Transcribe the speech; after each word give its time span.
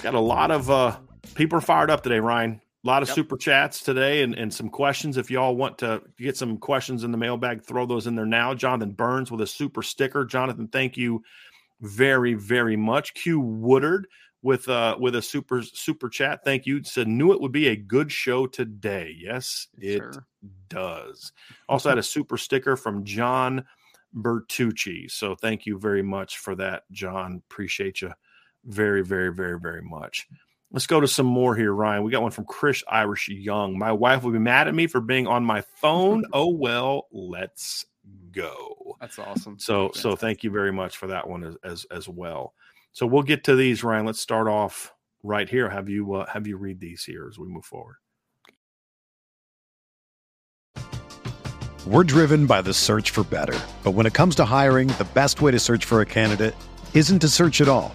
It's 0.00 0.04
got 0.06 0.14
a 0.14 0.18
lot 0.18 0.50
of 0.50 0.70
uh, 0.70 0.96
people 1.34 1.58
are 1.58 1.60
fired 1.60 1.90
up 1.90 2.02
today, 2.02 2.20
Ryan. 2.20 2.58
A 2.82 2.86
lot 2.88 3.02
of 3.02 3.10
yep. 3.10 3.16
super 3.16 3.36
chats 3.36 3.82
today 3.82 4.22
and, 4.22 4.34
and 4.34 4.50
some 4.50 4.70
questions. 4.70 5.18
If 5.18 5.30
y'all 5.30 5.54
want 5.54 5.76
to 5.80 6.00
get 6.16 6.38
some 6.38 6.56
questions 6.56 7.04
in 7.04 7.12
the 7.12 7.18
mailbag, 7.18 7.62
throw 7.62 7.84
those 7.84 8.06
in 8.06 8.14
there 8.14 8.24
now. 8.24 8.54
Jonathan 8.54 8.92
Burns 8.92 9.30
with 9.30 9.42
a 9.42 9.46
super 9.46 9.82
sticker. 9.82 10.24
Jonathan, 10.24 10.68
thank 10.68 10.96
you 10.96 11.22
very, 11.82 12.32
very 12.32 12.76
much. 12.76 13.12
Q 13.12 13.40
Woodard 13.40 14.06
with 14.40 14.70
uh 14.70 14.96
with 14.98 15.16
a 15.16 15.20
super 15.20 15.60
super 15.60 16.08
chat. 16.08 16.46
Thank 16.46 16.64
you. 16.64 16.82
Said 16.82 17.06
knew 17.06 17.32
it 17.32 17.40
would 17.42 17.52
be 17.52 17.68
a 17.68 17.76
good 17.76 18.10
show 18.10 18.46
today. 18.46 19.14
Yes, 19.18 19.68
it 19.76 19.98
sure. 19.98 20.26
does. 20.70 21.30
Also 21.68 21.90
had 21.90 21.98
a 21.98 22.02
super 22.02 22.38
sticker 22.38 22.74
from 22.74 23.04
John 23.04 23.66
Bertucci. 24.16 25.10
So 25.10 25.34
thank 25.34 25.66
you 25.66 25.78
very 25.78 26.02
much 26.02 26.38
for 26.38 26.54
that, 26.54 26.84
John. 26.90 27.42
Appreciate 27.50 28.00
you 28.00 28.14
very, 28.64 29.02
very, 29.02 29.32
very, 29.32 29.58
very 29.58 29.82
much. 29.82 30.26
Let's 30.72 30.86
go 30.86 31.00
to 31.00 31.08
some 31.08 31.26
more 31.26 31.56
here, 31.56 31.72
Ryan. 31.72 32.04
We 32.04 32.12
got 32.12 32.22
one 32.22 32.30
from 32.30 32.44
Chris 32.44 32.84
Irish 32.88 33.28
Young. 33.28 33.76
My 33.76 33.90
wife 33.90 34.22
will 34.22 34.30
be 34.30 34.38
mad 34.38 34.68
at 34.68 34.74
me 34.74 34.86
for 34.86 35.00
being 35.00 35.26
on 35.26 35.44
my 35.44 35.62
phone. 35.62 36.24
Oh 36.32 36.48
well, 36.48 37.08
let's 37.12 37.86
go. 38.30 38.96
That's 39.00 39.18
awesome. 39.18 39.58
So 39.58 39.90
so 39.94 40.14
thank 40.14 40.44
you 40.44 40.50
very 40.50 40.72
much 40.72 40.96
for 40.96 41.08
that 41.08 41.28
one 41.28 41.42
as 41.42 41.56
as, 41.64 41.86
as 41.90 42.08
well. 42.08 42.54
So 42.92 43.06
we'll 43.06 43.22
get 43.22 43.44
to 43.44 43.56
these, 43.56 43.82
Ryan. 43.82 44.06
Let's 44.06 44.20
start 44.20 44.46
off 44.46 44.92
right 45.22 45.48
here. 45.48 45.68
Have 45.68 45.88
you 45.88 46.14
uh, 46.14 46.26
have 46.26 46.46
you 46.46 46.56
read 46.56 46.78
these 46.78 47.04
here 47.04 47.26
as 47.28 47.38
we 47.38 47.48
move 47.48 47.64
forward? 47.64 47.96
We're 51.86 52.04
driven 52.04 52.46
by 52.46 52.62
the 52.62 52.74
search 52.74 53.10
for 53.10 53.24
better, 53.24 53.58
but 53.82 53.92
when 53.92 54.06
it 54.06 54.12
comes 54.12 54.36
to 54.36 54.44
hiring, 54.44 54.88
the 54.88 55.08
best 55.14 55.40
way 55.40 55.50
to 55.50 55.58
search 55.58 55.84
for 55.84 56.00
a 56.02 56.06
candidate 56.06 56.54
isn't 56.94 57.20
to 57.20 57.28
search 57.28 57.60
at 57.60 57.68
all. 57.68 57.94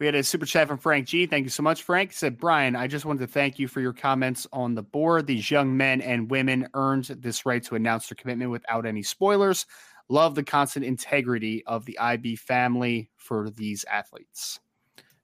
We 0.00 0.06
had 0.06 0.16
a 0.16 0.24
super 0.24 0.44
chat 0.44 0.66
from 0.66 0.78
Frank 0.78 1.06
G. 1.06 1.26
Thank 1.26 1.44
you 1.44 1.50
so 1.50 1.62
much, 1.62 1.82
Frank. 1.82 2.10
He 2.10 2.16
said, 2.16 2.36
Brian, 2.36 2.74
I 2.74 2.88
just 2.88 3.04
wanted 3.04 3.20
to 3.20 3.26
thank 3.28 3.60
you 3.60 3.68
for 3.68 3.80
your 3.80 3.92
comments 3.92 4.46
on 4.52 4.74
the 4.74 4.82
board. 4.82 5.26
These 5.26 5.50
young 5.50 5.76
men 5.76 6.00
and 6.00 6.30
women 6.30 6.68
earned 6.74 7.04
this 7.04 7.46
right 7.46 7.62
to 7.64 7.76
announce 7.76 8.08
their 8.08 8.16
commitment 8.16 8.50
without 8.50 8.86
any 8.86 9.04
spoilers. 9.04 9.66
Love 10.08 10.34
the 10.34 10.42
constant 10.42 10.84
integrity 10.84 11.64
of 11.66 11.84
the 11.84 11.98
IB 11.98 12.36
family 12.36 13.08
for 13.16 13.50
these 13.50 13.84
athletes. 13.84 14.58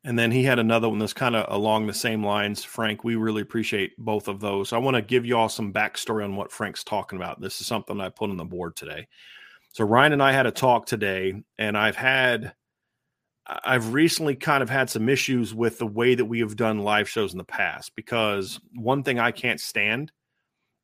And 0.04 0.18
then 0.18 0.30
he 0.30 0.44
had 0.44 0.58
another 0.58 0.88
one 0.88 0.98
that's 0.98 1.12
kind 1.12 1.36
of 1.36 1.52
along 1.52 1.86
the 1.86 1.92
same 1.92 2.24
lines. 2.24 2.64
Frank, 2.64 3.04
we 3.04 3.16
really 3.16 3.42
appreciate 3.42 3.92
both 3.98 4.28
of 4.28 4.40
those. 4.40 4.72
I 4.72 4.78
want 4.78 4.94
to 4.94 5.02
give 5.02 5.26
you 5.26 5.36
all 5.36 5.50
some 5.50 5.72
backstory 5.72 6.24
on 6.24 6.36
what 6.36 6.52
Frank's 6.52 6.84
talking 6.84 7.18
about. 7.18 7.40
This 7.40 7.60
is 7.60 7.66
something 7.66 8.00
I 8.00 8.08
put 8.08 8.30
on 8.30 8.38
the 8.38 8.44
board 8.44 8.76
today. 8.76 9.08
So 9.72 9.84
Ryan 9.84 10.14
and 10.14 10.22
I 10.22 10.32
had 10.32 10.46
a 10.46 10.50
talk 10.50 10.86
today, 10.86 11.42
and 11.58 11.76
I've 11.76 11.96
had 11.96 12.54
I've 13.64 13.92
recently 13.92 14.36
kind 14.36 14.62
of 14.62 14.70
had 14.70 14.88
some 14.88 15.08
issues 15.08 15.54
with 15.54 15.78
the 15.78 15.86
way 15.86 16.14
that 16.14 16.24
we 16.24 16.40
have 16.40 16.56
done 16.56 16.80
live 16.80 17.08
shows 17.08 17.32
in 17.32 17.38
the 17.38 17.44
past 17.44 17.96
because 17.96 18.60
one 18.74 19.02
thing 19.02 19.18
I 19.18 19.32
can't 19.32 19.60
stand 19.60 20.12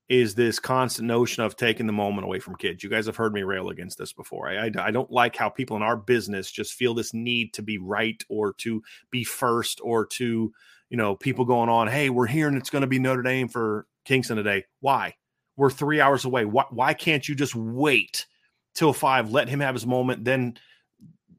is 0.08 0.34
this 0.34 0.58
constant 0.58 1.08
notion 1.08 1.42
of 1.42 1.56
taking 1.56 1.86
the 1.86 1.92
moment 1.92 2.24
away 2.24 2.38
from 2.38 2.56
kids. 2.56 2.82
You 2.82 2.90
guys 2.90 3.06
have 3.06 3.16
heard 3.16 3.32
me 3.32 3.42
rail 3.42 3.70
against 3.70 3.98
this 3.98 4.12
before. 4.12 4.48
I, 4.48 4.66
I, 4.66 4.70
I, 4.78 4.90
don't 4.90 5.10
like 5.10 5.34
how 5.34 5.48
people 5.48 5.76
in 5.76 5.82
our 5.82 5.96
business 5.96 6.50
just 6.50 6.74
feel 6.74 6.94
this 6.94 7.12
need 7.12 7.52
to 7.54 7.62
be 7.62 7.78
right 7.78 8.22
or 8.28 8.52
to 8.54 8.82
be 9.10 9.24
first 9.24 9.80
or 9.82 10.06
to, 10.06 10.52
you 10.90 10.96
know, 10.96 11.16
people 11.16 11.44
going 11.44 11.68
on, 11.68 11.88
hey, 11.88 12.10
we're 12.10 12.26
here 12.26 12.46
and 12.46 12.56
it's 12.56 12.70
going 12.70 12.82
to 12.82 12.86
be 12.86 13.00
Notre 13.00 13.22
Dame 13.22 13.48
for 13.48 13.86
Kyngstonn 14.06 14.36
today. 14.36 14.64
Why? 14.80 15.14
We're 15.56 15.70
three 15.70 16.00
hours 16.00 16.24
away. 16.24 16.44
Why, 16.44 16.64
why 16.70 16.94
can't 16.94 17.28
you 17.28 17.34
just 17.34 17.56
wait 17.56 18.26
till 18.74 18.92
five, 18.92 19.32
let 19.32 19.48
him 19.48 19.60
have 19.60 19.74
his 19.74 19.86
moment, 19.86 20.24
then 20.24 20.56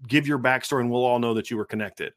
give 0.07 0.27
your 0.27 0.39
backstory, 0.39 0.81
and 0.81 0.91
we'll 0.91 1.05
all 1.05 1.19
know 1.19 1.33
that 1.33 1.49
you 1.49 1.57
were 1.57 1.65
connected. 1.65 2.13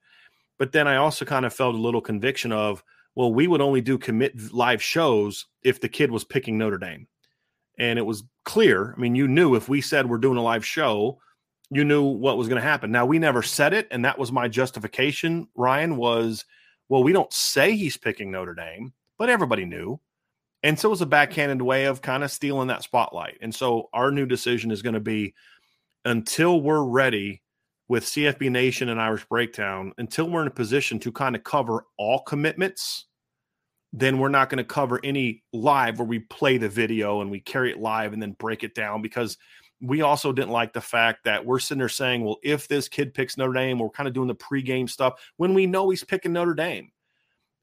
But 0.59 0.73
then 0.73 0.89
I 0.89 0.97
also 0.97 1.25
kind 1.25 1.47
of 1.47 1.55
felt 1.55 1.75
a 1.75 1.79
little 1.79 2.01
conviction 2.01 2.53
of, 2.53 2.83
well, 3.15 3.33
we 3.33 3.47
would 3.47 3.61
only 3.61 3.81
do 3.81 3.99
commit 3.99 4.53
live 4.53 4.83
shows 4.83 5.47
if 5.63 5.81
the 5.81 5.89
kid 5.89 6.11
was 6.11 6.25
picking 6.25 6.59
Notre 6.59 6.79
Dame. 6.79 7.07
And 7.79 7.99
it 7.99 8.07
was 8.07 8.25
clear. 8.45 8.95
I 8.97 9.01
mean, 9.01 9.15
you 9.15 9.27
knew 9.27 9.55
if 9.55 9.69
we 9.69 9.81
said 9.81 10.09
we're 10.09 10.19
doing 10.19 10.37
a 10.37 10.43
live 10.43 10.67
show, 10.67 11.19
you 11.71 11.85
knew 11.85 12.03
what 12.03 12.37
was 12.37 12.49
going 12.49 12.61
to 12.61 12.69
happen. 12.69 12.93
Now, 12.93 13.07
we 13.07 13.19
never 13.19 13.43
said 13.43 13.73
it. 13.73 13.89
And 13.91 14.05
that 14.05 14.19
was 14.19 14.33
my 14.33 14.49
justification, 14.49 15.49
Ryan, 15.55 15.97
was, 15.97 16.45
well, 16.89 17.03
we 17.03 17.13
don't 17.13 17.33
say 17.33 17.75
he's 17.75 17.97
picking 17.97 18.31
Notre 18.31 18.55
Dame, 18.55 18.93
but 19.19 19.31
everybody 19.31 19.65
knew. 19.65 19.99
And 20.63 20.79
so 20.79 20.89
it 20.89 20.91
was 20.91 21.01
a 21.01 21.07
backhanded 21.07 21.63
way 21.63 21.87
of 21.87 22.03
kind 22.03 22.23
of 22.23 22.31
stealing 22.31 22.69
that 22.69 22.83
spotlight. 22.83 23.39
And 23.41 23.55
so 23.55 23.89
our 23.95 24.11
new 24.11 24.27
decision 24.27 24.71
is 24.71 24.83
going 24.83 24.95
to 24.95 25.01
be 25.01 25.35
until 26.05 26.61
we're 26.61 26.85
ready 26.85 27.41
with 27.91 28.05
CFB 28.05 28.53
Nation 28.53 28.89
and 28.89 29.01
Irish 29.01 29.25
Breakdown, 29.25 29.93
until 29.99 30.31
we're 30.31 30.43
in 30.43 30.47
a 30.47 30.53
position 30.53 31.01
to 31.01 31.11
kind 31.11 31.35
of 31.35 31.43
cover 31.43 31.87
all 31.99 32.21
commitments, 32.21 33.07
then 33.93 34.21
we're 34.21 34.29
not 34.29 34.49
going 34.49 34.59
to 34.59 34.65
cover 34.65 35.01
any 35.03 35.43
live 35.53 35.99
where 35.99 36.07
we 36.07 36.21
play 36.21 36.57
the 36.57 36.69
video 36.69 37.21
and 37.21 37.33
we 37.33 37.41
carry 37.41 37.73
it 37.73 37.81
live 37.81 38.13
and 38.13 38.23
then 38.23 38.31
break 38.39 38.63
it 38.63 38.77
down 38.77 39.03
because 39.03 39.37
we 39.81 40.03
also 40.03 40.33
didn't 40.33 40.53
like 40.53 40.73
the 40.73 40.81
fact 40.81 41.25
that 41.25 41.45
we're 41.45 41.59
sitting 41.59 41.81
there 41.81 41.89
saying, 41.89 42.25
well, 42.25 42.37
if 42.45 42.69
this 42.69 42.89
kid 42.89 43.13
picks 43.13 43.37
Notre 43.37 43.55
Dame, 43.55 43.81
we're 43.81 43.91
kind 43.91 44.07
of 44.07 44.15
doing 44.15 44.29
the 44.29 44.37
pregame 44.37 44.89
stuff 44.89 45.21
when 45.37 45.53
we 45.53 45.67
know 45.67 45.91
he's 45.91 46.05
picking 46.05 46.33
Notre 46.33 46.55
Dame. 46.55 46.93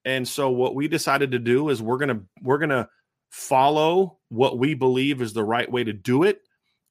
And 0.03 0.27
so 0.27 0.50
what 0.50 0.75
we 0.75 0.89
decided 0.89 1.31
to 1.31 1.39
do 1.39 1.69
is 1.69 1.81
we're 1.81 2.00
gonna 2.00 2.19
we're 2.41 2.57
gonna 2.57 2.89
follow 3.29 4.18
what 4.27 4.59
we 4.59 4.74
believe 4.74 5.21
is 5.21 5.31
the 5.31 5.44
right 5.45 5.71
way 5.71 5.85
to 5.85 5.94
do 5.94 6.24
it, 6.24 6.41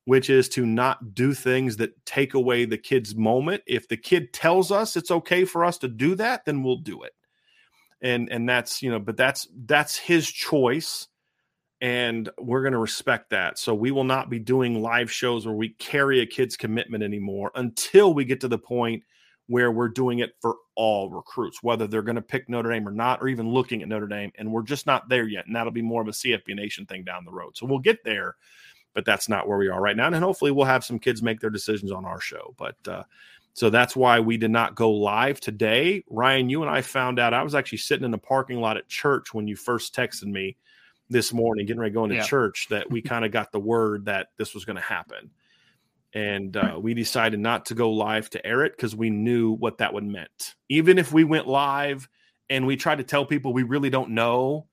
which 0.06 0.30
is 0.30 0.48
to 0.48 0.64
not 0.64 1.14
do 1.14 1.34
things 1.34 1.76
that 1.76 2.06
take 2.06 2.34
away 2.34 2.64
the 2.64 2.78
kid's 2.78 3.14
moment. 3.14 3.62
If 3.66 3.88
the 3.88 3.96
kid 3.96 4.32
tells 4.32 4.72
us 4.72 4.96
it's 4.96 5.10
okay 5.10 5.44
for 5.44 5.64
us 5.64 5.78
to 5.78 5.88
do 5.88 6.14
that, 6.14 6.44
then 6.44 6.62
we'll 6.62 6.76
do 6.76 7.02
it. 7.02 7.12
And 8.00 8.28
and 8.30 8.48
that's 8.48 8.82
you 8.82 8.90
know, 8.90 8.98
but 8.98 9.16
that's 9.16 9.48
that's 9.66 9.96
his 9.96 10.30
choice 10.30 11.08
and 11.80 12.30
we're 12.38 12.62
going 12.62 12.72
to 12.72 12.78
respect 12.78 13.30
that. 13.30 13.58
So 13.58 13.74
we 13.74 13.90
will 13.90 14.04
not 14.04 14.30
be 14.30 14.38
doing 14.38 14.80
live 14.80 15.10
shows 15.10 15.44
where 15.44 15.54
we 15.54 15.70
carry 15.70 16.20
a 16.20 16.26
kid's 16.26 16.56
commitment 16.56 17.04
anymore 17.04 17.50
until 17.54 18.14
we 18.14 18.24
get 18.24 18.40
to 18.40 18.48
the 18.48 18.58
point 18.58 19.02
where 19.48 19.70
we're 19.70 19.88
doing 19.88 20.20
it 20.20 20.32
for 20.40 20.56
all 20.74 21.10
recruits, 21.10 21.62
whether 21.62 21.86
they're 21.86 22.02
going 22.02 22.16
to 22.16 22.22
pick 22.22 22.48
Notre 22.48 22.70
Dame 22.70 22.88
or 22.88 22.92
not, 22.92 23.20
or 23.22 23.28
even 23.28 23.48
looking 23.48 23.82
at 23.82 23.88
Notre 23.88 24.08
Dame. 24.08 24.32
And 24.36 24.50
we're 24.50 24.62
just 24.62 24.86
not 24.86 25.08
there 25.08 25.28
yet. 25.28 25.46
And 25.46 25.54
that'll 25.54 25.72
be 25.72 25.82
more 25.82 26.02
of 26.02 26.08
a 26.08 26.12
CFB 26.12 26.54
Nation 26.54 26.86
thing 26.86 27.04
down 27.04 27.24
the 27.24 27.32
road. 27.32 27.56
So 27.56 27.66
we'll 27.66 27.78
get 27.78 28.02
there, 28.04 28.36
but 28.96 29.04
that's 29.04 29.28
not 29.28 29.46
where 29.46 29.58
we 29.58 29.68
are 29.68 29.78
right 29.78 29.94
now. 29.94 30.06
And 30.06 30.16
hopefully 30.16 30.50
we'll 30.50 30.64
have 30.64 30.82
some 30.82 30.98
kids 30.98 31.22
make 31.22 31.38
their 31.38 31.50
decisions 31.50 31.92
on 31.92 32.06
our 32.06 32.18
show. 32.18 32.54
But 32.56 32.76
uh, 32.88 33.02
so 33.52 33.68
that's 33.68 33.94
why 33.94 34.20
we 34.20 34.38
did 34.38 34.50
not 34.50 34.74
go 34.74 34.90
live 34.90 35.38
today. 35.38 36.02
Ryan, 36.08 36.48
you 36.48 36.62
and 36.62 36.70
I 36.70 36.80
found 36.80 37.18
out 37.18 37.34
I 37.34 37.42
was 37.42 37.54
actually 37.54 37.78
sitting 37.78 38.06
in 38.06 38.10
the 38.10 38.16
parking 38.16 38.58
lot 38.58 38.78
at 38.78 38.88
church 38.88 39.34
when 39.34 39.46
you 39.46 39.54
first 39.54 39.94
texted 39.94 40.24
me 40.24 40.56
this 41.10 41.30
morning, 41.30 41.66
getting 41.66 41.78
ready 41.78 41.92
going 41.92 42.08
to 42.08 42.16
yeah. 42.16 42.22
church, 42.22 42.68
that 42.70 42.90
we 42.90 43.02
kind 43.02 43.26
of 43.26 43.32
got 43.32 43.52
the 43.52 43.60
word 43.60 44.06
that 44.06 44.28
this 44.38 44.54
was 44.54 44.64
going 44.64 44.76
to 44.76 44.82
happen 44.82 45.30
and 46.14 46.56
uh, 46.56 46.78
we 46.80 46.94
decided 46.94 47.38
not 47.38 47.66
to 47.66 47.74
go 47.74 47.92
live 47.92 48.30
to 48.30 48.46
air 48.46 48.64
it 48.64 48.74
because 48.74 48.96
we 48.96 49.10
knew 49.10 49.52
what 49.52 49.76
that 49.76 49.92
would 49.92 50.04
meant. 50.04 50.54
Even 50.70 50.98
if 50.98 51.12
we 51.12 51.24
went 51.24 51.46
live 51.46 52.08
and 52.48 52.66
we 52.66 52.76
tried 52.76 52.96
to 52.96 53.04
tell 53.04 53.26
people 53.26 53.52
we 53.52 53.64
really 53.64 53.90
don't 53.90 54.08
know, 54.08 54.66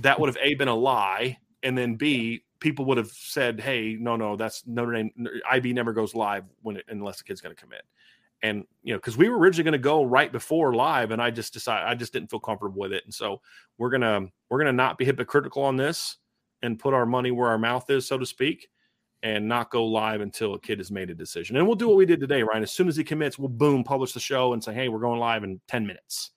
that 0.00 0.18
would 0.18 0.28
have 0.28 0.38
a 0.40 0.54
been 0.54 0.68
a 0.68 0.74
lie, 0.74 1.36
and 1.62 1.76
then 1.76 1.96
b 1.96 2.42
people 2.60 2.84
would 2.86 2.98
have 2.98 3.10
said, 3.10 3.60
"Hey, 3.60 3.96
no, 3.98 4.16
no, 4.16 4.36
that's 4.36 4.66
Notre 4.66 4.92
Dame. 4.92 5.10
IB 5.50 5.72
never 5.72 5.92
goes 5.92 6.14
live 6.14 6.44
when 6.62 6.76
it, 6.76 6.84
unless 6.88 7.18
the 7.18 7.24
kid's 7.24 7.40
going 7.40 7.54
to 7.54 7.60
commit." 7.60 7.82
And 8.42 8.64
you 8.82 8.92
know, 8.92 8.98
because 8.98 9.16
we 9.16 9.28
were 9.28 9.38
originally 9.38 9.64
going 9.64 9.72
to 9.72 9.78
go 9.78 10.04
right 10.04 10.30
before 10.30 10.74
live, 10.74 11.10
and 11.10 11.20
I 11.20 11.30
just 11.30 11.52
decided 11.52 11.88
I 11.88 11.94
just 11.94 12.12
didn't 12.12 12.30
feel 12.30 12.40
comfortable 12.40 12.80
with 12.80 12.92
it, 12.92 13.04
and 13.04 13.14
so 13.14 13.40
we're 13.78 13.90
gonna 13.90 14.26
we're 14.48 14.58
gonna 14.58 14.72
not 14.72 14.98
be 14.98 15.04
hypocritical 15.04 15.62
on 15.64 15.76
this 15.76 16.18
and 16.62 16.78
put 16.78 16.94
our 16.94 17.06
money 17.06 17.30
where 17.30 17.48
our 17.48 17.58
mouth 17.58 17.88
is, 17.90 18.06
so 18.06 18.18
to 18.18 18.26
speak 18.26 18.68
and 19.22 19.48
not 19.48 19.70
go 19.70 19.84
live 19.84 20.20
until 20.20 20.54
a 20.54 20.60
kid 20.60 20.78
has 20.78 20.90
made 20.90 21.10
a 21.10 21.14
decision. 21.14 21.56
And 21.56 21.66
we'll 21.66 21.76
do 21.76 21.88
what 21.88 21.96
we 21.96 22.06
did 22.06 22.20
today, 22.20 22.42
Ryan. 22.42 22.62
As 22.62 22.70
soon 22.70 22.88
as 22.88 22.96
he 22.96 23.02
commits, 23.02 23.38
we'll 23.38 23.48
boom, 23.48 23.82
publish 23.82 24.12
the 24.12 24.20
show 24.20 24.52
and 24.52 24.62
say, 24.62 24.72
hey, 24.72 24.88
we're 24.88 25.00
going 25.00 25.18
live 25.18 25.44
in 25.44 25.60
10 25.66 25.86
minutes. 25.86 26.30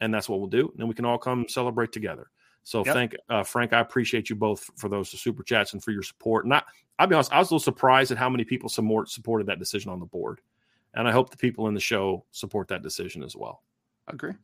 And 0.00 0.12
that's 0.12 0.28
what 0.28 0.40
we'll 0.40 0.48
do. 0.48 0.68
And 0.68 0.78
then 0.78 0.88
we 0.88 0.94
can 0.94 1.04
all 1.04 1.18
come 1.18 1.46
celebrate 1.48 1.92
together. 1.92 2.30
So 2.68 2.84
yep. 2.84 2.94
thank 2.94 3.16
uh, 3.30 3.42
Frank. 3.44 3.72
I 3.72 3.80
appreciate 3.80 4.28
you 4.28 4.36
both 4.36 4.70
for 4.76 4.90
those 4.90 5.08
super 5.08 5.42
chats 5.42 5.72
and 5.72 5.82
for 5.82 5.90
your 5.90 6.02
support. 6.02 6.44
And 6.44 6.52
I, 6.52 6.62
I'll 6.98 7.06
be 7.06 7.14
honest, 7.14 7.32
I 7.32 7.38
was 7.38 7.50
a 7.50 7.54
little 7.54 7.64
surprised 7.64 8.10
at 8.10 8.18
how 8.18 8.28
many 8.28 8.44
people 8.44 8.68
support, 8.68 9.08
supported 9.08 9.46
that 9.46 9.58
decision 9.58 9.90
on 9.90 10.00
the 10.00 10.04
board. 10.04 10.42
And 10.92 11.08
I 11.08 11.10
hope 11.10 11.30
the 11.30 11.38
people 11.38 11.68
in 11.68 11.72
the 11.72 11.80
show 11.80 12.26
support 12.30 12.68
that 12.68 12.82
decision 12.82 13.22
as 13.22 13.34
well. 13.34 13.62
Agree. 14.06 14.34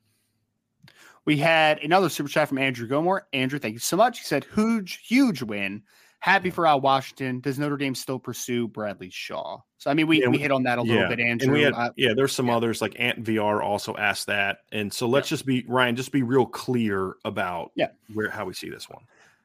We 1.27 1.37
had 1.37 1.81
another 1.81 2.09
super 2.09 2.31
chat 2.31 2.49
from 2.49 2.57
Andrew 2.57 2.89
Gomor. 2.89 3.21
Andrew, 3.35 3.59
thank 3.59 3.75
you 3.75 3.79
so 3.79 3.99
much. 3.99 4.21
He 4.21 4.25
said, 4.25 4.47
huge, 4.55 5.07
huge 5.07 5.43
win. 5.43 5.83
Happy 6.25 6.49
for 6.49 6.67
Al 6.67 6.81
Washington. 6.81 7.41
Does 7.41 7.59
Notre 7.59 7.77
Dame 7.77 7.95
still 7.95 8.19
pursue 8.19 8.67
Bradley 8.67 9.11
Shaw? 9.11 9.59
So 9.77 9.91
I 9.91 9.95
mean, 9.95 10.07
we, 10.07 10.23
yeah, 10.23 10.29
we 10.29 10.39
hit 10.39 10.51
on 10.51 10.63
that 10.63 10.79
a 10.79 10.81
little 10.81 11.03
yeah. 11.03 11.09
bit, 11.09 11.21
Andrew. 11.21 11.49
And 11.49 11.53
we 11.53 11.61
had, 11.61 11.75
yeah, 11.97 12.15
there's 12.17 12.33
some 12.33 12.47
yeah. 12.47 12.57
others 12.57 12.81
like 12.81 12.97
Ant 12.99 13.23
VR 13.23 13.63
also 13.63 13.95
asked 13.97 14.29
that, 14.29 14.61
and 14.73 14.91
so 14.91 15.07
let's 15.07 15.29
just 15.29 15.45
be 15.45 15.67
Ryan, 15.69 15.97
just 15.97 16.13
be 16.13 16.23
real 16.23 16.47
clear 16.47 17.17
about 17.27 17.73
yeah 17.75 17.89
where 18.15 18.31
how 18.31 18.47
we 18.47 18.55
see 18.55 18.71
this 18.71 18.89
one. 18.89 19.03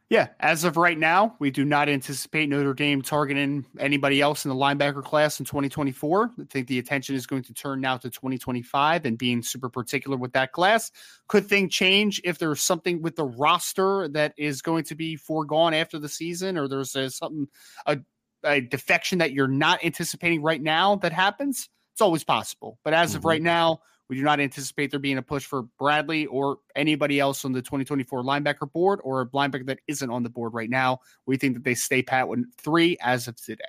Yeah, 0.10 0.30
as 0.40 0.64
of 0.64 0.76
right 0.76 0.98
now, 0.98 1.36
we 1.38 1.52
do 1.52 1.64
not 1.64 1.88
anticipate 1.88 2.50
Notre 2.50 2.74
Dame 2.74 3.04
targeting 3.04 3.64
anybody 3.78 4.22
else 4.22 4.44
in 4.44 4.50
the 4.50 4.56
linebacker 4.56 5.04
class 5.04 5.40
in 5.40 5.46
2024. 5.46 6.32
I 6.40 6.44
think 6.50 6.68
the 6.68 6.80
attention 6.80 7.14
is 7.14 7.28
going 7.28 7.44
to 7.44 7.54
turn 7.54 7.80
now 7.80 7.98
to 7.98 8.10
2025 8.10 9.06
and 9.06 9.20
being 9.20 9.44
super 9.44 9.70
particular 9.70 10.18
with 10.18 10.34
that 10.34 10.52
class. 10.52 10.92
Could 11.28 11.48
things 11.48 11.72
change 11.72 12.20
if 12.24 12.40
there's 12.40 12.64
something 12.64 13.04
with 13.04 13.18
the 13.18 13.26
roster 13.26 14.08
that 14.08 14.34
is 14.36 14.64
going 14.64 14.86
to 14.86 14.96
be 14.96 15.16
foregone 15.16 15.76
after 15.76 16.00
the 16.00 16.10
season, 16.10 16.58
or 16.58 16.68
there's 16.68 16.96
a, 16.96 17.12
something 17.12 17.48
a, 17.86 18.00
a 18.44 18.62
defection 18.62 19.20
that 19.20 19.34
you're 19.34 19.48
not 19.48 19.86
anticipating 19.86 20.42
right 20.42 20.62
now 20.62 20.96
that 20.96 21.14
happens? 21.14 21.70
It's 21.94 22.02
always 22.02 22.24
possible, 22.24 22.80
but 22.84 22.96
as 22.96 23.10
mm-hmm. 23.10 23.18
of 23.20 23.26
right 23.26 23.44
now, 23.44 23.82
we 24.10 24.16
do 24.16 24.24
not 24.24 24.40
anticipate 24.40 24.90
there 24.90 25.00
being 25.00 25.20
a 25.20 25.22
push 25.22 25.46
for 25.46 25.64
Bradley 25.78 26.26
or 26.26 26.58
anybody 26.76 27.20
else 27.20 27.46
on 27.46 27.52
the 27.52 27.62
2024 27.62 28.24
linebacker 28.24 28.72
board 28.72 29.00
or 29.04 29.22
a 29.22 29.26
linebacker 29.28 29.68
that 29.68 29.80
isn't 29.88 30.10
on 30.10 30.24
the 30.24 30.30
board 30.30 30.54
right 30.54 30.70
now. 30.70 31.00
We 31.28 31.38
think 31.38 31.54
that 31.54 31.64
they 31.64 31.76
stay 31.76 32.02
pat 32.02 32.28
with 32.28 32.44
three 32.58 32.98
as 33.02 33.28
of 33.28 33.36
today. 33.40 33.64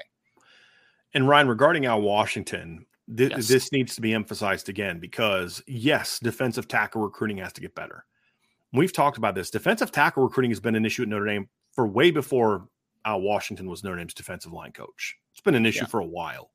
And 1.12 1.28
Ryan, 1.28 1.48
regarding 1.48 1.84
Al 1.84 2.00
Washington, 2.00 2.86
th- 3.14 3.32
yes. 3.32 3.48
this 3.48 3.70
needs 3.70 3.94
to 3.96 4.00
be 4.00 4.14
emphasized 4.14 4.70
again 4.70 4.98
because, 4.98 5.62
yes, 5.66 6.18
defensive 6.18 6.68
tackle 6.68 7.02
recruiting 7.02 7.36
has 7.38 7.52
to 7.52 7.60
get 7.60 7.74
better. 7.74 8.06
We've 8.72 8.92
talked 8.92 9.18
about 9.18 9.34
this. 9.34 9.50
Defensive 9.50 9.92
tackle 9.92 10.22
recruiting 10.22 10.52
has 10.52 10.60
been 10.60 10.76
an 10.76 10.86
issue 10.86 11.02
at 11.02 11.08
Notre 11.08 11.26
Dame 11.26 11.48
for 11.72 11.86
way 11.86 12.10
before 12.10 12.68
Al 13.04 13.20
Washington 13.20 13.68
was 13.68 13.84
Notre 13.84 13.98
Dame's 13.98 14.14
defensive 14.14 14.52
line 14.52 14.72
coach. 14.72 15.18
It's 15.32 15.42
been 15.42 15.54
an 15.54 15.66
issue 15.66 15.80
yeah. 15.80 15.88
for 15.88 16.00
a 16.00 16.06
while 16.06 16.50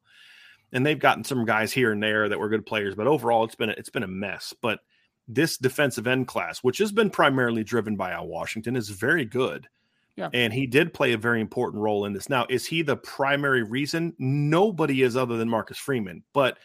and 0.75 0.85
they've 0.85 0.99
gotten 0.99 1.23
some 1.23 1.45
guys 1.45 1.71
here 1.71 1.93
and 1.93 2.03
there 2.03 2.27
that 2.27 2.37
were 2.37 2.49
good 2.49 2.65
players, 2.65 2.95
but 2.95 3.07
overall 3.07 3.45
it's 3.45 3.55
been 3.55 3.69
a, 3.69 3.73
it's 3.77 3.89
been 3.89 4.03
a 4.03 4.07
mess. 4.07 4.53
But 4.61 4.81
this 5.25 5.57
defensive 5.57 6.05
end 6.05 6.27
class, 6.27 6.59
which 6.59 6.79
has 6.79 6.91
been 6.91 7.09
primarily 7.09 7.63
driven 7.63 7.95
by 7.95 8.11
Al 8.11 8.27
Washington, 8.27 8.75
is 8.75 8.89
very 8.89 9.23
good. 9.23 9.69
Yeah. 10.17 10.29
And 10.33 10.51
he 10.51 10.67
did 10.67 10.93
play 10.93 11.13
a 11.13 11.17
very 11.17 11.39
important 11.39 11.81
role 11.81 12.03
in 12.05 12.11
this. 12.11 12.27
Now, 12.27 12.45
is 12.49 12.65
he 12.65 12.81
the 12.81 12.97
primary 12.97 13.63
reason? 13.63 14.13
Nobody 14.19 15.01
is 15.01 15.15
other 15.15 15.37
than 15.37 15.49
Marcus 15.49 15.77
Freeman. 15.77 16.23
But 16.33 16.57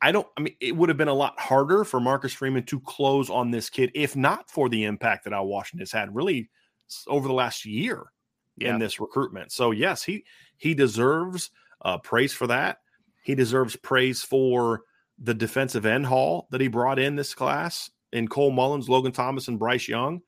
I 0.00 0.12
don't, 0.12 0.26
I 0.36 0.42
mean, 0.42 0.54
it 0.60 0.76
would 0.76 0.88
have 0.88 0.98
been 0.98 1.08
a 1.08 1.14
lot 1.14 1.38
harder 1.38 1.84
for 1.84 1.98
Marcus 1.98 2.32
Freeman 2.32 2.62
to 2.66 2.78
close 2.78 3.28
on 3.28 3.50
this 3.50 3.68
kid 3.68 3.90
if 3.94 4.14
not 4.14 4.48
for 4.48 4.68
the 4.68 4.84
impact 4.84 5.24
that 5.24 5.32
Al 5.32 5.46
Washington 5.46 5.80
has 5.80 5.90
had 5.90 6.14
really 6.14 6.48
over 7.08 7.26
the 7.26 7.34
last 7.34 7.64
year 7.64 8.04
yeah. 8.56 8.70
in 8.70 8.78
this 8.78 9.00
recruitment. 9.00 9.50
So, 9.50 9.72
yes, 9.72 10.04
he 10.04 10.24
he 10.58 10.74
deserves 10.74 11.50
uh, 11.82 11.98
praise 11.98 12.32
for 12.32 12.46
that. 12.46 12.78
He 13.26 13.34
deserves 13.34 13.74
praise 13.74 14.22
for 14.22 14.82
the 15.18 15.34
defensive 15.34 15.84
end 15.84 16.06
haul 16.06 16.46
that 16.52 16.60
he 16.60 16.68
brought 16.68 17.00
in 17.00 17.16
this 17.16 17.34
class 17.34 17.90
in 18.12 18.28
Cole 18.28 18.52
Mullins, 18.52 18.88
Logan 18.88 19.10
Thomas, 19.10 19.48
and 19.48 19.58
Bryce 19.58 19.88
Young. 19.88 20.20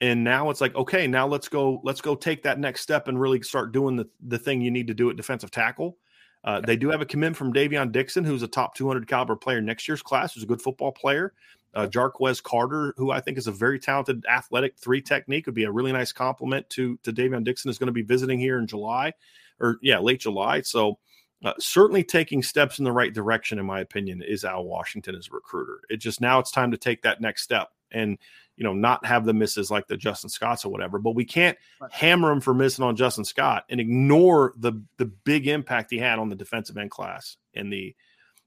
And 0.00 0.22
now 0.22 0.50
it's 0.50 0.60
like, 0.60 0.72
okay, 0.76 1.08
now 1.08 1.26
let's 1.26 1.48
go, 1.48 1.80
let's 1.82 2.00
go 2.00 2.14
take 2.14 2.44
that 2.44 2.60
next 2.60 2.82
step 2.82 3.08
and 3.08 3.20
really 3.20 3.42
start 3.42 3.72
doing 3.72 3.96
the, 3.96 4.08
the 4.24 4.38
thing 4.38 4.60
you 4.60 4.70
need 4.70 4.86
to 4.86 4.94
do 4.94 5.10
at 5.10 5.16
defensive 5.16 5.50
tackle. 5.50 5.98
Uh, 6.44 6.60
they 6.60 6.76
do 6.76 6.88
have 6.88 7.00
a 7.00 7.04
commitment 7.04 7.36
from 7.36 7.52
Davion 7.52 7.90
Dixon, 7.90 8.22
who's 8.22 8.44
a 8.44 8.48
top 8.48 8.76
200 8.76 9.08
caliber 9.08 9.34
player 9.34 9.60
next 9.60 9.88
year's 9.88 10.00
class, 10.00 10.32
who's 10.32 10.44
a 10.44 10.46
good 10.46 10.62
football 10.62 10.92
player. 10.92 11.32
Uh, 11.74 11.88
Jarquez 11.88 12.40
Carter, 12.40 12.94
who 12.96 13.10
I 13.10 13.18
think 13.18 13.38
is 13.38 13.48
a 13.48 13.52
very 13.52 13.80
talented 13.80 14.24
athletic 14.30 14.78
three 14.78 15.02
technique, 15.02 15.46
would 15.46 15.56
be 15.56 15.64
a 15.64 15.72
really 15.72 15.90
nice 15.90 16.12
compliment 16.12 16.70
to 16.70 16.96
to 17.02 17.12
Davion 17.12 17.42
Dixon. 17.42 17.70
Is 17.70 17.78
going 17.78 17.88
to 17.88 17.92
be 17.92 18.02
visiting 18.02 18.38
here 18.38 18.60
in 18.60 18.68
July, 18.68 19.14
or 19.58 19.78
yeah, 19.82 19.98
late 19.98 20.20
July. 20.20 20.60
So 20.60 21.00
uh, 21.44 21.52
certainly 21.58 22.02
taking 22.02 22.42
steps 22.42 22.78
in 22.78 22.84
the 22.84 22.92
right 22.92 23.12
direction, 23.12 23.58
in 23.58 23.66
my 23.66 23.80
opinion, 23.80 24.22
is 24.22 24.44
Al 24.44 24.64
Washington 24.64 25.14
as 25.14 25.28
a 25.28 25.34
recruiter. 25.34 25.80
It 25.90 25.98
just 25.98 26.20
now 26.20 26.38
it's 26.38 26.50
time 26.50 26.70
to 26.70 26.76
take 26.78 27.02
that 27.02 27.20
next 27.20 27.42
step. 27.42 27.68
And 27.92 28.18
you 28.56 28.64
know, 28.64 28.72
not 28.72 29.04
have 29.04 29.24
the 29.26 29.34
misses 29.34 29.70
like 29.70 29.86
the 29.86 29.96
Justin 29.98 30.30
Scotts 30.30 30.64
or 30.64 30.70
whatever. 30.72 30.98
But 30.98 31.14
we 31.14 31.24
can't 31.26 31.56
Right. 31.80 31.92
hammer 31.92 32.32
him 32.32 32.40
for 32.40 32.54
missing 32.54 32.84
on 32.84 32.96
Justin 32.96 33.24
Scott 33.24 33.64
and 33.68 33.80
ignore 33.80 34.54
the 34.56 34.82
the 34.96 35.04
big 35.04 35.46
impact 35.46 35.90
he 35.90 35.98
had 35.98 36.18
on 36.18 36.30
the 36.30 36.36
defensive 36.36 36.76
end 36.78 36.90
class 36.90 37.36
and 37.54 37.72
the 37.72 37.94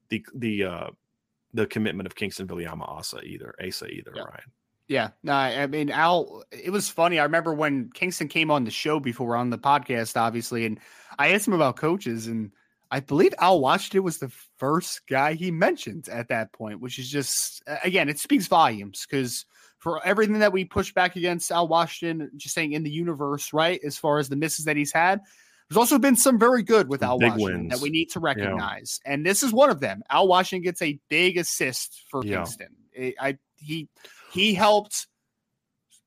the 0.09 0.25
the 0.33 0.63
uh 0.63 0.87
the 1.53 1.67
commitment 1.67 2.07
of 2.07 2.15
Kyngstonn 2.15 2.47
Viliamu-Asa 2.47 3.21
either 3.23 3.55
Asa 3.65 3.87
either 3.87 4.11
Yeah. 4.15 4.23
Ryan. 4.23 4.51
Yeah, 4.87 5.09
no, 5.21 5.33
I 5.33 5.61
I 5.63 5.67
mean 5.67 5.91
Al. 5.91 6.43
It 6.51 6.71
was 6.71 6.89
funny. 6.89 7.19
I 7.19 7.23
remember 7.23 7.53
when 7.53 7.91
Kyngstonn 7.91 8.29
came 8.31 8.49
on 8.49 8.63
the 8.63 8.71
show 8.71 8.99
before 8.99 9.35
on 9.35 9.51
the 9.51 9.57
podcast, 9.59 10.19
obviously, 10.19 10.65
and 10.65 10.79
I 11.19 11.33
asked 11.33 11.47
him 11.47 11.53
about 11.53 11.75
coaches, 11.75 12.25
and 12.25 12.51
I 12.91 12.99
believe 13.01 13.33
Al 13.37 13.59
Washington 13.59 14.03
was 14.03 14.17
the 14.17 14.31
first 14.57 15.05
guy 15.07 15.33
he 15.33 15.51
mentioned 15.51 16.09
at 16.09 16.29
that 16.29 16.51
point, 16.53 16.79
which 16.81 16.97
is 16.97 17.09
just 17.09 17.61
again, 17.83 18.09
it 18.09 18.19
speaks 18.19 18.47
volumes 18.47 19.05
because 19.09 19.45
for 19.77 20.03
everything 20.05 20.39
that 20.39 20.51
we 20.51 20.65
push 20.65 20.93
back 20.93 21.15
against 21.15 21.51
Al 21.51 21.67
Washington, 21.67 22.31
just 22.35 22.55
saying 22.55 22.73
in 22.73 22.83
the 22.83 22.89
universe, 22.91 23.53
right? 23.53 23.79
As 23.83 23.97
far 23.97 24.17
as 24.17 24.27
the 24.27 24.35
misses 24.35 24.65
that 24.65 24.75
he's 24.75 24.91
had, 24.91 25.21
there's 25.69 25.77
also 25.77 25.99
been 25.99 26.15
some 26.15 26.39
very 26.39 26.63
good 26.63 26.89
with 26.89 27.03
Al 27.03 27.19
big 27.19 27.31
Washington 27.33 27.67
that 27.67 27.79
we 27.79 27.91
need 27.91 28.07
to 28.11 28.19
recognize, 28.19 28.99
and 29.05 29.23
this 29.25 29.43
is 29.43 29.53
one 29.53 29.69
of 29.69 29.79
them. 29.79 30.01
Al 30.09 30.27
Washington 30.27 30.63
gets 30.63 30.81
a 30.81 30.99
big 31.09 31.37
assist 31.37 32.05
for 32.09 32.25
Yeah. 32.25 32.41
Kyngstonn. 32.41 32.73
I, 32.99 33.13
I 33.21 33.37
he 33.55 33.87
he 34.33 34.55
helped 34.55 35.05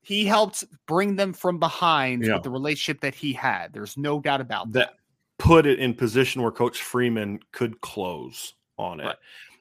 he 0.01 0.25
helped 0.25 0.65
bring 0.89 1.15
them 1.15 1.33
from 1.33 1.59
behind 1.61 2.25
Yeah. 2.25 2.35
with 2.35 2.43
the 2.43 2.51
relationship 2.51 3.03
that 3.03 3.15
he 3.15 3.33
had. 3.33 3.73
There's 3.73 3.97
no 3.97 4.21
doubt 4.21 4.41
about 4.41 4.73
that. 4.73 4.79
that 4.91 4.95
put 5.43 5.67
it 5.67 5.81
in 5.81 5.93
position 5.93 6.41
where 6.41 6.53
Coach 6.53 6.81
Freeman 6.81 7.41
could 7.51 7.81
close 7.81 8.55
on 8.79 9.01
it. 9.01 9.07
Right. 9.07 9.17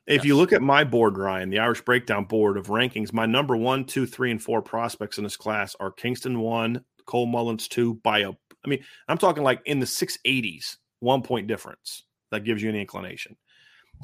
If 0.06 0.24
you 0.26 0.38
look 0.38 0.54
at 0.54 0.62
my 0.62 0.84
board, 0.84 1.18
Ryan, 1.18 1.50
the 1.50 1.58
Irish 1.58 1.82
breakdown 1.82 2.26
board 2.26 2.56
of 2.56 2.68
rankings, 2.68 3.12
my 3.12 3.26
number 3.26 3.58
one, 3.58 3.86
two, 3.86 4.06
three, 4.06 4.30
and 4.30 4.42
four 4.42 4.62
prospects 4.62 5.18
in 5.18 5.24
this 5.24 5.38
class 5.38 5.76
are 5.80 5.92
Kyngstonn 5.92 6.38
one, 6.38 6.86
Cole 7.08 7.26
Mullins 7.26 7.68
two, 7.68 7.96
by 8.04 8.20
a 8.20 8.30
I 8.30 8.68
mean, 8.68 8.84
I'm 9.08 9.18
talking 9.18 9.42
like 9.42 9.62
in 9.66 9.80
the 9.80 9.88
680s, 9.88 10.78
one 11.00 11.24
point 11.24 11.48
difference. 11.48 12.04
That 12.30 12.44
gives 12.44 12.62
you 12.62 12.70
an 12.70 12.76
inclination. 12.76 13.36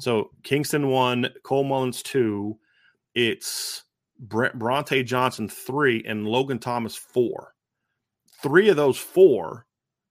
So 0.00 0.30
Kyngstonn 0.42 0.88
one, 0.90 1.28
Cole 1.44 1.62
Mullins 1.62 2.02
two, 2.02 2.58
it's 3.14 3.84
Brent 4.18 4.58
Bronte 4.58 5.04
Johnson 5.04 5.48
three, 5.48 6.02
and 6.04 6.26
Logan 6.26 6.58
Thomas 6.58 6.96
four. 6.96 7.54
Three 8.42 8.68
of 8.68 8.76
those 8.76 8.98
four 8.98 9.67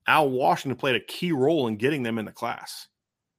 Al 0.08 0.30
Washington 0.30 0.76
played 0.76 0.96
a 0.96 1.00
key 1.00 1.32
role 1.32 1.68
in 1.68 1.76
getting 1.76 2.02
them 2.02 2.18
in 2.18 2.24
the 2.24 2.32
class. 2.32 2.88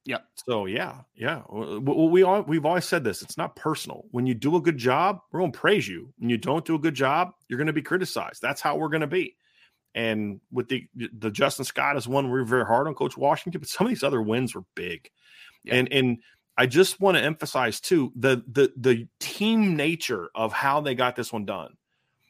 Yep. 0.06 0.24
So 0.48 0.66
yeah, 0.66 1.02
yeah. 1.16 1.42
We 1.50 2.24
all 2.24 2.44
we've 2.44 2.66
always 2.66 2.86
said 2.86 3.04
this. 3.04 3.22
It's 3.22 3.38
not 3.38 3.56
personal. 3.56 4.06
When 4.12 4.26
you 4.26 4.34
do 4.34 4.56
a 4.56 4.62
good 4.62 4.78
job, 4.78 5.20
we're 5.32 5.42
going 5.42 5.52
to 5.52 5.60
praise 5.60 5.88
you. 5.88 6.14
When 6.20 6.30
you 6.30 6.38
don't 6.38 6.66
do 6.66 6.76
a 6.76 6.80
good 6.80 6.94
job, 6.94 7.32
you're 7.48 7.58
going 7.58 7.68
to 7.68 7.74
be 7.74 7.82
criticized. 7.82 8.42
That's 8.42 8.62
how 8.62 8.78
we're 8.78 8.90
going 8.90 9.02
to 9.02 9.08
be. 9.08 9.36
And 9.96 10.40
with 10.52 10.70
the 10.70 10.88
the 10.96 11.32
Justin 11.32 11.66
Scott 11.66 11.98
is 11.98 12.08
one 12.08 12.30
we're 12.30 12.44
very 12.44 12.66
hard 12.66 12.88
on 12.88 12.94
Coach 12.94 13.18
Washington, 13.18 13.60
but 13.60 13.70
some 13.70 13.88
of 13.88 13.90
these 13.92 14.04
other 14.04 14.22
wins 14.22 14.54
were 14.56 14.64
big. 14.76 15.10
Yeah. 15.64 15.76
And 15.76 15.92
and 15.92 16.18
I 16.56 16.68
just 16.68 17.00
want 17.00 17.18
to 17.18 17.24
emphasize 17.24 17.80
too 17.80 18.14
the 18.16 18.44
the 18.48 18.72
the 18.78 19.08
team 19.20 19.76
nature 19.76 20.30
of 20.36 20.54
how 20.54 20.82
they 20.82 20.94
got 20.94 21.16
this 21.16 21.34
one 21.34 21.46
done. 21.46 21.74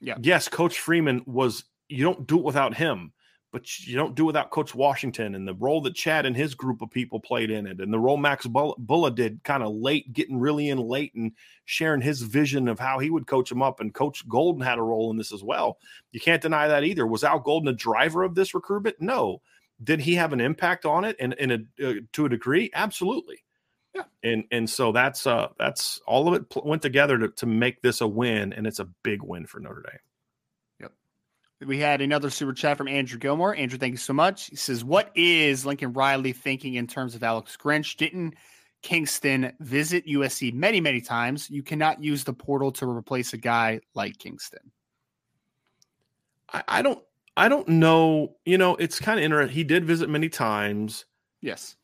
Yeah. 0.02 0.16
Yes, 0.22 0.48
Coach 0.48 0.80
Freeman 0.80 1.24
was. 1.26 1.66
You 1.90 2.04
don't 2.04 2.28
do 2.28 2.38
it 2.38 2.46
without 2.46 2.76
him 2.76 3.14
but 3.52 3.80
you 3.80 3.96
don't 3.96 4.16
do 4.16 4.26
without 4.26 4.52
Coach 4.52 4.76
Washington 4.76 5.34
and 5.34 5.48
the 5.48 5.56
role 5.56 5.82
that 5.82 5.96
Chad 5.96 6.26
and 6.26 6.36
his 6.36 6.54
group 6.54 6.82
of 6.82 6.92
people 6.92 7.20
played 7.20 7.50
in 7.50 7.66
it, 7.66 7.80
and 7.80 7.92
the 7.92 8.00
role 8.00 8.18
Max 8.18 8.46
Bullough 8.46 9.16
did 9.16 9.44
kind 9.44 9.64
of 9.64 9.74
late, 9.74 10.14
getting 10.14 10.40
really 10.40 10.70
in 10.70 10.78
late 10.78 11.14
and 11.16 11.32
sharing 11.66 12.02
his 12.02 12.22
vision 12.22 12.68
of 12.68 12.80
how 12.80 13.00
he 13.00 13.10
would 13.10 13.28
coach 13.28 13.50
them 13.50 13.62
up. 13.62 13.80
And 13.80 13.94
Coach 13.94 14.28
Golden 14.28 14.62
had 14.62 14.78
a 14.78 14.84
role 14.84 15.10
in 15.12 15.18
this 15.18 15.34
as 15.34 15.44
well. 15.44 15.80
You 16.12 16.20
can't 16.20 16.42
deny 16.42 16.68
that 16.68 16.84
either. 16.84 17.08
Was 17.08 17.24
Al 17.24 17.40
Golden 17.40 17.70
a 17.70 17.74
driver 17.74 18.24
of 18.24 18.36
this 18.36 18.54
recruitment? 18.54 18.98
No. 19.00 19.42
Did 19.84 20.02
he 20.02 20.16
have 20.16 20.34
an 20.34 20.42
impact 20.42 20.86
on 20.86 21.06
it 21.06 21.16
and 21.20 21.34
in 21.34 21.52
a 21.52 21.88
uh, 21.88 21.94
to 22.14 22.26
a 22.26 22.30
degree? 22.30 22.70
Absolutely. 22.74 23.44
Yeah. 23.96 24.04
And 24.24 24.44
and 24.52 24.70
so 24.70 24.92
that's 24.92 25.26
uh 25.26 25.48
that's 25.58 26.00
all 26.06 26.28
of 26.28 26.34
it 26.36 26.50
pl- 26.50 26.64
went 26.66 26.82
together 26.82 27.18
to, 27.18 27.30
to 27.30 27.46
make 27.46 27.82
this 27.82 28.02
a 28.02 28.08
win, 28.08 28.54
and 28.54 28.68
it's 28.68 28.80
a 28.80 28.90
big 29.04 29.24
win 29.24 29.46
for 29.46 29.60
Notre 29.60 29.82
Dame. 29.82 30.00
We 31.66 31.80
had 31.80 32.02
another 32.02 32.30
super 32.30 32.54
chat 32.54 32.78
from 32.78 32.88
Andrew 32.88 33.20
Gilmore. 33.20 33.56
Andrew, 33.56 33.78
thank 33.78 33.92
you 33.92 33.98
so 33.98 34.14
much. 34.14 34.48
He 34.48 34.56
says, 34.56 34.84
What 34.84 35.12
is 35.16 35.66
Lincoln 35.66 35.94
Riley 35.94 36.32
thinking 36.32 36.76
in 36.76 36.88
terms 36.88 37.16
of 37.16 37.24
Alex 37.24 37.58
Grinch? 37.58 37.98
Didn't 37.98 38.36
Kyngstonn 38.82 39.54
visit 39.60 40.08
USC 40.08 40.54
many, 40.54 40.80
many 40.80 41.02
times? 41.02 41.50
You 41.50 41.64
cannot 41.64 42.02
use 42.02 42.24
the 42.24 42.34
portal 42.34 42.72
to 42.74 42.88
replace 42.90 43.34
a 43.34 43.38
guy 43.38 43.82
like 43.94 44.18
Kyngstonn. 44.18 44.70
I, 46.52 46.64
I 46.68 46.82
don't 46.82 47.04
I 47.36 47.50
don't 47.50 47.68
know. 47.68 48.36
You 48.46 48.58
know, 48.58 48.76
it's 48.76 49.00
kind 49.00 49.20
of 49.20 49.26
interesting. 49.26 49.56
He 49.56 49.64
did 49.64 49.86
visit 49.86 50.10
many 50.10 50.30
times. 50.30 51.06
Yes. 51.42 51.76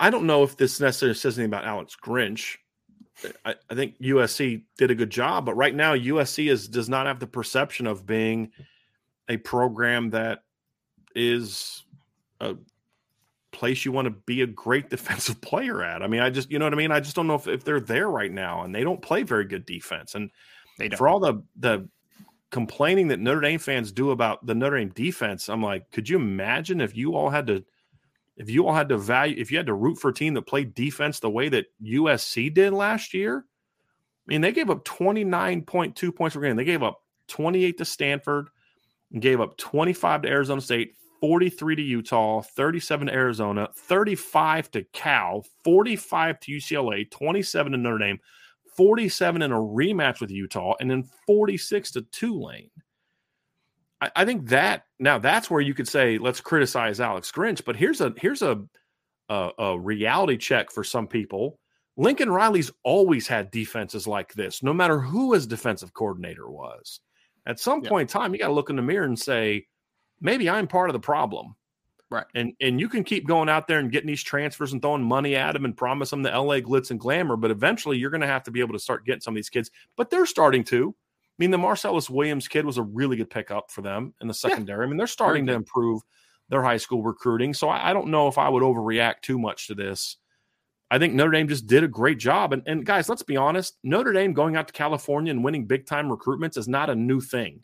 I 0.00 0.10
don't 0.10 0.26
know 0.26 0.42
if 0.42 0.56
this 0.56 0.80
necessarily 0.80 1.14
says 1.14 1.38
anything 1.38 1.50
about 1.50 1.66
Alex 1.66 1.96
Grinch. 2.02 2.56
I, 3.44 3.54
I 3.70 3.74
think 3.74 3.98
USC 4.00 4.62
did 4.76 4.90
a 4.90 4.94
good 4.94 5.10
job, 5.10 5.46
but 5.46 5.54
right 5.54 5.74
now 5.74 5.94
USC 5.94 6.50
is 6.50 6.68
does 6.68 6.88
not 6.88 7.06
have 7.06 7.20
the 7.20 7.26
perception 7.26 7.86
of 7.86 8.06
being 8.06 8.50
a 9.28 9.36
program 9.38 10.10
that 10.10 10.42
is 11.14 11.84
a 12.40 12.56
place 13.52 13.84
you 13.84 13.92
want 13.92 14.06
to 14.06 14.10
be 14.10 14.42
a 14.42 14.46
great 14.46 14.90
defensive 14.90 15.40
player 15.40 15.82
at. 15.82 16.02
I 16.02 16.06
mean, 16.06 16.20
I 16.20 16.30
just 16.30 16.50
you 16.50 16.58
know 16.58 16.66
what 16.66 16.74
I 16.74 16.76
mean. 16.76 16.90
I 16.90 17.00
just 17.00 17.16
don't 17.16 17.26
know 17.26 17.36
if, 17.36 17.46
if 17.46 17.64
they're 17.64 17.80
there 17.80 18.10
right 18.10 18.32
now, 18.32 18.62
and 18.62 18.74
they 18.74 18.84
don't 18.84 19.00
play 19.00 19.22
very 19.22 19.44
good 19.44 19.64
defense. 19.66 20.14
And 20.14 20.30
They 20.78 20.88
don't. 20.88 20.98
for 20.98 21.08
all 21.08 21.20
the 21.20 21.42
the 21.56 21.88
complaining 22.50 23.08
that 23.08 23.18
Notre 23.20 23.40
Dame 23.40 23.58
fans 23.58 23.90
do 23.90 24.10
about 24.10 24.44
the 24.46 24.54
Notre 24.54 24.78
Dame 24.78 24.90
defense, 24.90 25.48
I'm 25.48 25.62
like, 25.62 25.90
could 25.90 26.08
you 26.08 26.16
imagine 26.16 26.80
if 26.80 26.96
you 26.96 27.16
all 27.16 27.30
had 27.30 27.46
to 27.46 27.64
if 28.36 28.50
you 28.50 28.66
all 28.66 28.74
had 28.74 28.88
to 28.88 28.98
value 28.98 29.36
if 29.38 29.50
you 29.50 29.56
had 29.56 29.66
to 29.66 29.74
root 29.74 29.98
for 29.98 30.08
a 30.08 30.14
team 30.14 30.34
that 30.34 30.42
played 30.42 30.74
defense 30.74 31.20
the 31.20 31.30
way 31.30 31.48
that 31.48 31.66
USC 31.82 32.52
did 32.52 32.72
last 32.72 33.14
year? 33.14 33.44
I 34.26 34.26
mean, 34.26 34.40
they 34.40 34.52
gave 34.52 34.70
up 34.70 34.84
29.2 34.84 36.16
points 36.16 36.34
per 36.34 36.42
game. 36.42 36.56
They 36.56 36.64
gave 36.64 36.82
up 36.82 37.02
28 37.28 37.78
to 37.78 37.84
Stanford 37.84 38.48
gave 39.20 39.40
up 39.40 39.56
25 39.56 40.22
to 40.22 40.28
Arizona 40.28 40.60
State, 40.60 40.94
43 41.20 41.76
to 41.76 41.82
Utah, 41.82 42.42
37 42.42 43.06
to 43.06 43.12
Arizona, 43.12 43.68
35 43.74 44.70
to 44.72 44.84
Cal, 44.92 45.44
45 45.62 46.40
to 46.40 46.52
UCLA, 46.52 47.10
27 47.10 47.72
to 47.72 47.78
Notre 47.78 47.98
Dame, 47.98 48.18
47 48.76 49.42
in 49.42 49.52
a 49.52 49.56
rematch 49.56 50.20
with 50.20 50.30
Utah, 50.30 50.74
and 50.80 50.90
then 50.90 51.08
46 51.26 51.92
to 51.92 52.02
Tulane. 52.02 52.70
I, 54.04 54.10
I 54.22 54.24
think 54.24 54.48
that 54.48 54.84
now 54.98 55.18
that's 55.18 55.50
where 55.50 55.60
you 55.60 55.74
could 55.74 55.88
say 55.88 56.18
let's 56.18 56.40
criticize 56.40 57.00
Alex 57.00 57.30
Grinch, 57.32 57.64
but 57.64 57.76
here's 57.76 58.00
a 58.00 58.12
here's 58.16 58.42
a 58.42 58.62
a, 59.28 59.50
a 59.58 59.78
reality 59.78 60.36
check 60.36 60.70
for 60.70 60.84
some 60.84 61.06
people. 61.06 61.58
Lincoln 61.96 62.30
Riley's 62.30 62.70
always 62.82 63.26
had 63.26 63.50
defenses 63.50 64.06
like 64.06 64.34
this, 64.34 64.62
no 64.62 64.72
matter 64.72 64.98
who 65.00 65.32
his 65.32 65.46
defensive 65.46 65.94
coordinator 65.94 66.50
was. 66.50 67.00
At 67.46 67.60
some 67.60 67.82
Yeah. 67.82 67.88
point 67.88 68.10
in 68.10 68.12
time, 68.20 68.32
you 68.32 68.40
got 68.40 68.48
to 68.48 68.52
look 68.52 68.68
in 68.70 68.76
the 68.76 68.82
mirror 68.82 69.04
and 69.04 69.18
say, 69.18 69.66
maybe 70.20 70.50
I'm 70.50 70.66
part 70.66 70.90
of 70.90 70.94
the 70.94 71.00
problem. 71.00 71.54
Right. 72.10 72.26
And 72.34 72.52
and 72.60 72.78
you 72.80 72.88
can 72.88 73.02
keep 73.04 73.26
going 73.26 73.48
out 73.48 73.66
there 73.66 73.78
and 73.78 73.90
getting 73.90 74.06
these 74.08 74.22
transfers 74.22 74.72
and 74.72 74.82
throwing 74.82 75.02
money 75.02 75.36
at 75.36 75.52
them 75.52 75.64
and 75.64 75.76
promise 75.76 76.10
them 76.10 76.22
the 76.22 76.30
LA 76.30 76.56
glitz 76.60 76.90
and 76.90 77.00
glamour, 77.00 77.36
but 77.36 77.50
eventually 77.50 77.96
you're 77.96 78.10
going 78.10 78.20
to 78.20 78.26
have 78.26 78.42
to 78.44 78.50
be 78.50 78.60
able 78.60 78.74
to 78.74 78.78
start 78.78 79.06
getting 79.06 79.20
some 79.20 79.34
of 79.34 79.36
these 79.36 79.50
kids. 79.50 79.70
But 79.96 80.10
they're 80.10 80.26
starting 80.26 80.64
to. 80.64 80.94
I 81.36 81.42
mean, 81.42 81.50
the 81.50 81.58
Marcellus 81.58 82.08
Williams 82.08 82.46
kid 82.46 82.64
was 82.64 82.78
a 82.78 82.82
really 82.82 83.16
good 83.16 83.28
pickup 83.30 83.72
for 83.72 83.82
them 83.82 84.14
in 84.20 84.28
the 84.28 84.34
secondary. 84.34 84.84
I 84.84 84.88
mean, 84.88 84.96
they're 84.96 85.06
starting 85.08 85.46
to 85.46 85.52
improve 85.52 86.02
their 86.48 86.62
high 86.62 86.76
school 86.76 87.02
recruiting. 87.02 87.54
So 87.54 87.68
I, 87.68 87.90
I 87.90 87.92
don't 87.92 88.08
know 88.08 88.28
if 88.28 88.38
I 88.38 88.48
would 88.48 88.62
overreact 88.62 89.22
too 89.22 89.38
much 89.38 89.66
to 89.66 89.74
this. 89.74 90.16
I 90.90 90.98
think 90.98 91.14
Notre 91.14 91.32
Dame 91.32 91.48
just 91.48 91.66
did 91.66 91.82
a 91.82 91.88
great 91.88 92.18
job. 92.18 92.52
And, 92.52 92.62
and 92.66 92.86
guys, 92.86 93.08
let's 93.08 93.22
be 93.22 93.36
honest 93.36 93.78
Notre 93.82 94.12
Dame 94.12 94.32
going 94.32 94.54
out 94.54 94.68
to 94.68 94.72
California 94.72 95.32
and 95.32 95.42
winning 95.42 95.66
big 95.66 95.86
time 95.86 96.08
recruitments 96.08 96.56
is 96.56 96.68
not 96.68 96.88
a 96.90 96.94
new 96.94 97.20
thing. 97.20 97.62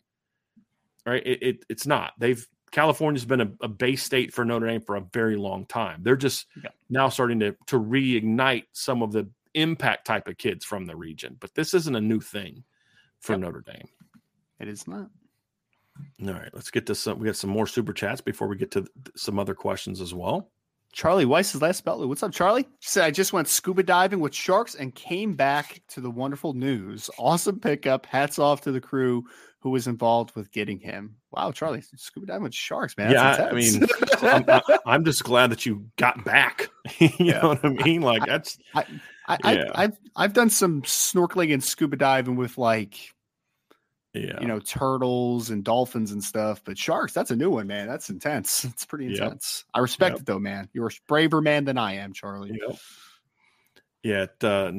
Right? 1.05 1.25
It, 1.25 1.41
it, 1.41 1.65
it's 1.69 1.87
not. 1.87 2.13
They've 2.17 2.45
California's 2.71 3.25
been 3.25 3.41
a, 3.41 3.51
a 3.61 3.67
base 3.67 4.03
state 4.03 4.33
for 4.33 4.43
Notre 4.43 4.67
Dame 4.67 4.81
for 4.81 4.95
a 4.95 5.05
very 5.13 5.35
long 5.37 5.65
time. 5.65 6.01
They're 6.03 6.15
just 6.17 6.47
Yeah. 6.61 6.71
now 6.89 7.07
starting 7.09 7.39
to 7.39 7.55
to 7.67 7.79
reignite 7.79 8.65
some 8.73 9.01
of 9.01 9.11
the 9.13 9.29
impact 9.53 10.07
type 10.07 10.27
of 10.27 10.37
kids 10.37 10.65
from 10.65 10.85
the 10.85 10.95
region. 10.95 11.37
But 11.39 11.53
this 11.53 11.73
isn't 11.73 11.95
a 11.95 12.01
new 12.01 12.19
thing 12.19 12.63
for 13.21 13.33
Yep. 13.33 13.39
Notre 13.41 13.61
Dame. 13.61 13.87
It 14.59 14.67
is 14.67 14.87
not. 14.87 15.07
All 16.25 16.33
right, 16.33 16.49
let's 16.53 16.71
get 16.71 16.85
to 16.87 16.95
some. 16.95 17.19
We 17.19 17.25
got 17.25 17.35
some 17.35 17.49
more 17.49 17.67
super 17.67 17.93
chats 17.93 18.21
before 18.21 18.47
we 18.47 18.55
get 18.55 18.71
to 18.71 18.81
th- 18.81 18.91
some 19.15 19.39
other 19.39 19.53
questions 19.55 20.01
as 20.01 20.13
well. 20.13 20.49
Charlie 20.93 21.25
Weiss 21.25 21.55
is 21.55 21.61
last 21.61 21.85
Beltly. 21.85 22.07
What's 22.07 22.21
up, 22.23 22.33
Charlie? 22.33 22.67
She 22.79 22.89
said, 22.89 23.05
I 23.05 23.11
just 23.11 23.31
went 23.31 23.47
scuba 23.47 23.81
diving 23.81 24.19
with 24.19 24.33
sharks 24.35 24.75
and 24.75 24.93
came 24.93 25.35
back 25.35 25.81
to 25.89 26.01
the 26.01 26.11
wonderful 26.11 26.53
news. 26.53 27.09
Awesome 27.17 27.59
pickup. 27.61 28.05
Hats 28.05 28.39
off 28.39 28.61
to 28.61 28.73
the 28.73 28.81
crew 28.81 29.23
who 29.59 29.69
was 29.69 29.87
involved 29.87 30.35
with 30.35 30.51
getting 30.51 30.79
him. 30.79 31.15
Wow, 31.31 31.51
Charlie, 31.53 31.81
scuba 31.95 32.25
diving 32.27 32.43
with 32.43 32.53
sharks, 32.53 32.97
man. 32.97 33.11
yeah, 33.11 33.37
That's 33.37 33.53
I 33.53 33.55
mean. 33.55 33.87
I'm, 34.33 34.45
I- 34.49 34.79
I'm 34.85 35.05
just 35.05 35.23
glad 35.23 35.51
that 35.51 35.65
you 35.65 35.85
got 35.97 36.25
back. 36.25 36.69
you 36.99 37.09
Yeah. 37.19 37.41
know 37.41 37.47
what 37.49 37.63
I 37.65 37.69
mean? 37.69 38.01
Like 38.01 38.25
that's 38.25 38.57
I, 38.75 38.85
Yeah. 39.29 39.37
I, 39.75 39.83
I've 39.83 39.97
I've 40.15 40.33
done 40.33 40.49
some 40.49 40.81
snorkeling 40.83 41.53
and 41.53 41.63
scuba 41.63 41.95
diving 41.95 42.35
with 42.35 42.57
like 42.57 42.97
Yeah. 44.13 44.39
You 44.41 44.47
know, 44.47 44.59
turtles 44.59 45.49
and 45.51 45.63
dolphins 45.63 46.11
and 46.11 46.23
stuff, 46.23 46.61
but 46.65 46.77
sharks, 46.77 47.13
that's 47.13 47.31
a 47.31 47.35
new 47.35 47.49
one, 47.49 47.67
man. 47.67 47.87
That's 47.87 48.09
intense. 48.09 48.65
It's 48.65 48.85
pretty 48.85 49.05
Yep. 49.05 49.21
intense. 49.21 49.63
I 49.73 49.79
respect 49.79 50.13
Yep. 50.13 50.19
it 50.21 50.25
though, 50.25 50.39
man. 50.39 50.69
You're 50.73 50.87
a 50.87 50.91
braver 51.07 51.41
man 51.41 51.65
than 51.65 51.77
I 51.77 51.95
am, 51.95 52.13
Charlie. 52.13 52.59
Yep. 52.67 52.77
Yeah, 54.03 54.23
it, 54.23 54.43
uh, 54.43 54.71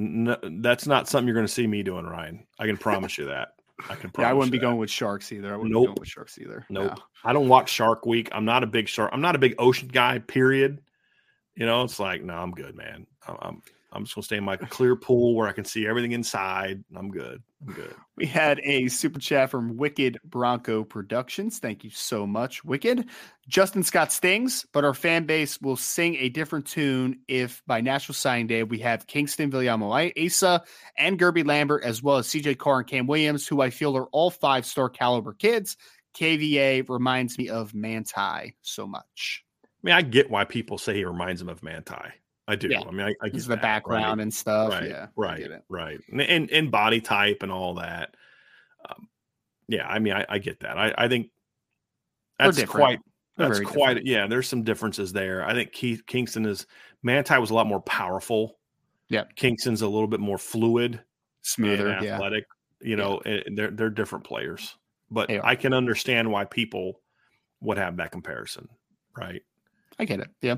that's 0.60 0.86
not 0.88 1.08
something 1.08 1.28
you're 1.28 1.34
going 1.36 1.46
to 1.46 1.52
see 1.52 1.66
me 1.66 1.84
doing, 1.84 2.04
Ryan. 2.04 2.44
I 2.58 2.66
can 2.66 2.76
promise 2.76 3.16
you 3.18 3.26
that. 3.26 3.50
I 3.88 3.94
can. 3.94 4.10
Promise 4.10 4.12
Yeah, 4.18 4.30
I 4.30 4.32
wouldn't 4.32 4.50
be 4.50 4.58
that. 4.58 4.62
going 4.62 4.78
with 4.78 4.90
sharks 4.90 5.30
either. 5.30 5.54
I 5.54 5.56
wouldn't 5.56 5.70
be 5.72 5.84
going 5.86 5.94
with 5.98 6.08
sharks 6.08 6.38
either. 6.38 6.66
Nope. 6.68 6.96
No. 6.96 7.02
I 7.24 7.32
don't 7.32 7.48
watch 7.48 7.70
Shark 7.70 8.04
Week. 8.04 8.28
I'm 8.32 8.44
not 8.44 8.64
a 8.64 8.66
big 8.66 8.88
shark. 8.88 9.10
I'm 9.12 9.20
not 9.20 9.36
a 9.36 9.38
big 9.38 9.54
ocean 9.60 9.86
guy. 9.86 10.18
Period. 10.18 10.80
You 11.54 11.66
know, 11.66 11.84
it's 11.84 12.00
like, 12.00 12.24
no, 12.24 12.34
I'm 12.34 12.50
good, 12.50 12.74
man. 12.74 13.06
I'm 13.28 13.36
I'm, 13.40 13.62
I'm 13.92 14.04
just 14.04 14.14
gonna 14.14 14.24
stay 14.24 14.36
in 14.36 14.44
my 14.44 14.56
clear 14.70 14.96
pool 14.96 15.34
where 15.34 15.48
I 15.48 15.52
can 15.52 15.64
see 15.64 15.86
everything 15.86 16.12
inside. 16.12 16.82
I'm 16.94 17.10
good. 17.10 17.42
I'm 17.66 17.74
good. 17.74 17.94
We 18.16 18.26
had 18.26 18.60
a 18.64 18.88
super 18.88 19.20
chat 19.20 19.50
from 19.50 19.76
Wicked 19.76 20.18
Bronco 20.24 20.84
Productions. 20.84 21.58
Thank 21.58 21.84
you 21.84 21.90
so 21.90 22.26
much, 22.26 22.64
Wicked. 22.64 23.06
Justin 23.48 23.82
Scott 23.82 24.12
stings, 24.12 24.66
but 24.72 24.84
our 24.84 24.94
fan 24.94 25.24
base 25.26 25.60
will 25.60 25.76
sing 25.76 26.16
a 26.16 26.28
different 26.28 26.66
tune 26.66 27.20
if 27.28 27.62
by 27.66 27.80
National 27.80 28.14
Signing 28.14 28.46
Day 28.46 28.62
we 28.62 28.78
have 28.78 29.06
Kyngstonn, 29.06 29.50
Villamo 29.50 29.92
Asa, 29.92 30.62
and 30.96 31.18
Guerby 31.18 31.46
Lambert, 31.46 31.84
as 31.84 32.02
well 32.02 32.18
as 32.18 32.28
CJ 32.28 32.58
Carr 32.58 32.80
and 32.80 32.88
Cam 32.88 33.06
Williams, 33.06 33.46
who 33.46 33.60
I 33.60 33.70
feel 33.70 33.96
are 33.96 34.06
all 34.06 34.30
five 34.30 34.66
star 34.66 34.88
caliber 34.88 35.34
kids. 35.34 35.76
KVA 36.14 36.88
reminds 36.88 37.38
me 37.38 37.48
of 37.48 37.74
Manti 37.74 38.54
so 38.62 38.86
much. 38.86 39.44
I 39.64 39.68
mean, 39.82 39.94
I 39.94 40.02
get 40.02 40.30
why 40.30 40.44
people 40.44 40.78
say 40.78 40.94
he 40.94 41.04
reminds 41.04 41.40
them 41.40 41.48
of 41.48 41.62
Manti. 41.62 41.94
I 42.48 42.56
do. 42.56 42.68
Yeah. 42.68 42.80
I 42.80 42.90
mean, 42.90 43.06
I, 43.06 43.14
I 43.22 43.28
get 43.28 43.42
the 43.42 43.48
that, 43.50 43.62
background 43.62 44.18
right? 44.18 44.20
and 44.20 44.34
stuff. 44.34 44.70
right, 44.70 44.88
yeah, 44.88 45.06
right, 45.16 45.46
right, 45.68 45.98
and, 46.10 46.50
and 46.50 46.70
body 46.70 47.00
type 47.00 47.42
and 47.42 47.52
all 47.52 47.74
that. 47.74 48.14
Um, 48.88 49.08
yeah, 49.68 49.86
I 49.86 49.98
mean, 49.98 50.12
I, 50.12 50.26
I 50.28 50.38
get 50.38 50.60
that. 50.60 50.76
I, 50.76 50.92
I 50.98 51.08
think 51.08 51.28
that's 52.38 52.62
quite 52.64 52.98
They're 53.36 53.48
that's 53.48 53.60
quite 53.60 53.94
different. 53.94 54.06
yeah. 54.06 54.26
There's 54.26 54.48
some 54.48 54.62
differences 54.64 55.12
there. 55.12 55.46
I 55.46 55.54
think 55.54 55.72
Keith 55.72 56.02
Kyngstonn 56.06 56.46
is 56.46 56.66
Manti 57.02 57.38
was 57.38 57.50
a 57.50 57.54
lot 57.54 57.66
more 57.66 57.80
powerful. 57.80 58.58
Yeah. 59.08 59.24
Kyngstonn's 59.36 59.82
a 59.82 59.88
little 59.88 60.08
bit 60.08 60.20
more 60.20 60.38
fluid 60.38 61.00
smoother. 61.42 61.88
and 61.88 62.04
Yeah, 62.04 62.14
athletic. 62.14 62.44
You 62.80 62.96
know, 62.96 63.20
and 63.24 63.56
they're 63.56 63.70
they're 63.70 63.90
different 63.90 64.24
players, 64.24 64.76
but 65.10 65.30
I 65.30 65.54
can 65.54 65.72
understand 65.72 66.30
why 66.30 66.44
people 66.44 67.00
would 67.60 67.78
have 67.78 67.98
that 67.98 68.10
comparison, 68.10 68.68
right? 69.16 69.40
I 70.00 70.04
get 70.04 70.18
it. 70.18 70.28
Yeah. 70.40 70.56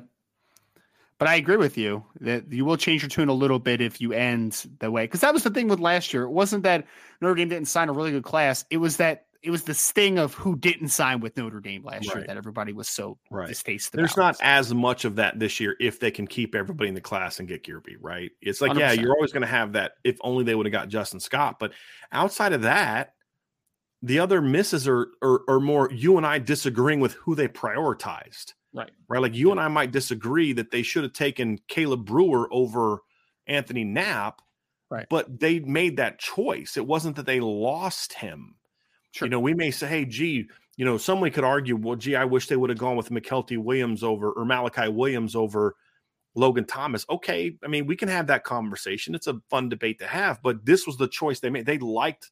But 1.19 1.29
I 1.29 1.37
agree 1.37 1.57
with 1.57 1.79
you 1.79 2.05
that 2.21 2.53
you 2.53 2.65
will 2.65 2.77
change 2.77 3.03
your 3.03 3.09
tune 3.09 3.29
a 3.29 3.35
little 3.35 3.59
bit 3.61 3.81
if 3.81 4.01
you 4.01 4.13
end 4.13 4.67
the 4.81 4.91
way. 4.91 5.05
Because 5.05 5.21
that 5.21 5.33
was 5.33 5.45
the 5.45 5.51
thing 5.51 5.69
with 5.69 5.79
last 5.79 6.13
year. 6.13 6.25
It 6.25 6.31
wasn't 6.31 6.65
that 6.65 6.87
Notre 7.21 7.37
Dame 7.37 7.49
didn't 7.49 7.69
sign 7.69 7.89
a 7.89 7.93
really 7.93 8.11
good 8.11 8.25
class. 8.25 8.65
It 8.71 8.79
was 8.79 8.97
that 8.97 9.27
it 9.43 9.51
was 9.51 9.65
the 9.65 9.75
sting 9.75 10.19
of 10.19 10.33
who 10.33 10.57
didn't 10.57 10.89
sign 10.89 11.21
with 11.21 11.37
Notre 11.37 11.61
Dame 11.61 11.85
last 11.85 12.07
year 12.07 12.25
that 12.27 12.37
everybody 12.39 12.73
was 12.73 12.89
so 12.89 13.19
Right. 13.31 13.47
distasteful. 13.47 13.99
There's 13.99 14.17
not 14.17 14.37
as 14.41 14.73
much 14.73 15.05
of 15.05 15.17
that 15.17 15.39
this 15.39 15.61
year 15.61 15.77
if 15.81 16.01
they 16.01 16.11
can 16.11 16.27
keep 16.27 16.55
everybody 16.55 16.89
in 16.89 16.95
the 16.95 17.03
class 17.03 17.39
and 17.39 17.47
get 17.47 17.63
Guerby, 17.63 17.97
right? 18.01 18.31
It's 18.41 18.63
like, 18.63 18.73
yeah, 18.73 18.93
100%. 18.95 19.03
you're 19.03 19.13
always 19.13 19.33
going 19.33 19.43
to 19.43 19.47
have 19.47 19.75
that 19.75 19.93
if 20.03 20.17
only 20.23 20.45
they 20.45 20.55
would 20.55 20.65
have 20.65 20.73
got 20.73 20.89
Justin 20.89 21.21
Scott. 21.21 21.59
But 21.61 21.73
outside 22.11 22.55
of 22.55 22.63
that, 22.63 23.13
the 24.01 24.19
other 24.19 24.41
misses 24.41 24.89
are, 24.89 25.09
are, 25.23 25.43
are 25.47 25.61
more 25.61 25.91
you 25.93 26.17
and 26.17 26.27
I 26.27 26.39
disagreeing 26.39 27.01
with 27.01 27.13
who 27.13 27.35
they 27.35 27.47
prioritized, 27.47 28.55
right. 28.75 28.91
right? 29.09 29.23
Like 29.23 29.35
you 29.35 29.51
and 29.51 29.59
I 29.61 29.69
might 29.69 29.91
disagree 29.93 30.53
that 30.53 30.71
they 30.71 30.83
should 30.83 31.05
have 31.05 31.13
taken 31.15 31.59
Caleb 31.69 32.05
Brewer 32.05 32.49
over 32.53 32.99
Anthony 33.47 33.85
Knapp, 33.85 34.43
Right. 34.91 35.07
but 35.09 35.41
they 35.41 35.61
made 35.61 35.97
that 35.97 36.19
choice. 36.19 36.77
It 36.77 36.87
wasn't 36.87 37.17
that 37.17 37.27
they 37.27 37.41
lost 37.41 38.13
him. 38.13 38.57
Sure. 39.13 39.27
You 39.27 39.31
know, 39.31 39.41
we 39.41 39.55
may 39.55 39.71
say, 39.71 39.87
hey, 39.89 40.05
gee, 40.05 40.49
you 40.77 40.85
know, 40.85 40.99
somebody 40.99 41.31
could 41.31 41.45
argue, 41.45 41.77
well, 41.77 41.97
gee, 41.97 42.17
I 42.17 42.25
wish 42.25 42.49
they 42.49 42.57
would 42.57 42.71
have 42.71 42.79
gone 42.79 42.97
with 42.97 43.11
McKelty 43.11 43.57
Williams 43.59 44.03
over 44.03 44.31
or 44.33 44.45
Malachi 44.45 44.89
Williams 44.89 45.35
over 45.37 45.77
Logan 46.35 46.65
Thomas. 46.65 47.07
Okay. 47.09 47.57
I 47.65 47.69
mean, 47.69 47.87
we 47.87 47.95
can 47.97 48.09
have 48.09 48.27
that 48.27 48.43
conversation. 48.45 49.15
It's 49.15 49.29
a 49.29 49.41
fun 49.51 49.69
debate 49.69 50.01
to 50.01 50.07
have, 50.07 50.43
but 50.43 50.67
this 50.67 50.87
was 50.87 50.97
the 50.97 51.07
choice 51.09 51.39
they 51.41 51.51
made. 51.51 51.65
They 51.67 51.79
liked 51.79 52.31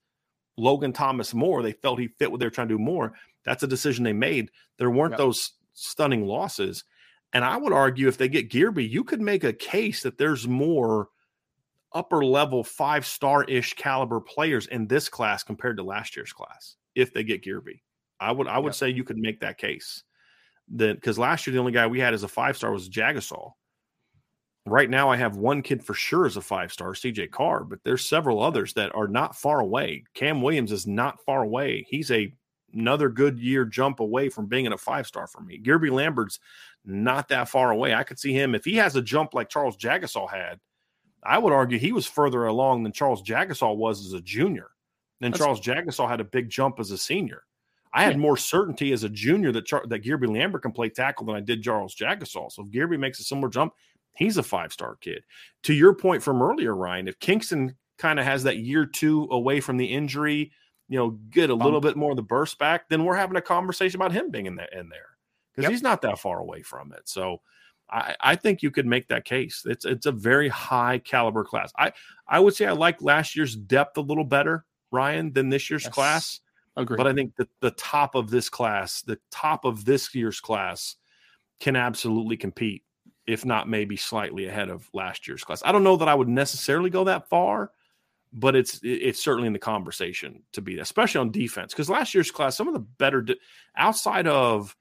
Logan 0.57 0.93
Thomas 0.93 1.33
more. 1.33 1.63
They 1.63 1.73
felt 1.73 2.01
he 2.01 2.09
fit 2.09 2.31
what 2.31 2.41
they're 2.41 2.51
trying 2.51 2.69
to 2.69 2.75
do 2.75 2.83
more. 2.83 3.13
That's 3.45 3.63
a 3.63 3.69
decision 3.69 4.05
they 4.05 4.13
made. 4.13 4.51
There 4.79 4.91
weren't 4.91 5.13
Yep. 5.13 5.19
those 5.19 5.53
stunning 5.75 6.27
losses. 6.27 6.85
And 7.33 7.45
I 7.45 7.57
would 7.57 7.73
argue 7.73 8.09
if 8.09 8.19
they 8.19 8.29
get 8.29 8.51
Guerby, 8.51 8.89
you 8.89 9.05
could 9.05 9.21
make 9.21 9.45
a 9.45 9.53
case 9.53 10.03
that 10.03 10.19
there's 10.19 10.47
more 10.47 11.09
upper 11.93 12.25
level 12.25 12.65
five 12.65 13.07
star 13.07 13.45
ish 13.45 13.75
caliber 13.75 14.21
players 14.21 14.67
in 14.67 14.87
this 14.87 15.09
class 15.09 15.43
compared 15.43 15.77
to 15.77 15.83
last 15.83 16.17
year's 16.17 16.33
class 16.33 16.77
if 16.95 17.13
they 17.13 17.23
get 17.25 17.43
Guerby. 17.45 17.81
I 18.21 18.33
would 18.33 18.47
I 18.49 18.59
would 18.59 18.71
Yep. 18.71 18.75
say 18.75 18.89
you 18.91 19.05
could 19.05 19.19
make 19.19 19.41
that 19.41 19.59
case. 19.59 20.05
That 20.69 20.95
because 20.97 21.19
last 21.19 21.47
year 21.47 21.53
the 21.53 21.61
only 21.61 21.73
guy 21.73 21.87
we 21.87 22.01
had 22.01 22.15
as 22.15 22.23
a 22.23 22.29
five 22.29 22.57
star 22.57 22.73
was 22.73 22.89
Jagusah. 22.89 23.53
Right 24.65 24.89
now 24.89 25.11
I 25.11 25.17
have 25.17 25.37
one 25.37 25.61
kid 25.63 25.85
for 25.85 25.93
sure 25.95 26.25
as 26.25 26.37
a 26.37 26.41
five 26.41 26.73
star, 26.73 26.93
CJ 26.95 27.31
Carr, 27.31 27.65
but 27.65 27.81
there's 27.85 28.09
several 28.09 28.43
others 28.43 28.75
that 28.75 28.95
are 28.95 29.09
not 29.09 29.37
far 29.37 29.61
away. 29.61 30.05
Cam 30.15 30.41
Williams 30.41 30.71
is 30.71 30.87
not 30.87 31.19
far 31.25 31.43
away. 31.43 31.85
He's 31.89 32.11
a 32.11 32.33
another 32.75 33.09
good 33.09 33.39
year 33.39 33.65
jump 33.65 34.01
away 34.01 34.29
from 34.29 34.47
being 34.47 34.65
in 34.65 34.73
a 34.73 34.79
five 34.79 35.07
star 35.07 35.27
for 35.27 35.41
me. 35.41 35.59
Guerby 35.59 35.91
Lambert's 35.91 36.39
not 36.85 37.29
that 37.29 37.49
far 37.49 37.71
away. 37.71 37.95
I 37.95 38.03
could 38.03 38.19
see 38.19 38.33
him 38.33 38.55
if 38.55 38.65
he 38.65 38.77
has 38.77 38.97
a 38.97 39.03
jump 39.03 39.35
like 39.35 39.49
Charles 39.49 39.77
Jagusah 39.77 40.31
had. 40.31 40.59
I 41.23 41.39
would 41.39 41.53
argue 41.53 41.79
he 41.79 41.93
was 41.93 42.07
further 42.07 42.47
along 42.47 42.83
than 42.83 42.93
Charles 42.93 43.23
Jagusah 43.23 43.77
was 43.77 44.05
as 44.05 44.13
a 44.13 44.21
junior. 44.21 44.71
Then 45.21 45.31
That's- 45.31 45.45
Charles 45.45 45.61
Jagusah 45.61 46.09
had 46.09 46.21
a 46.21 46.25
big 46.25 46.51
jump 46.51 46.81
as 46.81 46.91
a 46.91 46.99
senior. 46.99 47.45
I 47.95 48.03
had 48.05 48.15
Yeah. 48.15 48.21
more 48.21 48.37
certainty 48.37 48.93
as 48.93 49.05
a 49.05 49.09
junior 49.09 49.53
that 49.53 49.67
Char- 49.67 49.87
that 49.87 50.03
Guerby 50.03 50.27
Lambert 50.27 50.63
can 50.63 50.73
play 50.73 50.89
tackle 50.89 51.27
than 51.27 51.37
I 51.37 51.41
did 51.41 51.63
Charles 51.63 51.95
Jagusah. 51.95 52.51
So 52.51 52.63
if 52.63 52.69
Guerby 52.71 52.99
makes 52.99 53.21
a 53.21 53.23
similar 53.25 53.49
jump, 53.51 53.75
he's 54.17 54.39
a 54.39 54.43
five 54.43 54.73
star 54.73 54.97
kid. 54.97 55.25
To 55.65 55.75
your 55.75 55.95
point 55.95 56.23
from 56.23 56.43
earlier, 56.43 56.75
Ryan, 56.75 57.07
if 57.07 57.19
Kyngstonn 57.21 57.77
kind 57.99 58.19
of 58.19 58.25
has 58.25 58.43
that 58.45 58.57
year 58.57 58.87
two 58.87 59.29
away 59.31 59.61
from 59.61 59.77
the 59.77 59.85
injury, 59.87 60.51
you 60.89 60.99
know, 60.99 61.11
get 61.31 61.51
a 61.51 61.55
little 61.55 61.81
bit 61.81 61.97
more 61.97 62.11
of 62.11 62.17
the 62.17 62.23
burst 62.23 62.59
back, 62.59 62.89
then 62.89 63.05
we're 63.05 63.17
having 63.17 63.37
a 63.37 63.43
conversation 63.43 64.01
about 64.01 64.13
him 64.13 64.31
being 64.31 64.47
in 64.47 64.57
there 64.57 64.69
in 64.73 64.89
there 64.89 65.17
because 65.53 65.65
Yep. 65.65 65.71
he's 65.73 65.83
not 65.83 66.03
that 66.03 66.19
far 66.19 66.39
away 66.41 66.63
from 66.63 66.93
it. 66.93 67.09
So 67.09 67.41
I, 67.91 68.17
I 68.21 68.37
think 68.37 68.63
you 68.63 68.71
could 68.71 68.87
make 68.87 69.09
that 69.09 69.25
case. 69.25 69.63
It's 69.67 69.85
it's 69.85 70.07
a 70.07 70.13
very 70.13 70.49
high 70.49 70.99
caliber 70.99 71.45
class. 71.45 71.73
I 71.79 71.93
I 72.27 72.41
would 72.41 72.55
say 72.55 72.67
I 72.67 72.73
like 72.73 73.03
last 73.03 73.37
year's 73.37 73.55
depth 73.55 73.97
a 73.97 74.01
little 74.01 74.25
better, 74.25 74.65
Ryan, 74.91 75.33
than 75.33 75.49
this 75.51 75.71
year's 75.71 75.85
Yes. 75.85 75.93
class. 75.93 76.41
Agree. 76.77 76.97
But 76.97 77.07
I 77.07 77.13
think 77.13 77.37
that 77.37 77.49
the 77.61 77.73
top 77.73 78.15
of 78.15 78.31
this 78.31 78.49
class, 78.49 79.03
the 79.03 79.19
top 79.31 79.67
of 79.67 79.85
this 79.85 80.15
year's 80.15 80.41
class, 80.41 80.97
can 81.61 81.77
absolutely 81.77 82.37
compete, 82.37 82.83
if 83.27 83.45
not 83.45 83.69
maybe 83.69 83.97
slightly 83.97 84.47
ahead 84.47 84.71
of 84.71 84.89
last 84.95 85.29
year's 85.29 85.45
class. 85.45 85.63
I 85.67 85.71
don't 85.71 85.85
know 85.85 85.97
that 85.97 86.09
I 86.09 86.15
would 86.15 86.29
necessarily 86.29 86.89
go 86.89 87.05
that 87.05 87.29
far, 87.29 87.73
but 88.33 88.57
it's 88.57 88.81
it's 88.83 89.23
certainly 89.23 89.47
in 89.47 89.53
the 89.53 89.59
conversation 89.59 90.43
to 90.53 90.63
be, 90.63 90.79
especially 90.79 91.21
on 91.21 91.31
defense. 91.31 91.73
Because 91.73 91.91
last 91.91 92.15
year's 92.15 92.31
class, 92.31 92.57
some 92.57 92.69
of 92.69 92.75
the 92.75 92.81
better 92.81 93.23
de- 93.23 93.37
outside 93.77 94.27
of, 94.27 94.75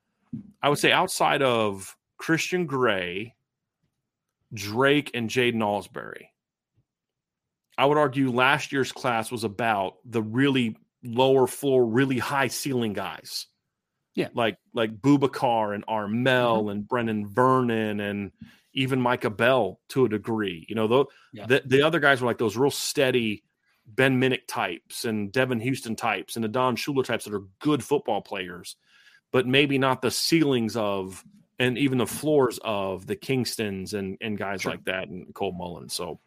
I 0.61 0.69
would 0.69 0.77
say 0.77 0.91
outside 0.91 1.41
of 1.41 1.95
Christian 2.17 2.65
Gray, 2.65 3.35
Drake, 4.53 5.11
and 5.13 5.29
Jaden 5.29 5.61
Alsbury. 5.61 6.29
I 7.77 7.85
would 7.85 7.97
argue 7.97 8.31
last 8.31 8.71
year's 8.71 8.91
class 8.91 9.31
was 9.31 9.43
about 9.43 9.95
the 10.05 10.21
really 10.21 10.77
lower 11.03 11.47
floor, 11.47 11.85
really 11.85 12.19
high 12.19 12.47
ceiling 12.47 12.93
guys. 12.93 13.47
Yeah. 14.13 14.29
Like 14.33 14.57
like 14.73 15.01
Boubacar 15.01 15.73
and 15.73 15.85
mm-hmm. 15.85 15.93
Armel 15.93 16.69
and 16.69 16.83
Brenan 16.83 17.27
Vernon 17.27 17.99
and 17.99 18.31
even 18.73 19.01
Micah 19.01 19.29
Bell 19.29 19.79
to 19.89 20.05
a 20.05 20.09
degree. 20.09 20.65
You 20.69 20.75
know, 20.75 20.87
the, 20.87 21.05
Yeah. 21.33 21.45
the 21.47 21.61
the 21.65 21.81
other 21.81 21.99
guys 21.99 22.21
were 22.21 22.27
like 22.27 22.37
those 22.37 22.57
real 22.57 22.71
steady 22.71 23.43
Ben 23.85 24.19
Minich 24.21 24.47
types 24.47 25.05
and 25.05 25.31
Devin 25.31 25.59
Houston 25.59 25.95
types 25.95 26.35
and 26.35 26.43
the 26.43 26.49
Don 26.49 26.75
Schuler 26.75 27.03
types 27.03 27.25
that 27.25 27.33
are 27.33 27.43
good 27.59 27.83
football 27.83 28.21
players, 28.21 28.75
but 29.31 29.47
maybe 29.47 29.77
not 29.77 30.01
the 30.01 30.11
ceilings 30.11 30.75
of 30.77 31.23
and 31.59 31.77
even 31.77 31.97
the 31.97 32.07
floors 32.07 32.59
of 32.63 33.05
the 33.07 33.15
Kyngstonns 33.15 33.93
and 33.93 34.17
and 34.21 34.37
guys 34.37 34.61
Sure. 34.61 34.71
like 34.71 34.85
that 34.85 35.07
and 35.09 35.33
Cole 35.33 35.51
Mullins. 35.51 35.93
So 35.93 36.19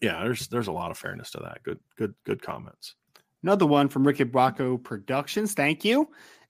yeah, 0.00 0.22
there's 0.22 0.46
there's 0.48 0.68
a 0.68 0.72
lot 0.72 0.90
of 0.90 0.98
fairness 0.98 1.30
to 1.32 1.38
that. 1.40 1.62
Good 1.62 1.80
good 1.96 2.14
good 2.24 2.40
comments. 2.42 2.94
Another 3.42 3.66
one 3.66 3.88
from 3.88 4.02
Wicked 4.04 4.32
Bronco 4.32 4.78
Productions. 4.78 5.54
Thank 5.54 5.84
you. 5.84 6.08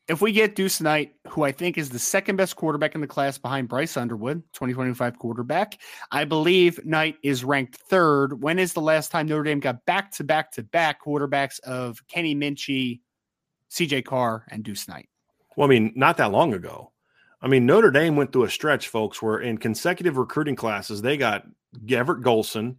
If 0.08 0.22
we 0.22 0.32
get 0.32 0.56
Deuce 0.56 0.80
Knight, 0.80 1.12
who 1.28 1.42
I 1.42 1.52
think 1.52 1.76
is 1.76 1.90
the 1.90 1.98
second 1.98 2.36
best 2.36 2.56
quarterback 2.56 2.94
in 2.94 3.02
the 3.02 3.06
class 3.06 3.36
behind 3.36 3.68
Bryce 3.68 3.94
Underwood, 3.94 4.42
2025 4.54 5.18
quarterback, 5.18 5.78
I 6.10 6.24
believe 6.24 6.82
Knight 6.82 7.16
is 7.22 7.44
ranked 7.44 7.76
third. 7.76 8.42
When 8.42 8.58
is 8.58 8.72
the 8.72 8.80
last 8.80 9.12
time 9.12 9.26
Notre 9.26 9.42
Dame 9.42 9.60
got 9.60 9.84
back 9.84 10.10
to 10.12 10.24
back 10.24 10.50
to 10.52 10.62
back 10.62 11.04
quarterbacks 11.04 11.60
of 11.60 12.00
Kenny 12.08 12.34
Minchey, 12.34 13.00
CJ 13.70 14.06
Carr, 14.06 14.46
and 14.50 14.64
Deuce 14.64 14.88
Knight? 14.88 15.10
Well, 15.56 15.68
I 15.68 15.70
mean, 15.70 15.92
not 15.94 16.16
that 16.16 16.32
long 16.32 16.54
ago. 16.54 16.92
I 17.42 17.48
mean, 17.48 17.66
Notre 17.66 17.90
Dame 17.90 18.16
went 18.16 18.32
through 18.32 18.44
a 18.44 18.50
stretch, 18.50 18.88
folks, 18.88 19.20
where 19.20 19.40
in 19.40 19.58
consecutive 19.58 20.16
recruiting 20.16 20.56
classes, 20.56 21.02
they 21.02 21.18
got 21.18 21.44
Everett 21.90 22.24
Golson, 22.24 22.76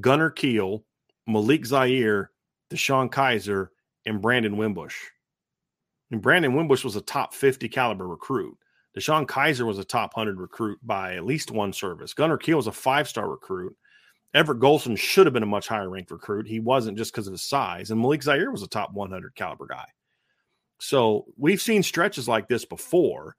Gunner 0.00 0.30
Kiel, 0.30 0.84
Malik 1.26 1.66
Zaire, 1.66 2.30
DeShone 2.70 3.10
Kizer, 3.10 3.68
and 4.06 4.22
Brandon 4.22 4.56
Wimbush. 4.56 4.96
And 6.10 6.20
Brandon 6.20 6.54
Wimbush 6.54 6.84
was 6.84 6.96
a 6.96 7.00
top 7.00 7.34
50 7.34 7.68
caliber 7.68 8.06
recruit. 8.06 8.56
DeShone 8.96 9.26
Kizer 9.26 9.66
was 9.66 9.78
a 9.78 9.84
top 9.84 10.16
100 10.16 10.40
recruit 10.40 10.78
by 10.82 11.14
at 11.14 11.24
least 11.24 11.50
one 11.50 11.72
service. 11.72 12.12
Gunner 12.12 12.36
Kiel 12.36 12.56
was 12.56 12.66
a 12.66 12.72
five 12.72 13.08
star 13.08 13.30
recruit. 13.30 13.76
Everett 14.34 14.60
Golson 14.60 14.96
should 14.96 15.26
have 15.26 15.32
been 15.32 15.42
a 15.42 15.46
much 15.46 15.68
higher 15.68 15.88
ranked 15.88 16.10
recruit. 16.10 16.46
He 16.46 16.60
wasn't 16.60 16.98
just 16.98 17.12
because 17.12 17.26
of 17.26 17.32
his 17.32 17.42
size. 17.42 17.90
And 17.90 18.00
Malik 18.00 18.22
Zaire 18.22 18.50
was 18.50 18.62
a 18.62 18.68
top 18.68 18.92
100 18.92 19.34
caliber 19.34 19.66
guy. 19.66 19.86
So 20.78 21.26
we've 21.36 21.60
seen 21.60 21.82
stretches 21.82 22.28
like 22.28 22.48
this 22.48 22.64
before. 22.64 23.36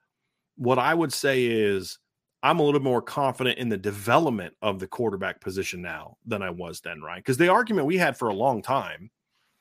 What 0.57 0.79
I 0.79 0.93
would 0.93 1.11
say 1.11 1.45
is 1.45 1.97
I'm 2.43 2.59
a 2.59 2.63
little 2.63 2.81
more 2.81 3.01
confident 3.01 3.57
in 3.57 3.69
the 3.69 3.77
development 3.77 4.53
of 4.61 4.79
the 4.79 4.87
quarterback 4.87 5.41
position 5.41 5.81
now 5.81 6.17
than 6.25 6.41
I 6.41 6.49
was 6.49 6.81
then, 6.81 7.01
right? 7.01 7.17
Because 7.17 7.37
the 7.37 7.49
argument 7.49 7.87
we 7.87 7.97
had 7.97 8.17
for 8.17 8.29
a 8.29 8.33
long 8.33 8.61
time 8.61 9.11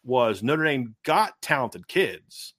was 0.02 0.42
Notre 0.42 0.64
Dame 0.64 0.94
got 1.04 1.40
talented 1.42 1.86
kids. 1.88 2.54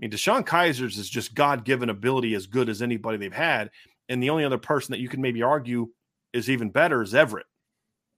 I 0.00 0.06
mean, 0.06 0.10
DeShone 0.10 0.46
Kizer's 0.46 0.96
is 0.96 1.10
just 1.10 1.34
God 1.34 1.64
given 1.64 1.90
ability 1.90 2.34
as 2.34 2.46
good 2.46 2.70
as 2.70 2.80
anybody 2.80 3.18
they've 3.18 3.32
had. 3.32 3.70
And 4.08 4.22
the 4.22 4.30
only 4.30 4.44
other 4.44 4.56
person 4.56 4.92
that 4.92 5.00
you 5.00 5.10
can 5.10 5.20
maybe 5.20 5.42
argue 5.42 5.90
is 6.32 6.48
even 6.48 6.70
better 6.70 7.02
is 7.02 7.14
Everett. 7.14 7.46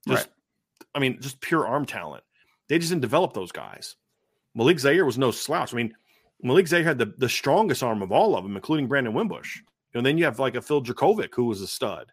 Just, 0.07 0.27
right. 0.27 0.33
I 0.95 0.99
mean, 0.99 1.19
just 1.19 1.41
pure 1.41 1.67
arm 1.67 1.85
talent. 1.85 2.23
They 2.69 2.79
just 2.79 2.89
didn't 2.89 3.01
develop 3.01 3.33
those 3.33 3.51
guys. 3.51 3.97
Malik 4.55 4.79
Zaire 4.79 5.05
was 5.05 5.17
no 5.17 5.31
slouch. 5.31 5.73
I 5.73 5.77
mean, 5.77 5.93
Malik 6.41 6.67
Zaire 6.67 6.83
had 6.83 6.97
the, 6.97 7.13
the 7.17 7.27
strongest 7.27 7.83
arm 7.83 8.01
of 8.01 8.11
all 8.11 8.37
of 8.37 8.43
them, 8.43 8.55
including 8.55 8.87
Brandon 8.87 9.13
Wimbush. 9.13 9.59
And 9.93 10.05
then 10.05 10.17
you 10.17 10.23
have 10.23 10.39
like 10.39 10.55
a 10.55 10.61
Phil 10.61 10.81
Jurkovec, 10.81 11.35
who 11.35 11.45
was 11.45 11.61
a 11.61 11.67
stud, 11.67 12.11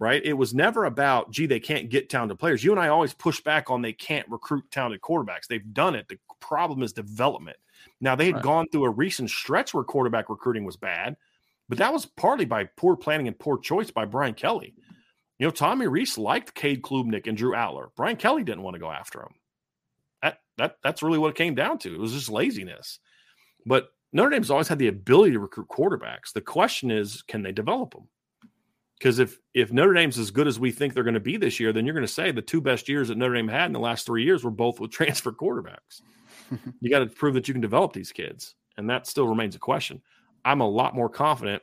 right? 0.00 0.24
It 0.24 0.34
was 0.34 0.52
never 0.52 0.84
about, 0.84 1.30
gee, 1.30 1.46
they 1.46 1.60
can't 1.60 1.90
get 1.90 2.10
talented 2.10 2.38
players. 2.38 2.64
You 2.64 2.72
and 2.72 2.80
I 2.80 2.88
always 2.88 3.14
push 3.14 3.40
back 3.40 3.70
on 3.70 3.82
they 3.82 3.92
can't 3.92 4.28
recruit 4.28 4.70
talented 4.70 5.00
quarterbacks. 5.00 5.46
They've 5.48 5.72
done 5.72 5.94
it. 5.94 6.08
The 6.08 6.18
problem 6.40 6.82
is 6.82 6.92
development. 6.92 7.56
Now, 8.00 8.14
they 8.14 8.26
had 8.26 8.36
right. 8.36 8.44
gone 8.44 8.66
through 8.70 8.84
a 8.84 8.90
recent 8.90 9.30
stretch 9.30 9.74
where 9.74 9.84
quarterback 9.84 10.28
recruiting 10.28 10.64
was 10.64 10.76
bad, 10.76 11.16
but 11.68 11.78
that 11.78 11.92
was 11.92 12.06
partly 12.06 12.44
by 12.44 12.64
poor 12.76 12.96
planning 12.96 13.28
and 13.28 13.38
poor 13.38 13.58
choice 13.58 13.90
by 13.90 14.04
Brian 14.04 14.34
Kelly. 14.34 14.74
You 15.38 15.46
know, 15.46 15.50
Tommy 15.50 15.86
Rees 15.86 16.16
liked 16.16 16.54
Cade 16.54 16.82
Klubnik 16.82 17.26
and 17.26 17.36
Drew 17.36 17.52
Allar. 17.52 17.88
Brian 17.96 18.16
Kelly 18.16 18.44
didn't 18.44 18.62
want 18.62 18.74
to 18.74 18.80
go 18.80 18.90
after 18.90 19.20
him. 19.20 19.34
That, 20.22 20.38
that, 20.56 20.76
that's 20.82 21.02
really 21.02 21.18
what 21.18 21.30
it 21.30 21.36
came 21.36 21.54
down 21.54 21.78
to. 21.78 21.94
It 21.94 22.00
was 22.00 22.12
just 22.12 22.30
laziness. 22.30 22.98
But 23.66 23.88
Notre 24.12 24.30
Dame's 24.30 24.50
always 24.50 24.68
had 24.68 24.78
the 24.78 24.88
ability 24.88 25.32
to 25.32 25.40
recruit 25.40 25.68
quarterbacks. 25.68 26.32
The 26.32 26.40
question 26.40 26.90
is, 26.90 27.22
can 27.22 27.42
they 27.42 27.52
develop 27.52 27.92
them? 27.92 28.08
Because 28.98 29.18
if 29.18 29.38
if 29.52 29.72
Notre 29.72 29.92
Dame's 29.92 30.18
as 30.18 30.30
good 30.30 30.46
as 30.46 30.58
we 30.58 30.70
think 30.70 30.94
they're 30.94 31.04
going 31.04 31.14
to 31.14 31.20
be 31.20 31.36
this 31.36 31.60
year, 31.60 31.72
then 31.72 31.84
you're 31.84 31.94
going 31.94 32.06
to 32.06 32.12
say 32.12 32.30
the 32.30 32.40
two 32.40 32.62
best 32.62 32.88
years 32.88 33.08
that 33.08 33.18
Notre 33.18 33.34
Dame 33.34 33.48
had 33.48 33.66
in 33.66 33.72
the 33.72 33.78
last 33.78 34.06
three 34.06 34.24
years 34.24 34.42
were 34.42 34.50
both 34.50 34.80
with 34.80 34.90
transfer 34.92 35.32
quarterbacks. 35.32 36.00
you 36.80 36.90
got 36.90 37.00
to 37.00 37.06
prove 37.06 37.34
that 37.34 37.48
you 37.48 37.54
can 37.54 37.60
develop 37.60 37.92
these 37.92 38.12
kids, 38.12 38.54
and 38.76 38.88
that 38.90 39.06
still 39.06 39.26
remains 39.26 39.54
a 39.54 39.60
question. 39.60 40.00
I'm 40.44 40.60
a 40.60 40.68
lot 40.68 40.94
more 40.94 41.08
confident 41.08 41.62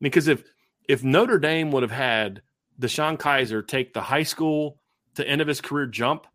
because 0.00 0.28
if 0.28 0.44
if 0.88 1.04
Notre 1.04 1.38
Dame 1.38 1.70
would 1.72 1.82
have 1.82 1.92
had 1.92 2.42
DeShone 2.80 3.18
Kizer 3.18 3.66
take 3.66 3.92
the 3.92 4.00
high 4.00 4.22
school 4.22 4.78
to 5.14 5.26
end 5.26 5.40
of 5.40 5.48
his 5.48 5.60
career 5.60 5.86
jump 5.86 6.26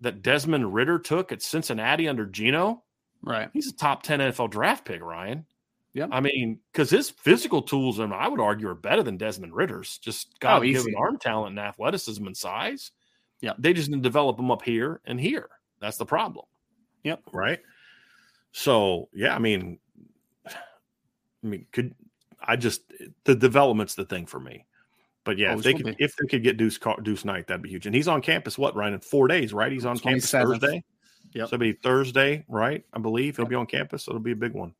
that 0.00 0.22
Desmond 0.22 0.74
Ridder 0.74 0.98
took 0.98 1.30
at 1.32 1.42
Cincinnati 1.42 2.08
under 2.08 2.26
Gino, 2.26 2.82
right? 3.22 3.50
He's 3.52 3.68
a 3.68 3.76
top 3.76 4.02
10 4.02 4.20
NFL 4.20 4.50
draft 4.50 4.84
pick, 4.84 5.02
Ryan. 5.02 5.46
Yeah. 5.92 6.06
I 6.10 6.20
mean, 6.20 6.60
because 6.72 6.90
his 6.90 7.10
physical 7.10 7.62
tools, 7.62 7.98
and 7.98 8.14
I 8.14 8.28
would 8.28 8.40
argue, 8.40 8.68
are 8.68 8.74
better 8.74 9.02
than 9.02 9.16
Desmond 9.16 9.54
Ridder's. 9.54 9.98
Just 9.98 10.38
got 10.38 10.62
oh, 10.62 10.64
given 10.64 10.94
arm 10.96 11.18
talent 11.18 11.50
and 11.50 11.58
athleticism 11.58 12.24
and 12.26 12.36
size. 12.36 12.92
Yeah. 13.40 13.54
They 13.58 13.72
just 13.72 13.90
didn't 13.90 14.02
develop 14.02 14.36
them 14.36 14.50
up 14.50 14.62
here 14.62 15.00
and 15.04 15.20
here. 15.20 15.48
That's 15.80 15.96
the 15.96 16.06
problem. 16.06 16.46
Yep. 17.04 17.22
Right. 17.32 17.60
So, 18.52 19.08
yeah, 19.12 19.34
I 19.34 19.38
mean, 19.38 19.78
I 20.46 20.52
mean, 21.42 21.66
could 21.72 21.94
I 22.42 22.56
just 22.56 22.82
the 23.24 23.34
development's 23.34 23.94
the 23.94 24.04
thing 24.04 24.26
for 24.26 24.40
me. 24.40 24.66
But 25.24 25.38
yeah, 25.38 25.52
oh, 25.52 25.58
if 25.58 25.64
they 25.64 25.74
could, 25.74 25.96
if 25.98 26.16
they 26.16 26.26
could 26.26 26.42
get 26.42 26.56
Deuce 26.56 26.78
Deuce 27.02 27.24
Knight, 27.24 27.46
that'd 27.46 27.62
be 27.62 27.68
huge. 27.68 27.86
And 27.86 27.94
he's 27.94 28.08
on 28.08 28.22
campus. 28.22 28.56
What, 28.56 28.74
Ryan? 28.74 28.94
In 28.94 29.00
four 29.00 29.28
days, 29.28 29.52
right? 29.52 29.70
He's 29.70 29.84
on 29.84 29.98
campus 29.98 30.30
Thursday. 30.30 30.82
Yeah, 31.32 31.44
so 31.44 31.54
it'll 31.54 31.58
be 31.58 31.72
Thursday, 31.72 32.44
right? 32.48 32.84
I 32.92 32.98
believe 32.98 33.36
he'll 33.36 33.44
yep. 33.44 33.50
be 33.50 33.56
on 33.56 33.66
campus. 33.66 34.04
So 34.04 34.12
it'll 34.12 34.22
be 34.22 34.32
a 34.32 34.36
big 34.36 34.52
one. 34.52 34.74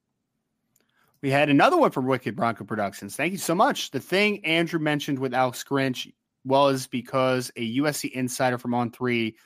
We 1.23 1.31
had 1.31 1.51
another 1.51 1.77
one 1.77 1.91
from 1.91 2.07
Wicked 2.07 2.35
Bronco 2.35 2.65
Productions. 2.65 3.15
Thank 3.15 3.33
you 3.33 3.39
so 3.39 3.55
much. 3.55 3.91
The 3.91 4.01
thing 4.01 4.45
Andrew 4.45 4.81
mentioned 4.81 5.19
with 5.19 5.35
Alex 5.35 5.63
Grinch 5.63 6.11
was 6.45 6.87
because 6.87 7.53
a 7.57 7.77
USC 7.77 8.11
insider 8.13 8.57
from 8.57 8.73
On 8.73 8.91
Three 8.91 9.37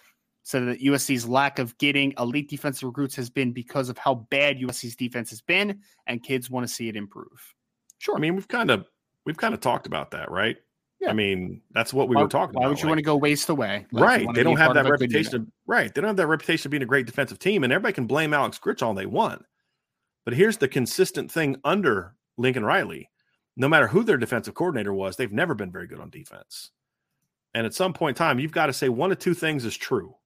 said 0.45 0.69
that 0.69 0.81
USC's 0.81 1.27
lack 1.27 1.59
of 1.59 1.77
getting 1.79 2.15
elite 2.19 2.49
defensive 2.49 2.87
recruits 2.87 3.17
has 3.17 3.29
been 3.29 3.53
because 3.53 3.89
of 3.89 3.99
how 3.99 4.15
bad 4.31 4.59
USC's 4.59 4.95
defense 4.95 5.31
has 5.31 5.41
been, 5.41 5.81
and 6.07 6.23
kids 6.23 6.51
want 6.51 6.67
to 6.67 6.73
see 6.73 6.89
it 6.89 6.97
improve. 6.97 7.55
Sure. 7.99 8.15
I 8.17 8.21
mean, 8.21 8.37
we've 8.37 8.49
kind 8.49 8.71
of 8.71 8.87
we've 9.25 9.37
kind 9.37 9.55
of 9.55 9.61
talked 9.61 9.87
about 9.87 10.11
that, 10.13 10.31
right? 10.31 10.57
Yeah. 11.01 11.11
I 11.11 11.13
mean, 11.15 11.61
that's 11.73 11.93
what 11.93 12.09
we 12.09 12.17
why, 12.17 12.23
were 12.23 12.29
talking 12.29 12.55
why 12.55 12.61
about. 12.61 12.65
Why 12.65 12.69
would 12.69 12.79
you 12.79 12.85
like, 12.85 12.91
want 12.91 12.99
to 12.99 13.05
go 13.05 13.17
waste 13.17 13.49
away? 13.49 13.87
Like, 13.91 14.05
right. 14.05 14.35
They 14.35 14.43
don't 14.43 14.57
have 14.59 14.75
that 14.75 14.89
reputation. 14.89 15.35
Of, 15.43 15.47
right. 15.67 15.95
They 15.95 16.01
don't 16.01 16.09
have 16.09 16.17
that 16.17 16.27
reputation 16.27 16.69
of 16.69 16.71
being 16.71 16.83
a 16.83 16.87
great 16.87 17.07
defensive 17.07 17.39
team, 17.39 17.65
and 17.65 17.73
everybody 17.73 17.95
can 17.95 18.07
blame 18.07 18.33
Alex 18.35 18.59
Grinch 18.59 18.83
all 18.83 18.95
they 18.95 19.07
want. 19.07 19.45
But 20.25 20.35
here's 20.35 20.59
the 20.59 20.69
consistent 20.69 21.31
thing 21.31 21.57
under 21.65 22.15
Lincoln 22.37 22.65
Riley. 22.65 23.11
No 23.57 23.69
matter 23.69 23.87
who 23.87 24.03
their 24.03 24.17
defensive 24.17 24.55
coordinator 24.55 24.93
was, 24.93 25.17
they've 25.17 25.33
never 25.33 25.55
been 25.55 25.71
very 25.71 25.87
good 25.87 26.01
on 26.01 26.11
defense. 26.11 26.71
And 27.55 27.67
at 27.67 27.75
some 27.75 27.93
point 27.93 28.17
in 28.17 28.19
time, 28.19 28.39
you've 28.39 28.53
got 28.53 28.67
to 28.67 28.73
say 28.73 28.89
one 28.89 29.13
of 29.13 29.19
two 29.19 29.35
things 29.35 29.65
is 29.65 29.77
true. 29.77 30.17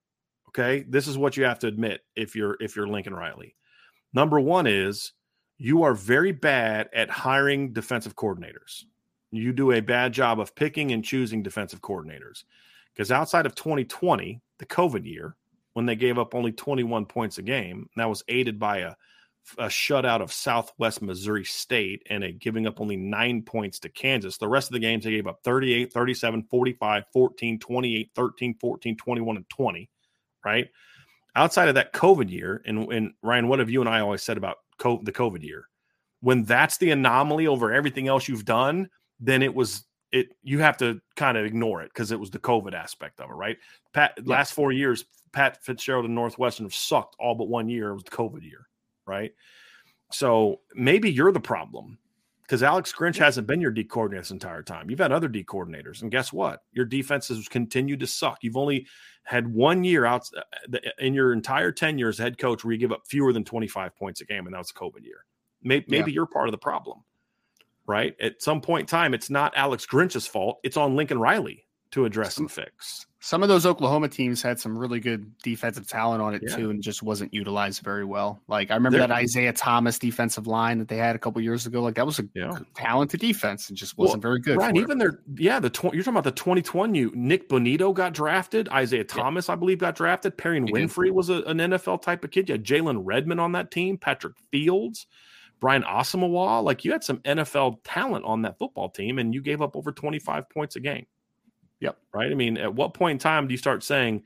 Okay. 0.48 0.84
This 0.88 1.06
is 1.06 1.18
what 1.18 1.36
you 1.36 1.44
have 1.44 1.58
to 1.60 1.66
admit 1.66 2.02
if 2.16 2.34
you're 2.34 2.56
if 2.60 2.76
you're 2.76 2.88
Lincoln 2.88 3.14
Riley. 3.14 3.54
Number 4.12 4.40
one 4.40 4.66
is 4.66 5.12
you 5.58 5.82
are 5.82 5.94
very 5.94 6.32
bad 6.32 6.88
at 6.94 7.10
hiring 7.10 7.72
defensive 7.72 8.16
coordinators. 8.16 8.84
You 9.30 9.52
do 9.52 9.72
a 9.72 9.80
bad 9.80 10.12
job 10.12 10.40
of 10.40 10.54
picking 10.54 10.92
and 10.92 11.04
choosing 11.04 11.42
defensive 11.42 11.82
coordinators. 11.82 12.44
Because 12.94 13.12
outside 13.12 13.44
of 13.44 13.54
2020, 13.54 14.40
the 14.58 14.66
COVID 14.66 15.04
year, 15.04 15.36
when 15.74 15.86
they 15.86 15.96
gave 15.96 16.18
up 16.18 16.34
only 16.34 16.52
21 16.52 17.06
points 17.06 17.38
a 17.38 17.42
game, 17.42 17.88
that 17.96 18.08
was 18.08 18.24
aided 18.28 18.58
by 18.58 18.78
a 18.78 18.94
a 19.56 19.66
shutout 19.66 20.20
of 20.20 20.32
Southwest 20.32 21.00
Missouri 21.00 21.44
State 21.44 22.02
and 22.10 22.22
a 22.22 22.32
giving 22.32 22.66
up 22.66 22.80
only 22.80 22.96
nine 22.96 23.42
points 23.42 23.78
to 23.80 23.88
Kansas. 23.88 24.36
The 24.36 24.48
rest 24.48 24.68
of 24.68 24.74
the 24.74 24.78
games, 24.78 25.04
they 25.04 25.10
gave 25.10 25.26
up 25.26 25.40
38, 25.42 25.92
37, 25.92 26.42
45, 26.50 27.04
14, 27.12 27.58
28, 27.58 28.10
13, 28.14 28.54
14, 28.60 28.96
21, 28.96 29.36
and 29.36 29.48
20, 29.48 29.90
right? 30.44 30.68
Outside 31.34 31.68
of 31.68 31.74
that 31.76 31.92
COVID 31.92 32.30
year, 32.30 32.62
and, 32.66 32.92
and 32.92 33.12
Ryan, 33.22 33.48
what 33.48 33.58
have 33.58 33.70
you 33.70 33.80
and 33.80 33.88
I 33.88 34.00
always 34.00 34.22
said 34.22 34.36
about 34.36 34.56
COVID, 34.80 35.04
the 35.04 35.12
COVID 35.12 35.42
year? 35.42 35.68
When 36.20 36.44
that's 36.44 36.78
the 36.78 36.90
anomaly 36.90 37.46
over 37.46 37.72
everything 37.72 38.08
else 38.08 38.26
you've 38.26 38.44
done, 38.44 38.88
then 39.20 39.42
it 39.42 39.54
was 39.54 39.84
it 40.10 40.28
you 40.42 40.58
have 40.58 40.78
to 40.78 41.00
kind 41.16 41.36
of 41.36 41.44
ignore 41.44 41.82
it 41.82 41.90
because 41.92 42.10
it 42.12 42.18
was 42.18 42.30
the 42.30 42.38
COVID 42.38 42.72
aspect 42.72 43.20
of 43.20 43.30
it, 43.30 43.34
right? 43.34 43.58
Pat 43.92 44.14
yeah. 44.16 44.22
last 44.26 44.52
four 44.52 44.72
years, 44.72 45.04
Pat 45.32 45.62
Fitzgerald 45.62 46.06
and 46.06 46.14
Northwestern 46.14 46.66
have 46.66 46.74
sucked 46.74 47.14
all 47.20 47.34
but 47.34 47.48
one 47.48 47.68
year. 47.68 47.90
It 47.90 47.94
was 47.94 48.04
the 48.04 48.10
COVID 48.10 48.42
year 48.42 48.68
right? 49.08 49.32
So 50.12 50.60
maybe 50.74 51.10
you're 51.10 51.32
the 51.32 51.40
problem 51.40 51.98
because 52.42 52.62
Alex 52.62 52.92
Grinch 52.96 53.16
hasn't 53.16 53.46
been 53.46 53.60
your 53.60 53.72
D 53.72 53.82
coordinator 53.82 54.22
this 54.22 54.30
entire 54.30 54.62
time. 54.62 54.88
You've 54.88 55.00
had 55.00 55.10
other 55.10 55.28
D 55.28 55.42
coordinators, 55.42 56.02
and 56.02 56.10
guess 56.10 56.32
what? 56.32 56.60
Your 56.72 56.84
defense 56.84 57.28
has 57.28 57.48
continued 57.48 58.00
to 58.00 58.06
suck. 58.06 58.38
You've 58.42 58.56
only 58.56 58.86
had 59.28 59.52
one 59.52 59.84
year 59.84 60.06
out 60.06 60.26
uh, 60.34 60.78
in 60.98 61.12
your 61.12 61.34
entire 61.34 61.70
tenure 61.70 62.08
as 62.08 62.16
head 62.16 62.38
coach 62.38 62.64
where 62.64 62.72
you 62.72 62.78
give 62.78 62.92
up 62.92 63.02
fewer 63.06 63.30
than 63.30 63.44
25 63.44 63.94
points 63.94 64.22
a 64.22 64.24
game, 64.24 64.46
and 64.46 64.54
that 64.54 64.58
was 64.58 64.70
a 64.70 64.74
COVID 64.74 65.04
year. 65.04 65.26
Maybe, 65.62 65.84
maybe 65.88 66.10
yeah. 66.10 66.14
you're 66.14 66.26
part 66.26 66.48
of 66.48 66.52
the 66.52 66.58
problem, 66.58 67.04
right? 67.86 68.16
At 68.20 68.40
some 68.40 68.62
point 68.62 68.82
in 68.82 68.86
time, 68.86 69.12
it's 69.12 69.28
not 69.28 69.52
Alex 69.54 69.84
Grinch's 69.84 70.26
fault. 70.26 70.60
It's 70.64 70.78
on 70.78 70.96
Lincoln 70.96 71.18
Riley 71.20 71.66
to 71.92 72.04
address 72.04 72.34
some, 72.34 72.44
and 72.44 72.52
fix. 72.52 73.06
Some 73.20 73.42
of 73.42 73.48
those 73.48 73.66
Oklahoma 73.66 74.08
teams 74.08 74.42
had 74.42 74.60
some 74.60 74.76
really 74.76 75.00
good 75.00 75.36
defensive 75.38 75.88
talent 75.88 76.22
on 76.22 76.34
it 76.34 76.42
yeah. 76.46 76.56
too, 76.56 76.70
and 76.70 76.82
just 76.82 77.02
wasn't 77.02 77.32
utilized 77.32 77.82
very 77.82 78.04
well. 78.04 78.40
Like 78.46 78.70
I 78.70 78.74
remember 78.74 78.98
They're, 78.98 79.08
that 79.08 79.14
Isaiah 79.14 79.52
Thomas 79.52 79.98
defensive 79.98 80.46
line 80.46 80.78
that 80.78 80.88
they 80.88 80.98
had 80.98 81.16
a 81.16 81.18
couple 81.18 81.40
years 81.40 81.66
ago. 81.66 81.82
Like 81.82 81.94
that 81.94 82.06
was 82.06 82.18
a 82.18 82.28
yeah. 82.34 82.58
talented 82.74 83.20
defense 83.20 83.68
and 83.68 83.76
just 83.76 83.96
wasn't 83.96 84.22
well, 84.22 84.30
very 84.32 84.40
good. 84.40 84.56
Right, 84.56 84.76
even 84.76 84.98
their 84.98 85.20
yeah, 85.36 85.58
the 85.58 85.70
tw- 85.70 85.94
you're 85.94 86.02
talking 86.02 86.14
about 86.14 86.24
the 86.24 86.32
2020. 86.32 86.98
You 86.98 87.12
Nik 87.14 87.48
Bonitto 87.48 87.94
got 87.94 88.12
drafted. 88.12 88.68
Isaiah 88.68 89.04
Thomas, 89.04 89.48
yeah. 89.48 89.54
I 89.54 89.56
believe, 89.56 89.78
got 89.78 89.96
drafted. 89.96 90.36
Perrion 90.36 90.68
Winfrey 90.70 91.10
was 91.10 91.28
a, 91.30 91.42
an 91.42 91.58
NFL 91.58 92.02
type 92.02 92.24
of 92.24 92.30
kid. 92.30 92.48
You 92.48 92.54
had 92.54 92.64
Jalen 92.64 93.00
Redmond 93.04 93.40
on 93.40 93.52
that 93.52 93.70
team. 93.70 93.96
Patrick 93.96 94.34
Fields. 94.50 95.06
Brian 95.60 95.82
Asamoah, 95.82 96.62
like 96.62 96.84
you 96.84 96.92
had 96.92 97.02
some 97.02 97.18
NFL 97.18 97.78
talent 97.82 98.24
on 98.24 98.42
that 98.42 98.58
football 98.58 98.88
team, 98.88 99.18
and 99.18 99.34
you 99.34 99.42
gave 99.42 99.60
up 99.60 99.76
over 99.76 99.90
25 99.90 100.48
points 100.50 100.76
a 100.76 100.80
game. 100.80 101.06
Yep. 101.80 101.98
Right. 102.12 102.30
I 102.30 102.34
mean, 102.34 102.56
at 102.56 102.74
what 102.74 102.94
point 102.94 103.12
in 103.12 103.18
time 103.18 103.46
do 103.46 103.52
you 103.52 103.58
start 103.58 103.82
saying, 103.82 104.22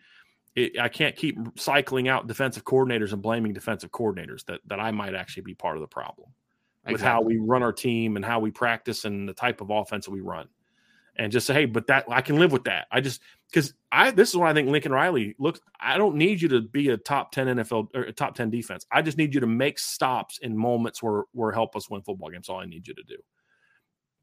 I 0.78 0.88
can't 0.88 1.16
keep 1.16 1.38
cycling 1.56 2.08
out 2.08 2.26
defensive 2.26 2.64
coordinators 2.64 3.12
and 3.12 3.22
blaming 3.22 3.52
defensive 3.52 3.90
coordinators 3.90 4.44
that, 4.46 4.60
that 4.66 4.80
I 4.80 4.90
might 4.90 5.14
actually 5.14 5.44
be 5.44 5.54
part 5.54 5.76
of 5.76 5.80
the 5.80 5.86
problem 5.86 6.28
exactly. 6.84 6.92
with 6.92 7.00
how 7.00 7.22
we 7.22 7.38
run 7.38 7.62
our 7.62 7.72
team 7.72 8.16
and 8.16 8.24
how 8.24 8.40
we 8.40 8.50
practice 8.50 9.04
and 9.04 9.28
the 9.28 9.32
type 9.32 9.60
of 9.60 9.70
offense 9.70 10.04
that 10.04 10.10
we 10.10 10.20
run. 10.20 10.48
and 11.16 11.30
just 11.30 11.46
say, 11.46 11.54
hey, 11.54 11.64
but 11.66 11.86
that 11.88 12.04
I 12.08 12.22
can 12.22 12.38
live 12.38 12.52
with 12.52 12.64
that. 12.64 12.86
I 12.90 13.00
just 13.00 13.20
because 13.50 13.74
I 13.90 14.10
this 14.10 14.30
is 14.30 14.36
why 14.36 14.50
I 14.50 14.54
think 14.54 14.68
Lincoln 14.68 14.92
Riley 14.92 15.34
looks. 15.38 15.60
I 15.78 15.98
don't 15.98 16.16
need 16.16 16.40
you 16.40 16.48
to 16.48 16.62
be 16.62 16.88
a 16.88 16.96
top 16.96 17.32
ten 17.32 17.46
NFL 17.48 17.88
or 17.94 18.02
a 18.02 18.12
top 18.12 18.34
ten 18.34 18.50
defense. 18.50 18.86
I 18.90 19.02
just 19.02 19.18
need 19.18 19.34
you 19.34 19.40
to 19.40 19.46
make 19.46 19.78
stops 19.78 20.38
in 20.38 20.56
moments 20.56 21.02
where 21.02 21.24
where 21.32 21.52
help 21.52 21.76
us 21.76 21.90
win 21.90 22.02
football 22.02 22.30
games. 22.30 22.48
All 22.48 22.60
I 22.60 22.66
need 22.66 22.88
you 22.88 22.94
to 22.94 23.02
do. 23.02 23.16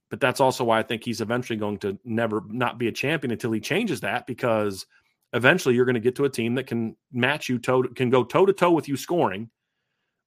But 0.10 0.20
that's 0.20 0.40
also 0.40 0.64
why 0.64 0.80
I 0.80 0.84
think 0.84 1.04
he's 1.04 1.22
eventually 1.22 1.58
going 1.58 1.78
to 1.80 1.98
never 2.04 2.44
not 2.48 2.80
be 2.80 2.88
a 2.88 2.92
champion 2.92 3.32
until 3.32 3.52
he 3.52 3.60
changes 3.60 4.02
that 4.02 4.26
because 4.26 4.86
eventually 5.34 5.76
you're 5.76 5.86
going 5.86 5.94
to 5.94 6.00
get 6.00 6.16
to 6.16 6.26
a 6.26 6.30
team 6.30 6.56
that 6.56 6.66
can 6.66 6.96
match 7.12 7.48
you 7.48 7.60
toe 7.60 7.84
can 7.84 8.10
go 8.10 8.24
toe 8.24 8.46
to 8.46 8.54
toe 8.54 8.72
with 8.72 8.88
you 8.88 8.98
scoring 8.98 9.50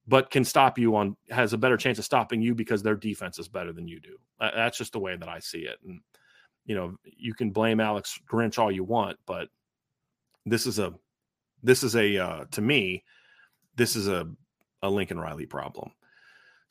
but 0.07 0.31
can 0.31 0.45
stop 0.45 0.79
you 0.79 0.97
on 0.97 1.17
has 1.31 1.53
a 1.53 1.59
better 1.59 1.77
chance 1.77 1.99
of 1.99 2.05
stopping 2.05 2.43
you 2.43 2.55
because 2.55 2.83
their 2.83 2.97
defense 2.97 3.39
is 3.39 3.49
better 3.49 3.73
than 3.73 3.87
you 3.87 4.01
do. 4.01 4.17
That's 4.41 4.79
just 4.79 4.93
the 4.93 4.99
way 4.99 5.17
that 5.17 5.29
I 5.29 5.39
see 5.39 5.61
it. 5.61 5.79
And 5.87 6.01
you 6.65 6.75
know, 6.75 6.97
you 7.05 7.35
can 7.35 7.51
blame 7.51 7.81
Alex 7.81 8.19
Grinch 8.31 8.59
all 8.59 8.71
you 8.71 8.85
want, 8.85 9.19
but 9.27 9.49
this 10.47 10.67
is 10.67 10.79
a 10.79 10.95
this 11.63 11.83
is 11.83 11.95
a 11.97 12.19
uh, 12.19 12.45
to 12.53 12.61
me 12.61 13.05
this 13.77 13.97
is 13.97 14.09
a 14.09 14.29
a 14.83 14.91
Lincoln 14.91 15.21
Riley 15.21 15.47
problem. 15.47 15.93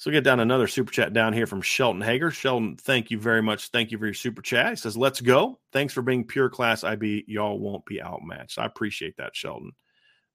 So 0.02 0.10
we 0.10 0.16
get 0.16 0.24
down 0.24 0.40
another 0.40 0.66
super 0.66 0.92
chat 0.92 1.14
down 1.14 1.32
here 1.32 1.46
from 1.46 1.62
Shelton 1.62 2.02
Hager. 2.02 2.32
Shelton, 2.32 2.76
thank 2.76 3.12
you 3.12 3.20
very 3.20 3.44
much. 3.44 3.68
Thank 3.68 3.92
you 3.92 4.00
for 4.00 4.06
your 4.06 4.16
super 4.16 4.42
chat. 4.42 4.72
He 4.72 4.76
says, 4.78 4.98
"Let's 4.98 5.22
go. 5.22 5.60
Thanks 5.74 5.94
for 5.94 6.02
being 6.02 6.26
pure 6.26 6.50
class 6.50 6.84
IB. 6.84 7.26
Y'all 7.28 7.60
won't 7.60 7.86
be 7.86 8.02
outmatched." 8.02 8.58
I 8.58 8.66
appreciate 8.66 9.18
that, 9.18 9.36
Shelton. 9.36 9.74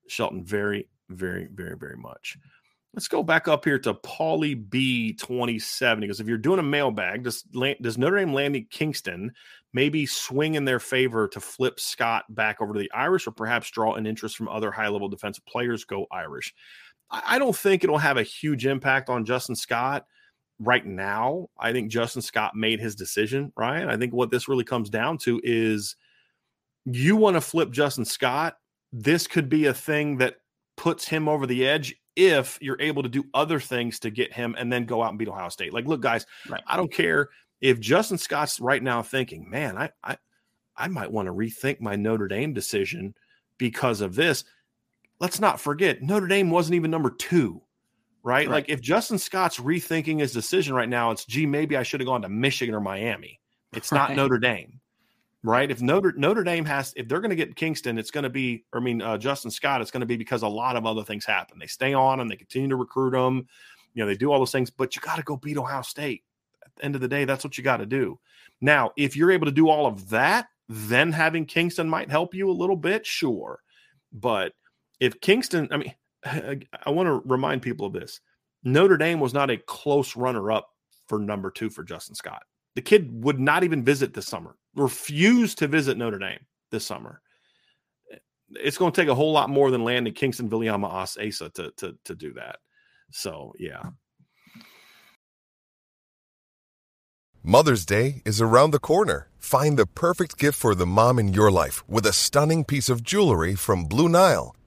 Shelton, 0.07 0.45
very, 0.45 0.89
very, 1.09 1.49
very, 1.53 1.77
very 1.77 1.97
much. 1.97 2.39
Let's 2.95 3.09
go 3.09 3.25
back 3.25 3.49
up 3.49 3.65
here 3.65 3.81
to 3.81 3.95
Paulie 3.95 4.71
B 4.71 5.15
twenty 5.15 5.59
seven. 5.59 6.03
Because 6.03 6.21
if 6.21 6.29
you're 6.29 6.39
doing 6.39 6.61
a 6.61 6.63
mailbag, 6.63 7.25
does 7.25 7.43
does 7.43 7.99
Notre 7.99 8.19
Dame 8.19 8.35
landing 8.35 8.69
Kyngstonn 8.73 9.31
maybe 9.73 10.07
swing 10.07 10.55
in 10.55 10.65
their 10.65 10.79
favor 10.79 11.27
to 11.27 11.41
flip 11.41 11.81
Scott 11.81 12.25
back 12.29 12.63
over 12.63 12.73
to 12.73 12.79
the 12.79 12.93
Irish, 12.93 13.27
or 13.27 13.33
perhaps 13.33 13.69
draw 13.73 13.95
an 13.95 14.07
interest 14.07 14.37
from 14.37 14.49
other 14.49 14.71
high 14.71 14.87
level 14.87 15.09
defensive 15.09 15.45
players? 15.45 15.85
Go 15.85 16.07
Irish. 16.13 16.55
I 17.11 17.39
don't 17.39 17.57
think 17.57 17.85
it'll 17.85 17.99
have 17.99 18.17
a 18.17 18.23
huge 18.23 18.67
impact 18.67 19.09
on 19.09 19.25
Justin 19.25 19.55
Scott 19.55 20.07
right 20.59 20.85
now. 20.85 21.49
I 21.59 21.73
think 21.73 21.91
Justin 21.91 22.23
Scott 22.23 22.55
made 22.55 22.81
his 22.81 22.95
decision, 22.95 23.53
Ryan. 23.57 23.89
I 23.89 23.97
think 23.97 24.13
what 24.13 24.31
this 24.31 24.49
really 24.49 24.65
comes 24.65 24.91
down 24.91 25.19
to 25.19 25.41
is 25.45 25.97
you 26.85 27.17
want 27.17 27.37
to 27.37 27.41
flip 27.41 27.71
Justin 27.71 28.05
Scott. 28.05 28.57
This 28.93 29.27
could 29.27 29.49
be 29.49 29.67
a 29.67 29.75
thing 29.75 30.19
that 30.19 30.37
puts 30.77 31.07
him 31.07 31.29
over 31.29 31.47
the 31.47 31.67
edge 31.67 31.95
if 32.17 32.59
you're 32.61 32.81
able 32.81 33.03
to 33.03 33.09
do 33.09 33.25
other 33.35 33.61
things 33.61 33.99
to 34.01 34.11
get 34.11 34.33
him 34.33 34.55
and 34.59 34.73
then 34.73 34.87
go 34.87 35.03
out 35.03 35.11
and 35.11 35.19
beat 35.19 35.29
Ohio 35.29 35.49
State. 35.49 35.73
Like, 35.73 35.87
look, 35.87 36.01
guys, 36.01 36.27
right. 36.49 36.63
I 36.67 36.77
don't 36.77 36.93
care 36.93 37.29
if 37.61 37.81
Justin 37.81 38.19
Scott's 38.19 38.61
right 38.61 38.83
now 38.83 39.03
thinking, 39.03 39.49
man, 39.49 39.77
I 39.77 39.91
I 40.03 40.17
I 40.77 40.89
might 40.89 41.13
want 41.13 41.27
to 41.27 41.33
rethink 41.33 41.81
my 41.81 41.97
Notre 41.97 42.29
Dame 42.29 42.53
decision 42.53 43.15
because 43.59 44.01
of 44.01 44.15
this 44.15 44.45
let's 45.21 45.41
not 45.41 45.61
forget 45.61 46.03
Notre 46.03 46.27
Dame 46.27 46.51
wasn't 46.51 46.75
even 46.75 46.91
number 46.91 47.11
two, 47.11 47.63
right? 48.23 48.47
right? 48.47 48.49
Like 48.49 48.69
if 48.69 48.81
Justin 48.81 49.19
Scott's 49.19 49.59
rethinking 49.59 50.21
his 50.21 50.33
decision 50.33 50.75
right 50.75 50.89
now, 50.89 51.11
it's 51.11 51.25
gee, 51.25 51.47
maybe 51.47 51.77
I 51.77 51.83
should 51.83 52.01
have 52.01 52.07
gone 52.07 52.23
to 52.23 52.29
Michigan 52.29 52.75
or 52.75 52.81
Miami. 52.81 53.41
It's 53.73 53.93
right. 53.93 54.09
not 54.09 54.17
Notre 54.17 54.39
Dame, 54.39 54.81
right? 55.43 55.71
If 55.71 55.83
Notre 55.83 56.13
Notre 56.17 56.45
Dame 56.45 56.65
has, 56.65 56.93
if 56.97 57.09
they're 57.09 57.21
going 57.21 57.31
to 57.31 57.37
get 57.37 57.57
Kyngstonn, 57.57 57.99
it's 57.99 58.11
going 58.11 58.25
to 58.25 58.31
be, 58.31 58.65
I 58.73 58.81
mean, 58.81 59.03
uh, 59.03 59.19
Justin 59.19 59.51
Scott, 59.51 59.81
it's 59.81 59.91
going 59.91 60.01
to 60.01 60.07
be 60.07 60.17
because 60.17 60.43
a 60.43 60.49
lot 60.49 60.77
of 60.77 60.87
other 60.87 61.03
things 61.03 61.25
happen. 61.25 61.59
They 61.59 61.67
stay 61.67 61.95
on 61.95 62.21
and 62.21 62.31
they 62.31 62.37
continue 62.37 62.69
to 62.69 62.77
recruit 62.77 63.13
them. 63.13 63.47
You 63.95 64.03
know, 64.03 64.07
they 64.07 64.17
do 64.17 64.31
all 64.31 64.39
those 64.39 64.53
things, 64.53 64.71
but 64.71 64.95
you 64.95 65.03
got 65.03 65.17
to 65.17 65.23
go 65.23 65.37
beat 65.37 65.57
Ohio 65.57 65.83
State. 65.83 66.23
At 66.65 66.75
the 66.77 66.85
end 66.85 66.95
of 66.95 67.01
the 67.01 67.09
day, 67.09 67.25
that's 67.25 67.45
what 67.45 67.57
you 67.57 67.65
got 67.65 67.79
to 67.79 67.87
do. 67.87 68.19
Now, 68.61 68.93
if 68.97 69.17
you're 69.17 69.31
able 69.31 69.47
to 69.47 69.53
do 69.53 69.69
all 69.69 69.87
of 69.87 70.11
that, 70.11 70.49
then 70.69 71.13
having 71.13 71.47
Kyngstonn 71.47 71.89
might 71.89 72.11
help 72.11 72.35
you 72.35 72.51
a 72.51 72.53
little 72.53 72.77
bit, 72.77 73.07
sure. 73.07 73.61
But 74.13 74.53
if 75.01 75.21
Kyngstonn, 75.21 75.69
I 75.71 75.77
mean, 75.77 75.95
I 76.25 76.91
want 76.91 77.07
to 77.07 77.29
remind 77.29 77.63
people 77.63 77.87
of 77.87 77.93
this. 77.93 78.21
Notre 78.65 78.97
Dame 78.97 79.21
was 79.21 79.35
not 79.35 79.51
a 79.51 79.57
close 79.57 80.17
runner 80.17 80.51
up 80.51 80.71
for 81.09 81.19
number 81.19 81.51
two 81.51 81.71
for 81.71 81.85
Justin 81.85 82.15
Scott. 82.15 82.43
The 82.75 82.83
kid 82.83 83.25
would 83.25 83.39
not 83.39 83.65
even 83.65 83.85
visit 83.85 84.13
this 84.13 84.27
summer, 84.27 84.57
refused 84.75 85.59
to 85.59 85.69
visit 85.69 85.97
Notre 85.97 86.19
Dame 86.19 86.41
this 86.71 86.85
summer. 86.85 87.21
Eh, 88.13 88.19
it's 88.51 88.77
going 88.77 88.93
to 88.93 89.01
take 89.01 89.09
a 89.09 89.15
whole 89.15 89.33
lot 89.33 89.51
more 89.51 89.71
than 89.71 89.85
landing 89.85 90.15
Kyngstonn 90.15 90.49
Viliamu-Asa 90.49 91.51
to, 91.51 91.71
to, 91.77 91.97
to 92.05 92.15
do 92.15 92.35
that. 92.35 92.59
So, 93.13 93.53
yeah. 93.59 93.83
Mother's 97.43 97.87
Day 97.87 98.23
is 98.25 98.41
around 98.41 98.73
the 98.73 98.81
corner. 98.81 99.29
Find 99.39 99.79
the 99.79 99.87
perfect 99.87 100.37
gift 100.37 100.59
for 100.59 100.75
the 100.75 100.85
mom 100.85 101.21
in 101.21 101.33
your 101.33 101.53
life 101.53 101.89
with 101.89 102.05
a 102.05 102.13
stunning 102.13 102.65
piece 102.65 102.89
of 102.89 103.05
jewelry 103.05 103.55
from 103.55 103.85
Blue 103.85 104.09
Nile. 104.09 104.57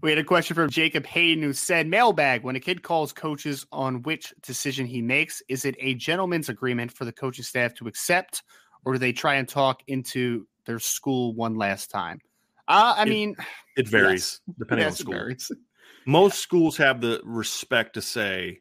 We 0.00 0.10
had 0.10 0.18
a 0.18 0.24
question 0.24 0.54
from 0.54 0.70
Jacob 0.70 1.04
Hayden 1.06 1.42
who 1.42 1.52
said, 1.52 1.88
Mailbag, 1.88 2.44
when 2.44 2.54
a 2.54 2.60
kid 2.60 2.82
calls 2.82 3.12
coaches 3.12 3.66
on 3.72 4.02
which 4.02 4.32
decision 4.42 4.86
he 4.86 5.02
makes, 5.02 5.42
is 5.48 5.64
it 5.64 5.74
a 5.80 5.94
gentleman's 5.94 6.48
agreement 6.48 6.92
for 6.92 7.04
the 7.04 7.12
coaching 7.12 7.44
staff 7.44 7.74
to 7.74 7.88
accept, 7.88 8.44
or 8.84 8.92
do 8.92 8.98
they 9.00 9.12
try 9.12 9.34
and 9.34 9.48
talk 9.48 9.82
into 9.88 10.46
their 10.66 10.78
school 10.78 11.34
one 11.34 11.56
last 11.56 11.90
time? 11.90 12.20
Uh, 12.68 12.94
I 12.96 13.02
it, 13.02 13.08
mean, 13.08 13.36
it 13.76 13.88
varies 13.88 14.40
yes. 14.46 14.56
depending 14.58 14.86
yes, 14.86 15.00
on 15.00 15.06
school. 15.06 15.56
Most 16.06 16.34
yeah. 16.34 16.42
schools 16.42 16.76
have 16.76 17.00
the 17.00 17.20
respect 17.24 17.94
to 17.94 18.02
say, 18.02 18.60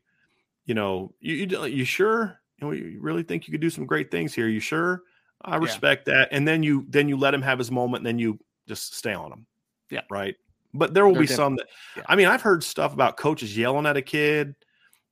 you 0.66 0.74
know, 0.74 1.14
you, 1.20 1.36
you, 1.36 1.66
you 1.66 1.86
sure? 1.86 2.40
You, 2.58 2.68
know, 2.68 2.74
you 2.74 2.98
really 3.00 3.24
think 3.24 3.48
you 3.48 3.52
could 3.52 3.62
do 3.62 3.70
some 3.70 3.86
great 3.86 4.10
things 4.10 4.34
here? 4.34 4.48
You 4.48 4.60
sure? 4.60 5.04
I 5.44 5.58
respect 5.58 6.08
yeah. 6.08 6.16
that. 6.16 6.30
And 6.32 6.48
then 6.48 6.64
you 6.64 6.86
then 6.90 7.08
you 7.08 7.16
let 7.16 7.34
him 7.34 7.44
have 7.44 7.60
his 7.60 7.70
moment, 7.70 8.00
and 8.00 8.08
then 8.08 8.18
you 8.18 8.40
just 8.68 8.96
stay 8.96 9.14
on 9.14 9.32
him. 9.32 9.46
Yeah. 9.92 10.02
Right. 10.10 10.36
But 10.78 10.94
there 10.94 11.06
will 11.06 11.14
They're 11.14 11.22
be 11.22 11.28
different. 11.28 11.38
some 11.38 11.56
that 11.58 11.68
yeah. 11.96 12.04
I 12.08 12.16
mean, 12.16 12.28
I've 12.28 12.42
heard 12.42 12.64
stuff 12.64 12.94
about 12.94 13.18
coaches 13.18 13.58
yelling 13.58 13.86
at 13.86 13.98
a 13.98 14.02
kid. 14.02 14.56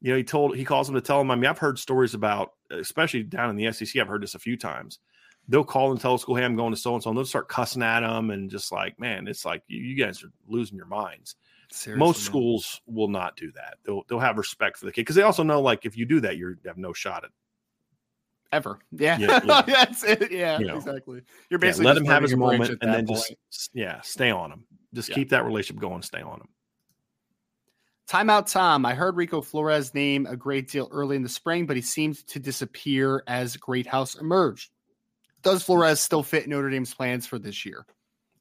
You 0.01 0.11
know, 0.11 0.17
he 0.17 0.23
told 0.23 0.55
he 0.55 0.63
calls 0.63 0.87
them 0.87 0.95
to 0.95 1.01
tell 1.01 1.19
him. 1.21 1.31
I 1.31 1.35
mean, 1.35 1.49
I've 1.49 1.57
heard 1.57 1.79
stories 1.79 2.13
about, 2.13 2.51
especially 2.69 3.23
down 3.23 3.49
in 3.49 3.55
the 3.55 3.71
SEC. 3.71 3.99
I've 3.99 4.07
heard 4.07 4.23
this 4.23 4.35
a 4.35 4.39
few 4.39 4.57
times. 4.57 4.99
They'll 5.47 5.63
call 5.63 5.91
and 5.91 5.99
tell 5.99 6.13
the 6.13 6.19
school, 6.19 6.35
"Hey, 6.35 6.43
I'm 6.43 6.55
going 6.55 6.73
to 6.73 6.79
so 6.79 6.93
and 6.93 7.03
so," 7.03 7.09
and 7.09 7.17
they'll 7.17 7.25
start 7.25 7.49
cussing 7.49 7.83
at 7.83 8.01
them 8.01 8.31
and 8.31 8.49
just 8.49 8.71
like, 8.71 8.99
man, 8.99 9.27
it's 9.27 9.45
like 9.45 9.63
you, 9.67 9.79
you 9.79 9.95
guys 9.95 10.23
are 10.23 10.31
losing 10.47 10.77
your 10.77 10.87
minds. 10.87 11.35
Seriously, 11.71 11.99
Most 11.99 12.17
man. 12.19 12.25
schools 12.25 12.81
will 12.85 13.07
not 13.07 13.35
do 13.35 13.51
that. 13.53 13.77
They'll 13.83 14.03
they'll 14.07 14.19
have 14.19 14.37
respect 14.37 14.77
for 14.77 14.85
the 14.85 14.91
kid 14.91 15.01
because 15.01 15.15
they 15.15 15.21
also 15.21 15.43
know 15.43 15.61
like 15.61 15.85
if 15.85 15.97
you 15.97 16.05
do 16.05 16.19
that, 16.21 16.37
you 16.37 16.57
have 16.65 16.77
no 16.77 16.93
shot 16.93 17.23
at 17.23 17.31
ever. 18.51 18.79
Yeah, 18.91 19.17
yeah, 19.19 19.39
yeah. 19.45 19.61
that's 19.67 20.03
it. 20.03 20.31
Yeah, 20.31 20.59
you 20.59 20.67
know, 20.67 20.77
exactly. 20.77 21.21
You're 21.49 21.59
basically 21.59 21.85
yeah, 21.85 21.93
let 21.93 21.97
him 21.97 22.05
have 22.05 22.23
his 22.23 22.35
moment 22.35 22.77
and 22.81 22.93
then 22.93 23.05
point. 23.07 23.37
just 23.51 23.71
yeah, 23.73 24.01
stay 24.01 24.31
on 24.31 24.51
him. 24.51 24.65
Just 24.95 25.09
yeah. 25.09 25.15
keep 25.15 25.29
that 25.29 25.45
relationship 25.45 25.81
going. 25.81 26.01
Stay 26.01 26.21
on 26.21 26.39
him. 26.39 26.47
Timeout 28.09 28.51
Tom. 28.51 28.85
I 28.85 28.93
heard 28.93 29.15
Rico 29.15 29.41
Flores 29.41 29.93
name 29.93 30.25
a 30.25 30.35
great 30.35 30.69
deal 30.69 30.87
early 30.91 31.15
in 31.15 31.23
the 31.23 31.29
spring, 31.29 31.65
but 31.65 31.75
he 31.75 31.81
seemed 31.81 32.25
to 32.27 32.39
disappear 32.39 33.23
as 33.27 33.57
Greathouse 33.57 34.15
emerged. 34.15 34.71
Does 35.41 35.63
Flores 35.63 35.99
still 35.99 36.23
fit 36.23 36.47
Notre 36.47 36.69
Dame's 36.69 36.93
plans 36.93 37.27
for 37.27 37.39
this 37.39 37.65
year? 37.65 37.85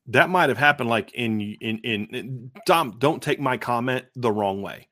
That 0.08 0.28
might 0.28 0.50
have 0.50 0.58
happened 0.58 0.90
like 0.90 1.12
in 1.12 1.40
in 1.40 1.78
in, 1.78 2.06
in 2.14 2.50
Tom, 2.66 2.96
don't 2.98 3.22
take 3.22 3.40
my 3.40 3.56
comment 3.56 4.04
the 4.14 4.30
wrong 4.30 4.60
way. 4.60 4.88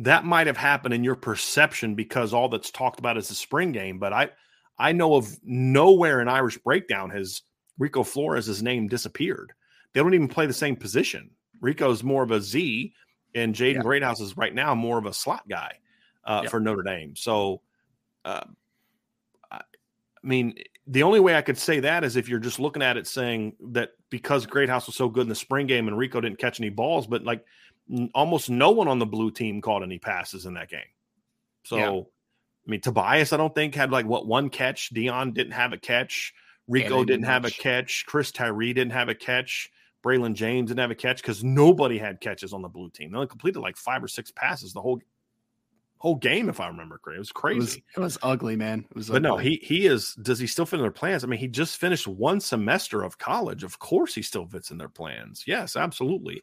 That 0.00 0.24
might 0.24 0.48
have 0.48 0.56
happened 0.56 0.94
in 0.94 1.04
your 1.04 1.14
perception 1.14 1.94
because 1.94 2.32
all 2.32 2.48
that's 2.48 2.70
talked 2.70 2.98
about 2.98 3.16
is 3.16 3.28
the 3.28 3.34
spring 3.34 3.72
game, 3.72 3.98
but 3.98 4.12
I 4.12 4.30
I 4.78 4.92
know 4.92 5.14
of 5.14 5.38
nowhere 5.44 6.20
in 6.20 6.28
Irish 6.28 6.58
breakdown 6.58 7.10
has 7.10 7.42
Rico 7.78 8.02
Flores' 8.02 8.62
name 8.62 8.88
disappeared. 8.88 9.52
They 9.92 10.00
don't 10.00 10.14
even 10.14 10.28
play 10.28 10.46
the 10.46 10.52
same 10.52 10.76
position. 10.76 11.30
Rico's 11.60 12.02
more 12.04 12.22
of 12.22 12.30
a 12.30 12.40
Z, 12.40 12.92
and 13.34 13.54
Jaden 13.54 13.76
Yeah. 13.76 13.82
Greathouse 13.82 14.20
is 14.20 14.36
right 14.36 14.54
now 14.54 14.74
more 14.74 14.98
of 14.98 15.06
a 15.06 15.12
slot 15.12 15.48
guy 15.48 15.78
uh, 16.24 16.40
Yep. 16.42 16.50
for 16.50 16.60
Notre 16.60 16.82
Dame. 16.82 17.16
So, 17.16 17.62
uh, 18.24 18.44
I 19.50 19.60
mean, 20.22 20.54
the 20.86 21.02
only 21.04 21.20
way 21.20 21.36
I 21.36 21.42
could 21.42 21.58
say 21.58 21.80
that 21.80 22.04
is 22.04 22.16
if 22.16 22.28
you're 22.28 22.38
just 22.40 22.58
looking 22.58 22.82
at 22.82 22.96
it 22.96 23.06
saying 23.06 23.54
that 23.72 23.90
because 24.10 24.46
Greathouse 24.46 24.86
was 24.86 24.96
so 24.96 25.08
good 25.08 25.22
in 25.22 25.28
the 25.28 25.34
spring 25.34 25.66
game 25.66 25.86
and 25.88 25.96
Rico 25.96 26.20
didn't 26.20 26.38
catch 26.38 26.60
any 26.60 26.70
balls, 26.70 27.06
but 27.06 27.22
like 27.24 27.44
n- 27.90 28.10
almost 28.14 28.50
no 28.50 28.70
one 28.70 28.88
on 28.88 28.98
the 28.98 29.06
blue 29.06 29.30
team 29.30 29.60
caught 29.60 29.82
any 29.82 29.98
passes 29.98 30.44
in 30.46 30.54
that 30.54 30.68
game. 30.70 30.80
So, 31.64 31.76
Yeah. 31.76 31.90
I 32.66 32.70
mean, 32.70 32.80
Tobias, 32.82 33.32
I 33.32 33.36
don't 33.38 33.54
think 33.54 33.74
had 33.74 33.90
like 33.90 34.06
what 34.06 34.26
one 34.26 34.50
catch. 34.50 34.90
Dion 34.90 35.32
didn't 35.32 35.52
have 35.52 35.72
a 35.72 35.78
catch. 35.78 36.34
Rico 36.66 37.02
didn't 37.04 37.24
have 37.24 37.46
a 37.46 37.50
catch. 37.50 38.04
Chris 38.06 38.30
Tyree 38.30 38.74
didn't 38.74 38.92
have 38.92 39.08
a 39.08 39.14
catch. 39.14 39.70
Braylon 40.08 40.32
James 40.32 40.70
didn't 40.70 40.80
have 40.80 40.90
a 40.90 40.94
catch 40.94 41.20
because 41.20 41.44
nobody 41.44 41.98
had 41.98 42.20
catches 42.20 42.54
on 42.54 42.62
the 42.62 42.68
blue 42.68 42.88
team. 42.88 43.10
They 43.10 43.16
only 43.16 43.28
completed 43.28 43.60
like 43.60 43.76
five 43.76 44.02
or 44.02 44.08
six 44.08 44.30
passes 44.30 44.72
the 44.72 44.80
whole 44.80 45.00
whole 45.98 46.14
game, 46.14 46.48
if 46.48 46.60
I 46.60 46.68
remember 46.68 46.98
correctly. 46.98 47.16
It 47.16 47.18
was 47.18 47.28
It 47.30 47.34
crazy. 47.34 47.60
was, 47.60 47.76
it 47.96 48.00
was 48.00 48.18
ugly, 48.22 48.56
man. 48.56 48.86
It 48.88 48.96
was 48.96 49.10
But 49.10 49.20
no, 49.20 49.36
he 49.36 49.60
he 49.62 49.86
is. 49.86 50.14
Does 50.14 50.38
he 50.38 50.46
still 50.46 50.64
fit 50.64 50.76
in 50.76 50.82
their 50.82 50.90
plans? 50.90 51.24
I 51.24 51.26
mean, 51.26 51.40
he 51.40 51.48
just 51.48 51.76
finished 51.76 52.06
one 52.06 52.40
semester 52.40 53.02
of 53.02 53.18
college. 53.18 53.64
Of 53.64 53.78
course, 53.78 54.14
he 54.14 54.22
still 54.22 54.46
fits 54.46 54.70
in 54.70 54.78
their 54.78 54.88
plans. 54.88 55.44
Yes, 55.46 55.76
absolutely. 55.76 56.42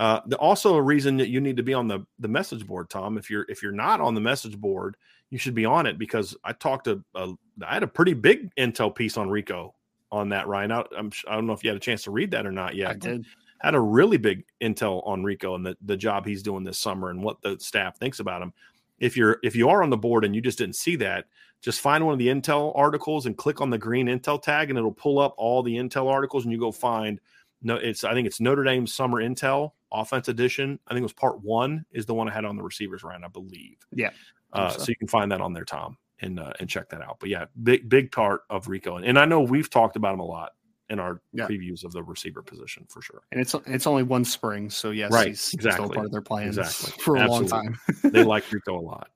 Uh, 0.00 0.20
the, 0.26 0.36
also, 0.38 0.74
a 0.74 0.82
reason 0.82 1.16
that 1.18 1.28
you 1.28 1.40
need 1.40 1.56
to 1.58 1.62
be 1.62 1.74
on 1.74 1.86
the 1.86 2.04
the 2.18 2.28
message 2.28 2.66
board, 2.66 2.90
Tom. 2.90 3.16
If 3.16 3.30
you're 3.30 3.46
if 3.48 3.62
you're 3.62 3.72
not 3.72 4.00
on 4.00 4.14
the 4.14 4.20
message 4.20 4.58
board, 4.58 4.96
you 5.30 5.38
should 5.38 5.54
be 5.54 5.66
on 5.66 5.86
it 5.86 5.98
because 5.98 6.36
I 6.42 6.52
talked 6.52 6.86
to. 6.86 7.04
A, 7.14 7.32
I 7.64 7.74
had 7.74 7.84
a 7.84 7.86
pretty 7.88 8.14
big 8.14 8.52
intel 8.56 8.92
piece 8.92 9.16
on 9.16 9.28
Rico 9.30 9.74
on 10.14 10.30
that. 10.30 10.46
Ryan, 10.48 10.72
I, 10.72 10.84
I'm, 10.96 11.10
I 11.28 11.34
don't 11.34 11.46
know 11.46 11.52
if 11.52 11.64
you 11.64 11.70
had 11.70 11.76
a 11.76 11.80
chance 11.80 12.04
to 12.04 12.10
read 12.10 12.30
that 12.32 12.46
or 12.46 12.52
not 12.52 12.74
yet. 12.74 12.90
I 12.90 12.94
did. 12.94 13.26
Had 13.58 13.74
a 13.74 13.80
really 13.80 14.18
big 14.18 14.44
intel 14.60 15.06
on 15.06 15.24
Rico 15.24 15.54
and 15.54 15.64
the 15.64 15.76
the 15.82 15.96
job 15.96 16.26
he's 16.26 16.42
doing 16.42 16.64
this 16.64 16.78
summer 16.78 17.10
and 17.10 17.22
what 17.22 17.40
the 17.42 17.56
staff 17.58 17.98
thinks 17.98 18.20
about 18.20 18.42
him 18.42 18.52
if 18.98 19.16
you're 19.16 19.38
if 19.42 19.56
you 19.56 19.68
are 19.68 19.82
on 19.82 19.90
the 19.90 19.96
board 19.96 20.24
and 20.24 20.34
you 20.34 20.40
just 20.40 20.58
didn't 20.58 20.76
see 20.76 20.96
that 20.96 21.26
just 21.60 21.80
find 21.80 22.04
one 22.04 22.12
of 22.12 22.18
the 22.18 22.28
intel 22.28 22.72
articles 22.76 23.26
and 23.26 23.36
click 23.36 23.60
on 23.60 23.70
the 23.70 23.78
green 23.78 24.06
intel 24.06 24.40
tag 24.40 24.70
and 24.70 24.78
it'll 24.78 24.92
pull 24.92 25.18
up 25.18 25.34
all 25.36 25.62
the 25.62 25.76
intel 25.76 26.08
articles 26.08 26.44
and 26.44 26.52
you 26.52 26.58
go 26.58 26.70
find 26.70 27.20
no 27.62 27.76
it's 27.76 28.04
i 28.04 28.14
think 28.14 28.26
it's 28.26 28.40
notre 28.40 28.64
dame 28.64 28.86
summer 28.86 29.22
intel 29.22 29.72
offense 29.92 30.28
edition 30.28 30.78
i 30.86 30.92
think 30.92 31.00
it 31.00 31.04
was 31.04 31.12
part 31.12 31.42
one 31.42 31.84
is 31.92 32.06
the 32.06 32.14
one 32.14 32.28
i 32.28 32.32
had 32.32 32.44
on 32.44 32.56
the 32.56 32.62
receivers 32.62 33.02
round 33.02 33.24
i 33.24 33.28
believe 33.28 33.76
Yeah, 33.92 34.10
uh, 34.52 34.70
so. 34.70 34.78
so. 34.78 34.84
you 34.88 34.96
can 34.96 35.08
find 35.08 35.30
that 35.32 35.40
on 35.40 35.52
there 35.52 35.64
tom 35.64 35.96
and 36.20 36.38
uh, 36.38 36.52
and 36.60 36.68
check 36.68 36.88
that 36.90 37.02
out 37.02 37.16
but 37.20 37.28
yeah 37.28 37.46
big 37.62 37.88
big 37.88 38.12
part 38.12 38.42
of 38.50 38.68
rico 38.68 38.96
and, 38.96 39.04
and 39.04 39.18
i 39.18 39.24
know 39.24 39.40
we've 39.40 39.68
talked 39.70 39.96
about 39.96 40.14
him 40.14 40.20
a 40.20 40.24
lot 40.24 40.52
in 40.90 40.98
our 41.00 41.22
Yeah. 41.32 41.46
previews 41.48 41.82
of 41.82 41.92
the 41.92 42.02
receiver 42.02 42.42
position 42.42 42.84
for 42.90 43.00
sure 43.00 43.22
And 43.32 43.40
it's 43.40 43.54
it's 43.66 43.86
only 43.86 44.02
one 44.02 44.24
spring, 44.24 44.68
so 44.68 44.90
yes, 44.90 45.10
Right, 45.10 45.28
he's 45.28 45.40
still 45.40 45.58
exactly. 45.58 45.94
part 45.94 46.06
of 46.06 46.12
their 46.12 46.20
plans 46.20 46.58
Exactly. 46.58 46.92
for 47.02 47.16
a 47.16 47.26
long 47.26 47.46
time. 47.46 47.78
they 48.04 48.22
like 48.22 48.44
rico 48.52 48.78
a 48.78 48.80
lot 48.80 49.08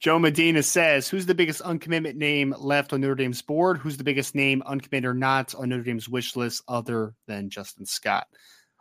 Joe 0.00 0.18
Medina 0.20 0.62
says, 0.62 1.08
"Who's 1.08 1.26
the 1.26 1.34
biggest 1.34 1.60
uncommitment 1.62 2.14
name 2.14 2.54
left 2.58 2.92
on 2.92 3.00
Notre 3.00 3.16
Dame's 3.16 3.42
board? 3.42 3.78
Who's 3.78 3.96
the 3.96 4.04
biggest 4.04 4.32
name, 4.32 4.62
uncommitted 4.64 5.04
or 5.06 5.12
not, 5.14 5.56
on 5.56 5.68
Notre 5.70 5.82
Dame's 5.82 6.08
wish 6.08 6.36
list 6.36 6.62
other 6.68 7.14
than 7.26 7.50
Justin 7.50 7.84
Scott?" 7.84 8.28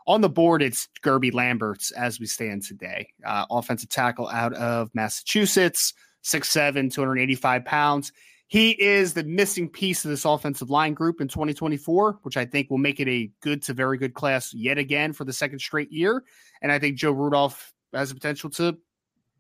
On 0.06 0.22
the 0.22 0.30
board, 0.30 0.62
it's 0.62 0.88
Guerby 1.04 1.34
Lamberts 1.34 1.90
as 1.90 2.20
we 2.20 2.28
stand 2.28 2.62
today, 2.64 3.10
uh, 3.26 3.46
offensive 3.50 3.90
tackle 3.90 4.28
out 4.30 4.54
of 4.54 4.92
Massachusetts, 4.94 5.94
6'7", 6.23 6.91
285 6.91 7.65
pounds. 7.65 8.12
He 8.49 8.71
is 8.82 9.13
the 9.13 9.25
missing 9.25 9.67
piece 9.67 10.06
of 10.06 10.12
this 10.12 10.23
offensive 10.23 10.69
line 10.69 10.93
group 10.93 11.19
in 11.19 11.27
2024, 11.27 12.19
which 12.21 12.38
I 12.38 12.45
think 12.45 12.69
will 12.69 12.77
make 12.77 12.99
it 13.01 13.08
a 13.10 13.30
good 13.41 13.62
to 13.63 13.73
very 13.73 13.97
good 13.97 14.13
class 14.13 14.53
yet 14.53 14.77
again 14.77 15.12
for 15.12 15.25
the 15.25 15.34
second 15.34 15.60
straight 15.60 15.91
year. 15.91 16.23
And 16.62 16.71
I 16.71 16.80
think 16.80 16.95
Joe 16.97 17.12
Rudolph 17.12 17.73
has 17.93 18.10
the 18.10 18.15
potential 18.15 18.49
to 18.51 18.77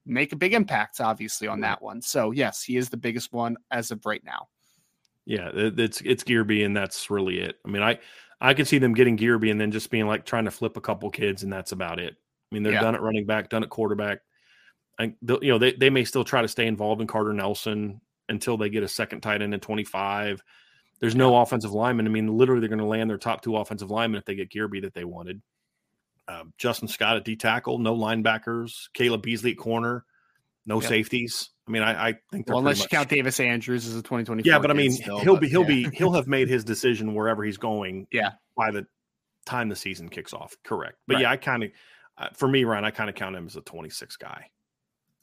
make 0.05 0.33
a 0.33 0.35
big 0.35 0.53
impact, 0.53 0.99
obviously, 0.99 1.47
on 1.47 1.61
that 1.61 1.81
one. 1.81 2.01
So 2.01 2.31
yes, 2.31 2.63
he 2.63 2.75
is 2.75 2.89
the 2.89 2.97
biggest 2.97 3.31
one 3.31 3.55
as 3.71 3.91
of 3.91 4.05
right 4.05 4.23
now. 4.25 4.49
Yeah, 5.25 5.51
it's 5.53 6.01
it's 6.01 6.23
Guerby, 6.23 6.65
and 6.65 6.75
that's 6.75 7.09
really 7.09 7.39
it. 7.39 7.57
I 7.65 7.69
mean, 7.69 7.83
I 7.83 7.99
I 8.39 8.53
could 8.53 8.67
see 8.67 8.77
them 8.77 8.93
getting 8.93 9.17
Guerby 9.17 9.51
and 9.51 9.59
then 9.59 9.71
just 9.71 9.89
being 9.89 10.07
like 10.07 10.25
trying 10.25 10.45
to 10.45 10.51
flip 10.51 10.77
a 10.77 10.81
couple 10.81 11.09
kids, 11.11 11.43
and 11.43 11.51
that's 11.51 11.71
about 11.71 11.99
it. 11.99 12.15
I 12.51 12.55
mean, 12.55 12.63
they're 12.63 12.73
Yeah. 12.73 12.81
done 12.81 12.95
at 12.95 13.01
running 13.01 13.25
back, 13.25 13.49
done 13.49 13.63
at 13.63 13.69
quarterback. 13.69 14.19
I, 14.99 15.13
you 15.41 15.49
know, 15.49 15.57
they 15.59 15.73
they 15.73 15.89
may 15.89 16.03
still 16.05 16.23
try 16.23 16.41
to 16.41 16.47
stay 16.47 16.65
involved 16.67 17.01
in 17.01 17.07
Carter 17.07 17.33
Nelson 17.33 18.01
until 18.29 18.57
they 18.57 18.69
get 18.69 18.83
a 18.83 18.87
second 18.87 19.21
tight 19.21 19.41
end 19.41 19.53
in 19.53 19.59
twenty 19.59 19.83
five. 19.83 20.41
There's 20.99 21.15
no 21.15 21.37
offensive 21.37 21.71
lineman. 21.71 22.07
I 22.07 22.09
mean, 22.09 22.27
literally, 22.27 22.59
they're 22.61 22.69
going 22.69 22.79
to 22.79 22.85
land 22.85 23.09
their 23.09 23.19
top 23.19 23.41
two 23.43 23.55
offensive 23.55 23.91
linemen 23.91 24.17
if 24.19 24.25
they 24.25 24.33
get 24.35 24.49
Guerby 24.49 24.81
that 24.81 24.93
they 24.95 25.03
wanted. 25.05 25.41
Um, 26.27 26.53
Justin 26.57 26.87
Scott 26.87 27.17
at 27.17 27.23
D 27.23 27.35
tackle, 27.35 27.77
no 27.77 27.95
linebackers. 27.95 28.89
Caleb 28.93 29.21
Beasley 29.21 29.51
at 29.51 29.57
corner, 29.57 30.03
no 30.65 30.81
Yep. 30.81 30.89
safeties. 30.89 31.49
I 31.67 31.71
mean, 31.71 31.83
I, 31.83 32.07
I 32.09 32.13
think 32.31 32.47
they're 32.47 32.53
Well, 32.55 32.59
unless 32.59 32.77
you 32.79 32.83
much- 32.83 32.89
count 32.89 33.09
Davis 33.09 33.39
Andrews 33.39 33.85
as 33.85 33.93
a 33.93 34.01
2024. 34.01 34.49
yeah, 34.51 34.57
but 34.59 34.71
I 34.71 34.73
mean, 34.73 34.91
still, 34.91 35.19
he'll 35.19 35.35
but 35.35 35.41
be 35.41 35.49
he'll 35.49 35.61
yeah. 35.69 35.89
be 35.89 35.95
he'll 35.95 36.13
have 36.13 36.27
made 36.27 36.49
his 36.49 36.63
decision 36.63 37.13
wherever 37.13 37.43
he's 37.43 37.57
going. 37.57 38.07
Yeah. 38.11 38.31
by 38.57 38.71
the 38.71 38.87
time 39.45 39.69
the 39.69 39.75
season 39.75 40.09
kicks 40.09 40.33
off. 40.33 40.57
Correct. 40.63 40.97
But 41.07 41.15
Right. 41.15 41.21
yeah, 41.21 41.31
I 41.31 41.37
kind 41.37 41.63
of 41.63 41.69
uh, 42.17 42.29
for 42.33 42.47
me, 42.47 42.63
Ryan, 42.63 42.83
I 42.85 42.91
kind 42.91 43.09
of 43.09 43.15
count 43.15 43.35
him 43.35 43.45
as 43.45 43.55
a 43.55 43.61
26 43.61 44.15
guy. 44.17 44.49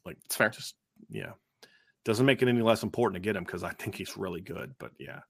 Like 0.05 0.19
It's 0.25 0.37
fair. 0.37 0.51
just 0.51 0.75
yeah, 1.09 1.33
doesn't 2.05 2.27
make 2.27 2.43
it 2.43 2.49
any 2.49 2.63
less 2.63 2.83
important 2.83 3.23
to 3.23 3.27
get 3.27 3.37
him 3.37 3.45
because 3.45 3.63
I 3.65 3.71
think 3.73 3.95
he's 3.97 4.17
really 4.17 4.41
good. 4.41 4.75
But 4.79 4.93
yeah, 4.99 5.21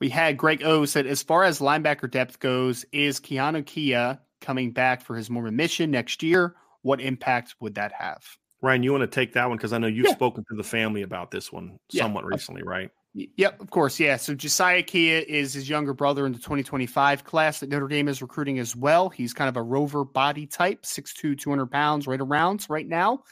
We 0.00 0.08
had 0.08 0.36
Greg 0.36 0.62
O 0.62 0.84
said, 0.86 1.06
as 1.06 1.22
far 1.22 1.44
as 1.44 1.60
linebacker 1.60 2.10
depth 2.10 2.38
goes, 2.40 2.84
is 2.92 3.20
Kahanu 3.20 3.64
Kia 3.64 4.18
coming 4.40 4.72
back 4.72 5.02
for 5.02 5.14
his 5.16 5.28
Mormon 5.28 5.56
mission 5.56 5.90
next 5.90 6.22
year? 6.22 6.56
What 6.82 7.00
impact 7.00 7.54
would 7.60 7.74
that 7.74 7.92
have? 7.92 8.24
Ryan, 8.62 8.82
you 8.82 8.92
want 8.92 9.02
to 9.02 9.06
take 9.06 9.34
that 9.34 9.48
one 9.48 9.56
because 9.58 9.72
I 9.72 9.78
know 9.78 9.86
you've 9.86 10.06
Yeah. 10.06 10.14
spoken 10.14 10.44
to 10.50 10.56
the 10.56 10.64
family 10.64 11.02
about 11.02 11.30
this 11.30 11.52
one 11.52 11.78
Yeah. 11.90 12.02
somewhat 12.02 12.24
recently, 12.24 12.62
right? 12.62 12.90
Yep, 13.14 13.60
of 13.60 13.70
course. 13.70 13.98
Yeah. 13.98 14.16
So 14.16 14.34
Josiah 14.34 14.82
Kia 14.82 15.18
is 15.20 15.52
his 15.52 15.68
younger 15.68 15.92
brother 15.92 16.26
in 16.26 16.32
the 16.32 16.38
2025 16.38 17.24
class 17.24 17.58
that 17.60 17.68
Notre 17.68 17.88
Dame 17.88 18.08
is 18.08 18.22
recruiting 18.22 18.58
as 18.60 18.76
well. 18.76 19.08
He's 19.08 19.34
kind 19.34 19.48
of 19.48 19.56
a 19.56 19.62
rover 19.62 20.04
body 20.04 20.46
type, 20.46 20.82
6'2, 20.82 21.36
200 21.36 21.66
pounds, 21.66 22.06
right 22.06 22.20
around 22.20 22.66
right 22.68 22.86
now. 22.86 23.24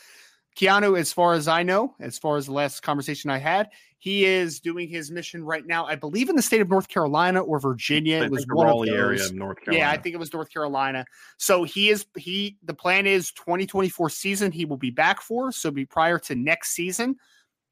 Kahanu, 0.59 0.99
as 0.99 1.13
far 1.13 1.35
as 1.35 1.47
I 1.47 1.63
know, 1.63 1.95
as 2.01 2.19
far 2.19 2.37
as 2.37 2.47
the 2.47 2.53
last 2.53 2.83
conversation 2.83 3.31
I 3.31 3.39
had, 3.39 3.69
he 3.99 4.25
is 4.25 4.59
doing 4.59 4.89
his 4.89 5.11
mission 5.11 5.45
right 5.45 5.65
now, 5.65 5.87
I 5.87 5.95
believe 5.95 6.29
in 6.29 6.35
the 6.35 6.43
state 6.43 6.61
of 6.61 6.69
North 6.69 6.89
Carolina 6.89 7.41
or 7.41 7.61
Virginia. 7.61 8.23
I 8.23 8.25
It 8.25 8.31
was 8.31 8.47
one 8.49 8.67
Raleigh 8.67 8.91
of 8.91 8.97
area 8.97 9.19
those. 9.19 9.31
of 9.31 9.37
North 9.37 9.61
Carolina. 9.61 9.85
Yeah, 9.85 9.91
I 9.91 9.97
think 9.97 10.15
it 10.15 10.19
was 10.19 10.33
North 10.33 10.53
Carolina. 10.53 11.05
So 11.37 11.63
he 11.63 11.91
is 11.91 12.07
he 12.17 12.57
the 12.65 12.75
plan 12.75 13.07
is 13.07 13.31
2024 13.33 14.11
season 14.11 14.51
he 14.51 14.65
will 14.65 14.77
be 14.77 14.91
back 14.91 15.21
for, 15.21 15.53
so 15.53 15.71
be 15.71 15.85
prior 15.85 16.19
to 16.21 16.35
next 16.35 16.71
season. 16.71 17.17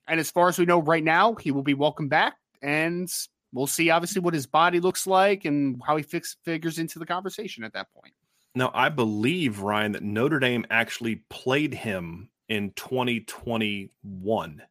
And 0.09 0.21
as 0.21 0.31
far 0.31 0.49
as 0.49 0.59
we 0.59 0.65
know 0.67 0.81
right 0.81 1.05
now, 1.05 1.35
he 1.35 1.51
will 1.51 1.63
be 1.63 1.75
welcome 1.75 2.09
back 2.09 2.35
and 2.63 3.13
we'll 3.53 3.67
see 3.67 3.91
obviously 3.91 4.21
what 4.21 4.35
his 4.35 4.47
body 4.47 4.81
looks 4.81 5.07
like 5.07 5.45
and 5.45 5.81
how 5.85 5.97
he 5.97 6.03
fix, 6.03 6.37
figures 6.45 6.79
into 6.79 6.99
the 6.99 7.07
conversation 7.07 7.65
at 7.65 7.73
that 7.73 7.93
point. 7.93 8.15
Now, 8.55 8.71
I 8.73 8.89
believe, 8.89 9.61
Ryan, 9.61 9.93
that 9.93 10.03
Notre 10.03 10.39
Dame 10.39 10.65
actually 10.71 11.17
played 11.29 11.75
him 11.75 12.31
in 12.49 12.71
2021, 12.73 14.63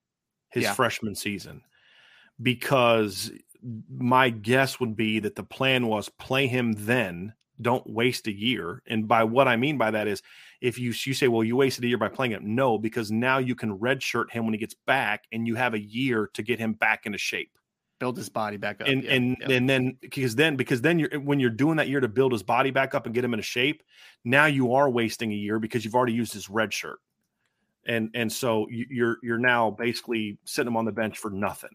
his 0.50 0.64
Yeah. 0.64 0.74
freshman 0.74 1.16
season, 1.16 1.62
because 2.42 3.32
my 3.90 4.30
guess 4.30 4.80
would 4.80 4.96
be 4.96 5.20
that 5.20 5.36
the 5.36 5.44
plan 5.44 5.88
was 5.88 6.10
play 6.10 6.48
him 6.48 6.74
then, 6.74 7.34
don't 7.62 7.88
waste 7.90 8.28
a 8.28 8.34
year. 8.34 8.82
And 8.88 9.08
by 9.08 9.24
what 9.24 9.48
I 9.48 9.56
mean 9.56 9.78
by 9.78 9.92
that 9.92 10.08
is 10.08 10.22
if 10.66 10.80
you, 10.80 10.94
you 11.06 11.14
say, 11.14 11.28
well, 11.28 11.44
you 11.44 11.56
wasted 11.56 11.84
a 11.84 11.88
year 11.88 11.98
by 11.98 12.10
playing 12.10 12.32
him, 12.32 12.56
no, 12.56 12.78
because 12.78 13.12
now 13.12 13.38
you 13.38 13.56
can 13.56 13.78
redshirt 13.78 14.32
him 14.32 14.46
when 14.46 14.54
he 14.54 14.58
gets 14.58 14.74
back 14.86 15.26
and 15.32 15.46
you 15.48 15.56
have 15.56 15.74
a 15.74 15.80
year 15.80 16.30
to 16.34 16.42
get 16.44 16.60
him 16.60 16.74
back 16.74 17.06
into 17.06 17.18
shape 17.18 17.52
Build 18.00 18.18
his 18.18 18.28
body 18.30 18.58
back 18.58 18.82
up. 18.82 18.88
and 18.88 19.04
Yeah, 19.04 19.14
and 19.14 19.38
yeah. 19.40 19.52
and 19.52 19.70
then 19.70 19.98
because 20.02 20.36
then 20.36 20.56
because 20.58 20.82
then 20.82 21.00
you're 21.00 21.18
when 21.20 21.40
you're 21.40 21.50
doing 21.50 21.78
that 21.78 21.88
year 21.88 22.02
to 22.02 22.10
build 22.10 22.34
his 22.34 22.44
body 22.44 22.70
back 22.72 22.94
up 22.94 23.06
and 23.06 23.16
get 23.16 23.24
him 23.24 23.34
into 23.34 23.44
shape 23.44 23.84
now 24.26 24.48
you 24.48 24.74
are 24.74 24.90
wasting 24.90 25.32
a 25.32 25.36
year 25.36 25.60
because 25.60 25.86
you've 25.86 25.96
already 25.96 26.12
used 26.14 26.34
his 26.34 26.48
redshirt, 26.48 26.96
and 27.86 28.10
and 28.14 28.32
so 28.32 28.68
you- 28.70 28.88
you're 28.90 29.18
you're 29.24 29.38
now 29.38 29.72
basically 29.72 30.38
sitting 30.44 30.68
him 30.68 30.76
on 30.78 30.84
the 30.86 30.92
bench 30.92 31.18
for 31.18 31.30
nothing 31.32 31.70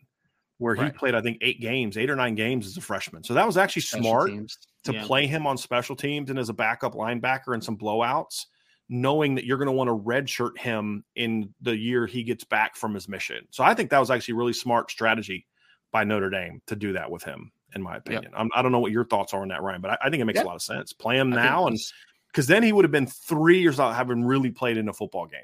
where 0.59 0.74
he 0.74 0.83
Right. 0.83 0.95
played 0.95 1.14
i 1.14 1.22
think 1.22 1.38
eight 1.41 1.59
games 1.61 1.97
eight 1.97 2.11
or 2.11 2.16
nine 2.16 2.34
games 2.34 2.66
as 2.66 2.76
a 2.76 2.82
freshman 2.82 3.22
so 3.24 3.32
that 3.32 3.47
was 3.47 3.57
actually 3.57 3.80
Special 3.82 4.05
smart 4.05 4.28
teams. 4.30 4.59
to 4.84 4.93
Yeah. 4.93 5.05
play 5.07 5.26
him 5.26 5.47
on 5.47 5.57
special 5.57 5.97
teams 5.97 6.28
and 6.28 6.38
as 6.38 6.51
a 6.51 6.55
backup 6.55 6.93
linebacker 6.95 7.55
and 7.55 7.64
some 7.64 7.78
blowouts, 7.78 8.45
knowing 8.91 9.36
that 9.36 9.45
you're 9.45 9.57
going 9.57 9.66
to 9.66 9.72
want 9.72 9.88
to 9.88 9.97
redshirt 9.97 10.59
him 10.59 11.05
in 11.14 11.55
the 11.62 11.76
year 11.76 12.07
he 12.07 12.24
gets 12.24 12.43
back 12.43 12.74
from 12.74 12.93
his 12.93 13.09
mission. 13.09 13.47
So 13.51 13.62
I 13.62 13.72
think 13.72 13.88
that 13.91 14.01
was 14.01 14.11
actually 14.11 14.34
really 14.34 14.53
smart 14.53 14.91
strategy 14.91 15.47
by 15.93 16.03
Notre 16.03 16.28
Dame 16.28 16.61
to 16.66 16.74
do 16.74 16.93
that 16.95 17.09
with 17.09 17.22
him, 17.22 17.53
in 17.74 17.82
my 17.82 17.97
opinion. 17.97 18.32
I'm, 18.36 18.51
I 18.53 18.62
don't 18.62 18.72
know 18.72 18.80
what 18.80 18.91
your 18.91 19.05
thoughts 19.05 19.32
are 19.32 19.43
on 19.43 19.49
that, 19.49 19.62
Ryan, 19.62 19.80
but 19.80 19.93
I, 19.93 19.99
I 20.03 20.11
think 20.11 20.20
it 20.20 20.24
makes 20.24 20.38
Yeah. 20.38 20.45
a 20.45 20.47
lot 20.47 20.57
of 20.57 20.62
sense. 20.62 20.93
Play 20.93 21.18
him 21.18 21.32
I 21.32 21.36
now, 21.36 21.66
and 21.68 21.78
because 22.26 22.49
then 22.49 22.64
he 22.64 22.72
would 22.72 22.84
have 22.84 22.91
been 22.93 23.07
three 23.07 23.61
years 23.61 23.78
out 23.78 23.95
having 23.95 24.24
really 24.24 24.51
played 24.51 24.76
in 24.76 24.88
a 24.88 24.93
football 24.93 25.26
game. 25.26 25.41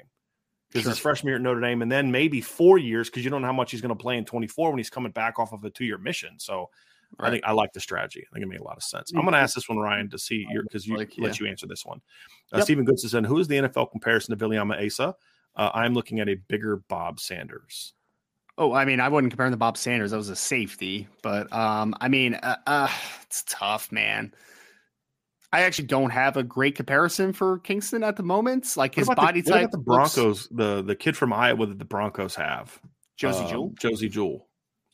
Because 0.67 0.83
Sure. 0.83 0.91
his 0.91 0.99
freshman 0.99 1.29
year 1.29 1.37
at 1.37 1.41
Notre 1.41 1.61
Dame, 1.61 1.81
and 1.81 1.89
then 1.89 2.11
maybe 2.11 2.41
four 2.41 2.77
years 2.77 3.09
because 3.09 3.23
you 3.23 3.29
don't 3.29 3.41
know 3.41 3.47
how 3.47 3.53
much 3.53 3.71
he's 3.71 3.79
going 3.79 3.95
to 3.95 4.01
play 4.01 4.17
in 4.17 4.25
24 4.25 4.71
when 4.71 4.77
he's 4.77 4.89
coming 4.89 5.13
back 5.13 5.39
off 5.39 5.53
of 5.53 5.63
a 5.63 5.69
two 5.69 5.85
year 5.85 5.97
mission. 5.97 6.37
So 6.37 6.69
Right. 7.19 7.27
I 7.27 7.31
think 7.31 7.43
I 7.45 7.51
like 7.53 7.73
the 7.73 7.79
strategy. 7.79 8.25
I 8.29 8.33
think 8.33 8.43
it 8.43 8.49
made 8.49 8.59
a 8.59 8.63
lot 8.63 8.77
of 8.77 8.83
sense. 8.83 9.11
I'm 9.11 9.21
going 9.21 9.33
to 9.33 9.39
ask 9.39 9.55
this 9.55 9.67
one, 9.67 9.77
Ryan, 9.77 10.09
to 10.09 10.19
see 10.19 10.45
your 10.51 10.63
because 10.63 10.85
you 10.85 10.97
like, 10.97 11.17
yeah. 11.17 11.23
let 11.25 11.39
you 11.39 11.47
answer 11.47 11.65
this 11.65 11.85
one. 11.85 12.01
Uh, 12.53 12.57
yep. 12.57 12.65
Stephen 12.65 12.85
Goodson 12.85 13.09
said, 13.09 13.25
"Who 13.25 13.39
is 13.39 13.47
the 13.47 13.55
NFL 13.55 13.91
comparison 13.91 14.37
to 14.37 14.45
Viliamu-Asa?" 14.45 15.15
Uh, 15.55 15.71
I'm 15.73 15.93
looking 15.93 16.19
at 16.19 16.29
a 16.29 16.35
bigger 16.35 16.77
Bob 16.87 17.19
Sanders. 17.19 17.93
Oh, 18.59 18.73
I 18.73 18.85
mean, 18.85 18.99
I 18.99 19.09
wouldn't 19.09 19.31
compare 19.31 19.45
him 19.45 19.53
to 19.53 19.57
Bob 19.57 19.77
Sanders. 19.77 20.11
That 20.11 20.17
was 20.17 20.29
a 20.29 20.35
safety, 20.35 21.07
but 21.21 21.51
um, 21.53 21.95
I 22.01 22.07
mean, 22.07 22.35
uh, 22.35 22.57
uh, 22.65 22.89
it's 23.23 23.43
tough, 23.47 23.91
man. 23.91 24.33
I 25.53 25.61
actually 25.61 25.87
don't 25.87 26.09
have 26.09 26.37
a 26.37 26.43
great 26.43 26.75
comparison 26.75 27.33
for 27.33 27.59
Kyngstonn 27.59 28.05
at 28.05 28.17
the 28.17 28.23
moment. 28.23 28.75
Like 28.75 28.95
his 28.95 29.07
body 29.07 29.41
the, 29.41 29.51
type. 29.51 29.71
the 29.71 29.77
Broncos, 29.77 30.17
looks... 30.17 30.47
the 30.51 30.81
the 30.81 30.95
kid 30.95 31.15
from 31.15 31.33
Iowa 31.33 31.67
that 31.67 31.79
the 31.79 31.85
Broncos 31.85 32.35
have, 32.35 32.79
Josey 33.15 33.43
um, 33.43 33.49
Jewell. 33.49 33.73
Josey 33.79 34.09
Jewell. 34.09 34.46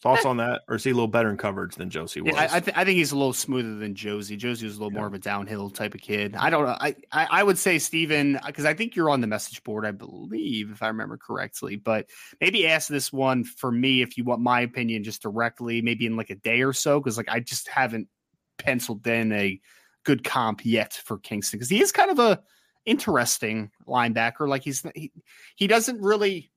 Thoughts 0.03 0.25
on 0.25 0.35
that, 0.35 0.63
or 0.67 0.75
is 0.75 0.83
he 0.83 0.89
a 0.89 0.93
little 0.93 1.07
better 1.07 1.29
in 1.29 1.37
coverage 1.37 1.75
than 1.75 1.89
Josey 1.89 2.19
was? 2.19 2.33
Yeah, 2.33 2.49
I, 2.51 2.59
th- 2.59 2.75
I, 2.75 2.83
think 2.83 2.97
he's 2.97 3.13
a 3.13 3.15
little 3.15 3.31
smoother 3.31 3.75
than 3.75 3.95
Josey. 3.95 4.35
Josey 4.35 4.65
was 4.65 4.75
a 4.75 4.79
little 4.79 4.91
yeah. 4.91 4.99
more 4.99 5.07
of 5.07 5.13
a 5.13 5.17
downhill 5.17 5.69
type 5.69 5.95
of 5.95 6.01
kid. 6.01 6.35
I 6.35 6.49
don't 6.49 6.65
know. 6.65 6.75
I, 6.77 6.93
I, 7.09 7.27
I 7.31 7.43
would 7.43 7.57
say 7.57 7.79
Stephen, 7.79 8.37
because 8.45 8.65
I 8.65 8.73
think 8.73 8.97
you're 8.97 9.09
on 9.09 9.21
the 9.21 9.27
message 9.27 9.63
board, 9.63 9.85
I 9.85 9.91
believe, 9.91 10.71
if 10.71 10.83
I 10.83 10.87
remember 10.87 11.15
correctly. 11.15 11.77
But 11.77 12.09
maybe 12.41 12.67
ask 12.67 12.89
this 12.89 13.13
one 13.13 13.45
for 13.45 13.71
me 13.71 14.01
if 14.01 14.17
you 14.17 14.25
want 14.25 14.41
my 14.41 14.59
opinion 14.59 15.05
just 15.05 15.21
directly, 15.21 15.81
maybe 15.81 16.05
in 16.05 16.17
like 16.17 16.31
a 16.31 16.35
day 16.35 16.63
or 16.63 16.73
so, 16.73 16.99
because 16.99 17.15
like 17.15 17.29
I 17.29 17.39
just 17.39 17.69
haven't 17.69 18.09
penciled 18.57 19.07
in 19.07 19.31
a 19.31 19.61
good 20.03 20.25
comp 20.25 20.65
yet 20.65 20.93
for 21.05 21.17
Kyngstonn 21.17 21.53
because 21.53 21.69
he 21.69 21.81
is 21.81 21.93
kind 21.93 22.11
of 22.11 22.19
a 22.19 22.41
interesting 22.85 23.71
linebacker. 23.87 24.49
Like 24.49 24.63
he's 24.63 24.83
he, 24.95 25.13
he 25.55 25.67
doesn't 25.67 26.01
really 26.01 26.51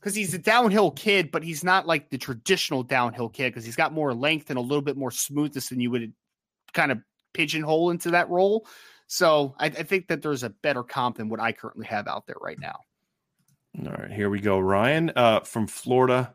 because 0.00 0.14
he's 0.14 0.32
a 0.32 0.38
downhill 0.38 0.90
kid, 0.90 1.30
but 1.30 1.44
he's 1.44 1.62
not 1.62 1.86
like 1.86 2.08
the 2.08 2.16
traditional 2.16 2.82
downhill 2.82 3.28
kid 3.28 3.50
because 3.50 3.64
he's 3.64 3.76
got 3.76 3.92
more 3.92 4.14
length 4.14 4.48
and 4.48 4.58
a 4.58 4.62
little 4.62 4.82
bit 4.82 4.96
more 4.96 5.10
smoothness 5.10 5.68
than 5.68 5.80
you 5.80 5.90
would 5.90 6.12
kind 6.72 6.90
of 6.90 6.98
pigeonhole 7.34 7.90
into 7.90 8.10
that 8.12 8.30
role. 8.30 8.66
So 9.06 9.54
I, 9.58 9.66
I 9.66 9.82
think 9.82 10.08
that 10.08 10.22
there's 10.22 10.42
a 10.42 10.50
better 10.50 10.82
comp 10.82 11.18
than 11.18 11.28
what 11.28 11.40
I 11.40 11.52
currently 11.52 11.86
have 11.86 12.08
out 12.08 12.26
there 12.26 12.36
right 12.40 12.58
now. 12.58 12.80
All 13.84 13.92
right, 13.92 14.10
here 14.10 14.30
we 14.30 14.40
go. 14.40 14.58
Ryan 14.58 15.12
uh, 15.14 15.40
from 15.40 15.66
Florida 15.66 16.34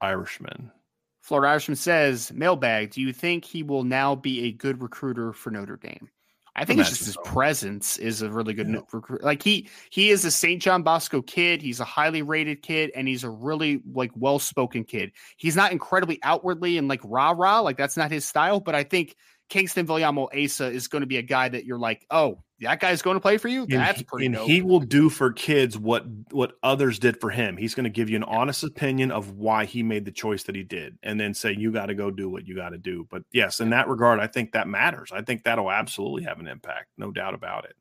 Irishman. 0.00 0.72
Florida 1.20 1.50
Irishman 1.50 1.76
says, 1.76 2.32
mailbag, 2.32 2.90
do 2.90 3.00
you 3.00 3.12
think 3.12 3.44
he 3.44 3.62
will 3.62 3.84
now 3.84 4.14
be 4.14 4.44
a 4.44 4.52
good 4.52 4.82
recruiter 4.82 5.32
for 5.32 5.50
Notre 5.50 5.76
Dame? 5.76 6.08
I 6.54 6.66
think 6.66 6.80
it's 6.80 6.90
just 6.90 7.06
his 7.06 7.16
presence 7.24 7.96
is 7.96 8.20
a 8.20 8.30
really 8.30 8.52
good 8.52 8.68
yeah. 8.68 8.80
recruit. 8.92 9.22
Like 9.22 9.42
he 9.42 9.68
he 9.90 10.10
is 10.10 10.24
a 10.24 10.30
St. 10.30 10.60
John 10.60 10.82
Bosco 10.82 11.22
kid. 11.22 11.62
He's 11.62 11.80
a 11.80 11.84
highly 11.84 12.20
rated 12.20 12.62
kid, 12.62 12.90
and 12.94 13.08
he's 13.08 13.24
a 13.24 13.30
really 13.30 13.80
like 13.90 14.10
well 14.14 14.38
spoken 14.38 14.84
kid. 14.84 15.12
He's 15.36 15.56
not 15.56 15.72
incredibly 15.72 16.18
outwardly 16.22 16.76
and 16.76 16.88
like 16.88 17.00
rah 17.04 17.34
rah, 17.34 17.60
like 17.60 17.78
that's 17.78 17.96
not 17.96 18.10
his 18.10 18.26
style. 18.26 18.60
But 18.60 18.74
I 18.74 18.84
think 18.84 19.16
Kyngstonn 19.48 19.86
Viliamu-Asa 19.86 20.70
is 20.70 20.88
going 20.88 21.00
to 21.00 21.06
be 21.06 21.16
a 21.16 21.22
guy 21.22 21.48
that 21.48 21.64
you're 21.64 21.78
like, 21.78 22.06
oh, 22.10 22.42
that 22.62 22.80
guy's 22.80 23.02
going 23.02 23.16
to 23.16 23.20
play 23.20 23.36
for 23.36 23.48
you. 23.48 23.66
That's 23.66 23.98
and, 23.98 24.06
pretty. 24.06 24.26
And 24.26 24.34
dope. 24.34 24.48
he 24.48 24.62
will 24.62 24.80
do 24.80 25.08
for 25.08 25.32
kids 25.32 25.78
what 25.78 26.04
what 26.30 26.54
others 26.62 26.98
did 26.98 27.20
for 27.20 27.30
him. 27.30 27.56
He's 27.56 27.74
going 27.74 27.84
to 27.84 27.90
give 27.90 28.08
you 28.08 28.16
an 28.16 28.24
honest 28.24 28.64
opinion 28.64 29.10
of 29.10 29.32
why 29.32 29.64
he 29.64 29.82
made 29.82 30.04
the 30.04 30.12
choice 30.12 30.44
that 30.44 30.54
he 30.54 30.62
did, 30.62 30.98
and 31.02 31.20
then 31.20 31.34
say 31.34 31.54
you 31.56 31.72
got 31.72 31.86
to 31.86 31.94
go 31.94 32.10
do 32.10 32.28
what 32.28 32.46
you 32.46 32.56
got 32.56 32.70
to 32.70 32.78
do. 32.78 33.06
But 33.10 33.22
yes, 33.32 33.60
in 33.60 33.70
that 33.70 33.88
regard, 33.88 34.20
I 34.20 34.26
think 34.26 34.52
that 34.52 34.66
matters. 34.66 35.10
I 35.12 35.22
think 35.22 35.44
that'll 35.44 35.70
absolutely 35.70 36.24
have 36.24 36.40
an 36.40 36.46
impact, 36.46 36.88
no 36.96 37.10
doubt 37.10 37.34
about 37.34 37.66
it. 37.66 37.74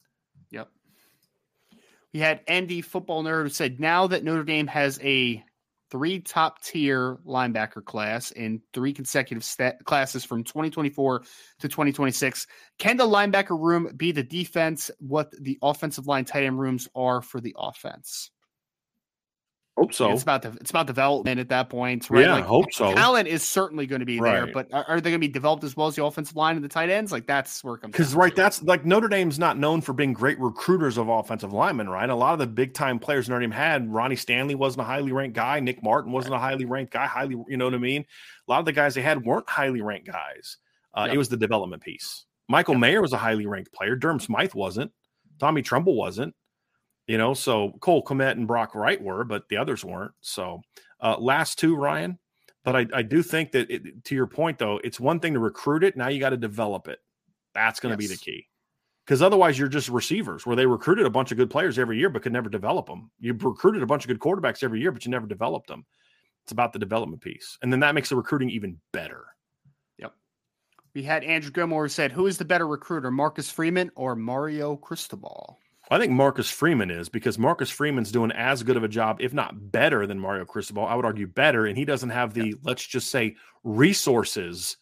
Yep. 0.52 0.70
We 2.14 2.20
had 2.20 2.42
Andy 2.48 2.82
Football 2.82 3.24
Nerd 3.24 3.44
who 3.44 3.50
said, 3.50 3.80
now 3.80 4.08
that 4.08 4.24
Notre 4.24 4.44
Dame 4.44 4.68
has 4.68 5.00
a 5.02 5.44
three 5.92 6.20
top 6.20 6.64
tier 6.64 7.18
linebacker 7.28 7.84
class 7.84 8.32
in 8.32 8.62
three 8.74 8.94
consecutive 8.94 9.44
stat- 9.44 9.84
classes 9.86 10.24
from 10.24 10.44
2024 10.44 11.20
to 11.20 11.68
2026. 11.68 12.48
Can 12.80 12.98
the 12.98 13.04
linebacker 13.04 13.60
room 13.60 13.92
be 13.96 14.12
the 14.12 14.24
defense 14.24 14.89
what 15.00 15.32
the 15.39 15.60
offensive 15.62 16.08
line 16.08 16.26
tight 16.26 16.46
end 16.46 16.60
rooms 16.60 16.88
are 16.96 17.22
for 17.22 17.42
the 17.42 17.56
offense? 17.60 18.32
Hope 19.78 19.93
so. 19.93 20.11
It's 20.11 20.22
about 20.22 20.41
the 20.41 20.49
it's 20.59 20.69
about 20.69 20.86
development 20.86 21.39
at 21.39 21.49
that 21.49 21.69
point, 21.69 22.09
right? 22.09 22.26
Yeah, 22.26 22.34
like, 22.34 22.43
hope 22.43 22.74
so. 22.74 22.93
Talent 22.93 23.30
is 23.30 23.41
certainly 23.41 23.88
going 23.88 24.01
to 24.01 24.05
be 24.05 24.19
right. 24.19 24.34
there, 24.34 24.47
but 24.47 24.72
are, 24.74 24.84
are, 24.84 25.01
they 25.01 25.11
going 25.11 25.22
to 25.22 25.28
be 25.28 25.32
developed 25.32 25.63
as 25.63 25.78
well 25.78 25.88
as 25.88 25.95
the 25.95 26.03
offensive 26.03 26.36
line 26.36 26.55
and 26.55 26.63
the 26.63 26.69
tight 26.69 26.89
ends? 26.89 27.11
Like 27.11 27.26
that's 27.26 27.63
where 27.63 27.76
it 27.76 27.80
comes. 27.80 27.93
Because 27.93 28.13
right, 28.13 28.36
that's 28.36 28.61
like 28.61 28.86
Notre 28.86 29.07
Dame's 29.07 29.39
not 29.39 29.57
known 29.57 29.80
for 29.80 29.93
being 29.93 30.11
great 30.11 30.38
recruiters 30.39 30.97
of 30.97 31.07
offensive 31.07 31.53
linemen, 31.53 31.88
right? 31.88 32.09
A 32.09 32.15
lot 32.15 32.34
of 32.34 32.39
the 32.39 32.47
big 32.47 32.74
time 32.74 32.99
players 32.99 33.30
Notre 33.30 33.39
Dame 33.39 33.51
had, 33.51 33.91
Ronnie 33.91 34.17
Stanley 34.17 34.55
wasn't 34.55 34.82
a 34.82 34.86
highly 34.86 35.13
ranked 35.13 35.36
guy, 35.36 35.61
Nick 35.61 35.82
Martin 35.82 36.11
wasn't 36.11 36.34
right. 36.34 36.39
a 36.39 36.41
highly 36.41 36.65
ranked 36.65 36.91
guy, 36.91 37.07
highly, 37.07 37.38
you 37.47 37.55
know 37.55 37.65
what 37.65 37.74
I 37.74 37.78
mean? 37.80 38.05
A 38.47 38.51
lot 38.51 38.59
of 38.59 38.65
the 38.65 38.74
guys 38.74 38.93
they 38.93 39.01
had 39.01 39.26
weren't 39.26 39.49
highly 39.49 39.82
ranked 39.82 40.07
guys. 40.07 40.57
Uh, 40.93 41.05
yep. 41.05 41.15
It 41.15 41.17
was 41.17 41.30
the 41.30 41.38
development 41.38 41.82
piece. 41.82 42.26
Michael 42.49 42.74
yep. 42.74 42.82
Mayer 42.82 43.01
was 43.01 43.13
a 43.13 43.17
highly 43.17 43.45
ranked 43.45 43.72
player. 43.72 43.95
Durham 43.95 44.19
Smythe 44.19 44.53
wasn't. 44.53 44.91
Tommy 45.39 45.61
Tremble 45.61 45.95
wasn't. 45.95 46.36
You 47.08 47.18
know, 47.18 47.34
so 47.34 47.74
Cole 47.82 48.04
Kmet 48.04 48.32
and 48.32 48.47
Brock 48.47 48.76
Wright 48.76 49.02
were, 49.02 49.24
but 49.24 49.49
the 49.49 49.58
others 49.58 49.84
weren't. 49.84 50.14
So 50.22 50.62
uh, 51.02 51.18
last 51.18 51.60
two, 51.60 51.76
Ryan. 51.76 52.20
But 52.64 52.76
I, 52.76 52.86
I 52.93 53.02
do 53.02 53.24
think 53.24 53.52
that 53.54 53.70
it, 53.72 54.06
to 54.06 54.16
your 54.16 54.28
point, 54.28 54.60
though, 54.60 54.80
it's 54.84 54.99
one 54.99 55.20
thing 55.20 55.34
to 55.34 55.39
recruit 55.39 55.84
it. 55.84 55.97
Now 55.97 56.10
you 56.10 56.20
got 56.20 56.30
to 56.30 56.38
develop 56.38 56.88
it. 56.88 56.99
That's 57.54 57.80
going 57.80 57.97
to 57.97 58.02
yes. 58.02 58.10
be 58.10 58.16
the 58.16 58.22
key. 58.22 58.47
Because 59.06 59.22
otherwise, 59.22 59.58
you're 59.58 59.68
just 59.68 59.89
receivers 59.89 60.45
where 60.45 60.56
they 60.56 60.66
recruited 60.66 61.06
a 61.06 61.10
bunch 61.10 61.32
of 61.32 61.38
good 61.38 61.49
players 61.49 61.80
every 61.80 61.97
year, 61.97 62.10
but 62.10 62.22
could 62.22 62.32
never 62.32 62.49
develop 62.49 62.86
them. 62.86 63.10
You 63.20 63.34
recruited 63.34 63.82
a 63.82 63.88
bunch 63.88 64.04
of 64.04 64.08
good 64.08 64.20
quarterbacks 64.20 64.64
every 64.64 64.80
year, 64.80 64.91
but 64.91 65.06
you 65.06 65.12
never 65.12 65.26
developed 65.26 65.68
them. 65.68 65.86
It's 66.43 66.52
about 66.52 66.72
the 66.72 66.80
development 66.80 67.22
piece. 67.22 67.58
And 67.62 67.74
then 67.74 67.80
that 67.80 67.95
makes 67.95 68.10
the 68.10 68.16
recruiting 68.16 68.52
even 68.52 68.78
better. 68.93 69.26
Yep. 69.97 70.14
We 70.93 71.04
had 71.04 71.24
Andrew 71.24 71.52
Gilmore 71.52 71.89
said, 71.89 72.12
Who 72.12 72.28
is 72.28 72.38
the 72.38 72.45
better 72.45 72.68
recruiter, 72.68 73.10
Marcus 73.10 73.49
Freeman 73.49 73.91
or 73.95 74.16
Mario 74.16 74.76
Cristobal? 74.76 75.60
I 75.92 76.00
think 76.00 76.14
Marcus 76.14 76.50
Freeman 76.50 76.89
is 76.89 77.10
because 77.10 77.38
Marcus 77.38 77.70
Freeman's 77.70 78.14
doing 78.14 78.32
as 78.32 78.64
good 78.64 78.78
of 78.78 78.84
a 78.84 78.88
job, 78.88 79.18
if 79.20 79.34
not 79.34 79.72
better, 79.72 80.08
than 80.08 80.18
Mario 80.18 80.46
Cristobal. 80.46 80.86
I 80.86 80.96
would 80.96 81.04
argue 81.04 81.28
better, 81.28 81.66
and 81.66 81.78
he 81.78 81.84
doesn't 81.84 82.12
have 82.12 82.34
the 82.34 82.48
yeah. 82.48 82.54
let's 82.64 82.88
just 82.88 83.12
say 83.12 83.36
resources 83.66 84.78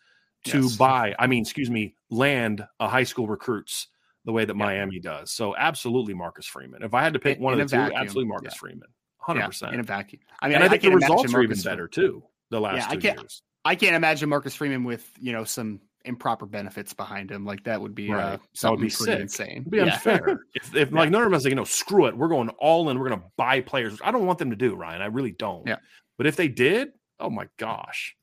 to 0.46 0.62
yes. 0.62 0.76
buy. 0.76 1.16
I 1.18 1.26
mean, 1.26 1.42
excuse 1.42 1.70
me, 1.70 1.96
land 2.12 2.64
a 2.80 2.88
high 2.88 3.04
school 3.04 3.28
recruits 3.28 3.88
the 4.26 4.32
way 4.32 4.46
that 4.46 4.56
yeah. 4.56 4.64
Miami 4.64 5.00
does. 5.00 5.32
So 5.32 5.56
absolutely, 5.58 6.14
Marcus 6.14 6.46
Freeman. 6.46 6.84
If 6.84 6.94
I 6.94 7.02
had 7.02 7.14
to 7.14 7.20
pick 7.20 7.38
in, 7.38 7.44
one 7.44 7.56
in 7.56 7.62
of 7.62 7.72
the 7.72 7.78
vacuum. 7.78 7.96
two, 7.96 7.98
absolutely 7.98 8.30
Marcus 8.30 8.54
yeah. 8.54 8.60
Freeman, 8.60 8.90
hundred 9.18 9.46
percent 9.48 9.74
in 9.74 9.80
a 9.80 9.84
vacuum. 9.84 10.22
I 10.40 10.48
mean, 10.48 10.56
and 10.56 10.64
I, 10.64 10.68
I 10.68 10.70
think 10.70 10.84
the 10.84 10.92
results 10.92 11.34
are 11.34 11.42
even 11.42 11.60
better 11.62 11.88
too. 11.88 12.24
The 12.52 12.62
last 12.62 12.92
two 12.92 13.00
I 13.00 13.14
years. 13.14 13.42
I 13.66 13.76
can't 13.76 13.96
imagine 13.96 14.30
Marcus 14.30 14.56
Freeman 14.56 14.84
with 14.84 15.10
you 15.20 15.34
know 15.34 15.44
some 15.44 15.82
improper 16.06 16.46
benefits 16.46 16.94
behind 16.94 17.32
him. 17.32 17.46
Like 17.46 17.64
that 17.64 17.82
would 17.82 17.96
be 17.96 18.12
uh, 18.12 18.16
right. 18.16 18.34
uh, 18.34 18.38
that 18.62 18.72
would 18.72 18.82
be 18.82 18.90
sick. 18.90 19.20
insane. 19.20 19.58
It'd 19.62 19.72
be 19.72 19.78
yeah. 19.78 19.94
unfair. 19.94 20.42
if, 20.56 20.76
if 20.76 20.92
yeah. 20.92 20.98
like 20.98 21.10
Notre 21.10 21.30
Dame's 21.30 21.44
like, 21.44 21.52
you 21.52 21.56
know, 21.56 21.64
screw 21.64 22.06
it, 22.08 22.18
we're 22.18 22.28
going 22.28 22.50
all 22.60 22.90
in. 22.90 23.00
We're 23.00 23.10
going 23.10 23.20
to 23.20 23.26
buy 23.38 23.62
players. 23.62 24.00
I 24.04 24.12
don't 24.12 24.26
want 24.26 24.40
them 24.40 24.50
to 24.50 24.56
do 24.56 24.76
Ryan. 24.76 25.02
I 25.02 25.08
really 25.08 25.32
don't. 25.32 25.68
Yeah. 25.68 25.78
But 26.18 26.28
if 26.28 26.36
they 26.36 26.48
did, 26.48 26.90
oh 27.20 27.30
my 27.30 27.48
gosh. 27.58 28.16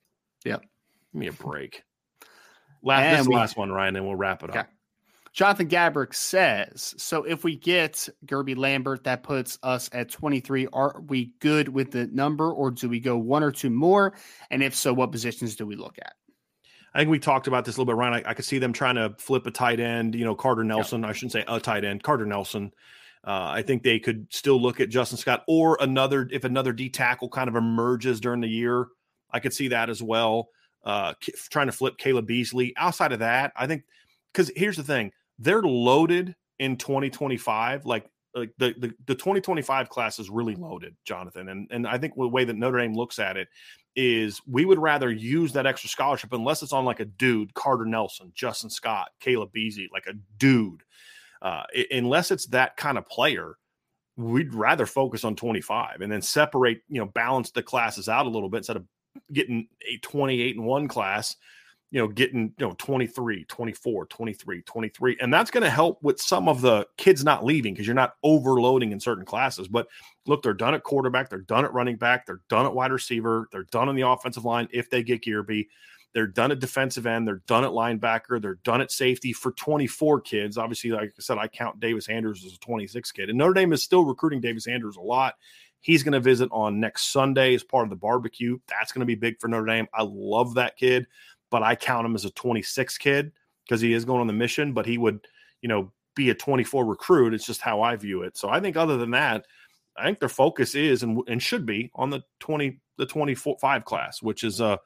Yeah. 0.45 0.59
Give 1.13 1.21
me 1.21 1.27
a 1.29 1.33
break. 1.33 1.83
Last, 2.83 3.03
and 3.03 3.13
this 3.15 3.21
is 3.21 3.27
the 3.27 3.33
last 3.33 3.57
one, 3.57 3.73
Ryan, 3.73 3.97
and 3.97 4.07
we'll 4.07 4.17
wrap 4.17 4.43
it 4.43 4.51
okay. 4.51 4.61
up. 4.61 4.69
Jonathan 5.37 5.69
Gabrick 5.69 6.15
says, 6.15 6.95
so 6.97 7.25
if 7.25 7.45
we 7.45 7.57
get 7.57 8.09
Guerby 8.25 8.57
Lambert, 8.57 9.05
that 9.05 9.23
puts 9.23 9.59
us 9.63 9.91
at 9.93 10.09
23. 10.09 10.69
Are 10.73 11.03
we 11.09 11.33
good 11.41 11.69
with 11.69 11.91
the 11.91 12.07
number 12.07 12.51
or 12.51 12.71
do 12.71 12.89
we 12.89 13.01
go 13.01 13.19
one 13.19 13.43
or 13.43 13.53
two 13.53 13.69
more? 13.69 14.15
And 14.51 14.63
if 14.63 14.75
so, 14.75 14.95
what 14.95 15.13
positions 15.13 15.55
do 15.55 15.67
we 15.67 15.77
look 15.77 15.99
at? 16.01 16.15
I 16.97 17.01
think 17.01 17.11
we 17.11 17.19
talked 17.19 17.47
about 17.47 17.67
this 17.67 17.77
a 17.77 17.79
little 17.79 17.93
bit, 17.93 17.99
Ryan. 17.99 18.25
I, 18.25 18.31
I 18.31 18.33
could 18.33 18.47
see 18.47 18.59
them 18.59 18.73
trying 18.73 18.95
to 18.95 19.15
flip 19.19 19.47
a 19.47 19.51
tight 19.51 19.81
end, 19.81 20.15
you 20.15 20.25
know, 20.25 20.35
Carter 20.35 20.65
Nelson. 20.65 21.05
I 21.05 21.13
shouldn't 21.13 21.33
say 21.33 21.45
a 21.47 21.61
tight 21.61 21.85
end, 21.85 22.03
Carter 22.03 22.25
Nelson. 22.25 22.73
Uh, 23.23 23.51
I 23.53 23.61
think 23.61 23.83
they 23.83 23.99
could 23.99 24.27
still 24.31 24.59
look 24.59 24.81
at 24.81 24.89
Justin 24.89 25.19
Scott 25.19 25.45
or 25.47 25.77
another, 25.83 26.27
if 26.33 26.45
another 26.45 26.73
D 26.73 26.89
tackle 26.89 27.29
kind 27.29 27.49
of 27.51 27.55
emerges 27.57 28.19
during 28.19 28.41
the 28.41 28.49
year, 28.49 28.87
I 29.31 29.41
could 29.41 29.53
see 29.53 29.69
that 29.69 29.91
as 29.91 30.03
well. 30.03 30.49
Uh, 30.85 31.13
trying 31.51 31.67
to 31.67 31.73
flip 31.73 31.99
Caleb 31.99 32.27
Beasley. 32.27 32.73
Outside 32.79 33.13
of 33.13 33.19
that, 33.19 33.53
I 33.57 33.67
think, 33.67 33.85
because 34.33 34.51
here's 34.57 34.79
the 34.79 34.83
thing 34.83 35.13
they're 35.39 35.61
loaded 35.61 36.35
in 36.59 36.79
2025. 36.79 37.85
Like, 37.85 38.07
like 38.37 38.53
the, 38.59 38.75
the, 38.79 38.95
the 39.07 39.15
2025 39.15 39.89
class 39.89 40.19
is 40.19 40.29
really 40.29 40.55
loaded, 40.55 40.95
Jonathan. 41.05 41.49
And, 41.49 41.69
and 41.71 41.87
I 41.87 41.97
think 41.97 42.15
the 42.17 42.29
way 42.29 42.45
that 42.45 42.55
Notre 42.55 42.79
Dame 42.79 42.95
looks 42.95 43.19
at 43.19 43.37
it 43.37 43.49
is 43.97 44.43
we 44.47 44.67
would 44.67 44.79
rather 44.79 45.11
use 45.11 45.55
that 45.55 45.67
extra 45.67 45.89
scholarship 45.89 46.33
unless 46.35 46.63
it's 46.63 46.75
on 46.75 46.85
like 46.85 47.01
a 47.01 47.07
dude, 47.07 47.55
Carter 47.55 47.87
Nelson, 47.87 48.33
Justin 48.35 48.69
Scott, 48.69 49.09
Caleb 49.21 49.53
Beasley, 49.53 49.89
like 49.91 50.07
a 50.07 50.13
dude. 50.37 50.83
Uh, 51.41 51.63
unless 51.91 52.31
it's 52.31 52.47
that 52.49 52.77
kind 52.77 52.99
of 52.99 53.07
player, 53.07 53.57
we'd 54.17 54.55
rather 54.55 54.85
focus 54.85 55.25
on 55.25 55.35
25 55.35 56.03
and 56.03 56.13
then 56.13 56.23
separate, 56.23 56.83
you 56.89 57.01
know, 57.01 57.07
balance 57.07 57.51
the 57.51 57.63
classes 57.63 58.09
out 58.09 58.27
a 58.27 58.31
little 58.31 58.51
bit 58.51 58.59
instead 58.59 58.77
of 58.77 58.85
getting 59.33 59.69
a 59.89 59.97
28 59.99 60.57
and 60.57 60.67
one 60.67 60.89
class 60.89 61.37
you 61.91 62.01
know, 62.01 62.09
getting, 62.09 62.53
you 62.59 62.67
know, 62.67 62.75
23, 62.79 63.45
24, 63.45 64.07
23, 64.07 64.63
23. 64.63 65.17
And 65.21 65.33
that's 65.33 65.51
going 65.51 65.63
to 65.63 65.71
help 65.71 66.03
with 66.03 66.21
some 66.21 66.49
of 66.49 66.61
the 66.61 66.87
kids 66.97 67.25
not 67.25 67.45
leaving 67.45 67.75
because 67.75 67.87
you're 67.87 67.95
not 67.95 68.15
overloading 68.23 68.93
in 68.93 69.01
certain 69.01 69.25
classes. 69.25 69.69
But 69.69 69.87
look, 70.27 70.43
they're 70.43 70.53
done 70.55 70.75
at 70.75 70.83
quarterback, 70.83 71.31
they're 71.31 71.41
done 71.41 71.65
at 71.65 71.73
running 71.73 71.97
back, 71.97 72.27
they're 72.27 72.41
done 72.49 72.67
at 72.67 72.75
wide 72.75 72.93
receiver, 72.93 73.49
they're 73.53 73.65
done 73.65 73.89
on 73.89 73.95
the 73.95 74.09
offensive 74.09 74.45
line 74.45 74.69
if 74.73 74.91
they 74.91 75.03
get 75.03 75.23
Guerby. 75.23 75.69
They're 76.17 76.27
done 76.27 76.51
at 76.51 76.61
defensive 76.61 77.07
end. 77.07 77.29
They're 77.29 77.43
done 77.47 77.63
at 77.63 77.73
linebacker. 77.73 78.41
They're 78.41 78.59
done 78.65 78.81
at 78.81 78.91
safety 78.91 79.35
for 79.35 79.53
24 79.53 80.23
kids. 80.23 80.57
Obviously, 80.57 80.91
like 80.91 81.11
I 81.11 81.21
said, 81.21 81.37
I 81.37 81.47
count 81.47 81.79
Davis 81.79 82.09
Andrews 82.09 82.43
as 82.43 82.55
a 82.55 82.59
26 82.61 83.13
kid. 83.13 83.29
And 83.29 83.37
Notre 83.37 83.53
Dame 83.53 83.75
is 83.75 83.83
still 83.83 84.03
recruiting 84.03 84.41
Davis 84.41 84.67
Andrews 84.67 84.97
a 84.97 85.03
lot. 85.03 85.35
He's 85.81 86.03
going 86.03 86.15
to 86.15 86.21
visit 86.21 86.49
on 86.53 86.81
next 86.81 87.13
Sunday 87.13 87.55
as 87.55 87.63
part 87.63 87.85
of 87.85 87.91
the 87.91 87.97
barbecue. 87.97 88.59
That's 88.67 88.93
going 88.93 89.01
to 89.01 89.07
be 89.07 89.15
big 89.15 89.39
for 89.39 89.49
Notre 89.49 89.67
Dame. 89.67 89.89
I 89.93 90.05
love 90.05 90.55
that 90.55 90.79
kid, 90.79 91.07
but 91.57 91.63
I 91.63 91.75
count 91.75 92.05
him 92.05 92.15
as 92.15 92.27
a 92.27 92.31
26 92.33 92.99
kid 92.99 93.33
because 93.65 93.81
he 93.81 93.95
is 93.95 94.05
going 94.05 94.21
on 94.21 94.27
the 94.27 94.35
mission, 94.35 94.75
but 94.75 94.85
he 94.85 94.99
would, 94.99 95.27
you 95.63 95.71
know, 95.71 95.91
be 96.15 96.29
a 96.29 96.35
24 96.35 96.85
recruit. 96.85 97.33
It's 97.33 97.47
just 97.47 97.63
how 97.63 97.81
I 97.81 97.97
view 97.97 98.25
it. 98.25 98.37
So 98.37 98.51
I 98.51 98.61
think 98.61 98.77
other 98.77 98.99
than 98.99 99.13
that, 99.13 99.47
I 99.97 100.05
think 100.05 100.21
their 100.21 100.29
focus 100.29 100.75
is 100.75 101.03
and, 101.03 101.19
and 101.29 101.43
should 101.43 101.65
be 101.65 101.91
on 101.95 102.11
the 102.11 102.21
20 102.41 102.79
the 102.99 103.07
25 103.07 103.87
class, 103.87 104.21
which 104.21 104.45
is 104.45 104.61
a 104.61 104.79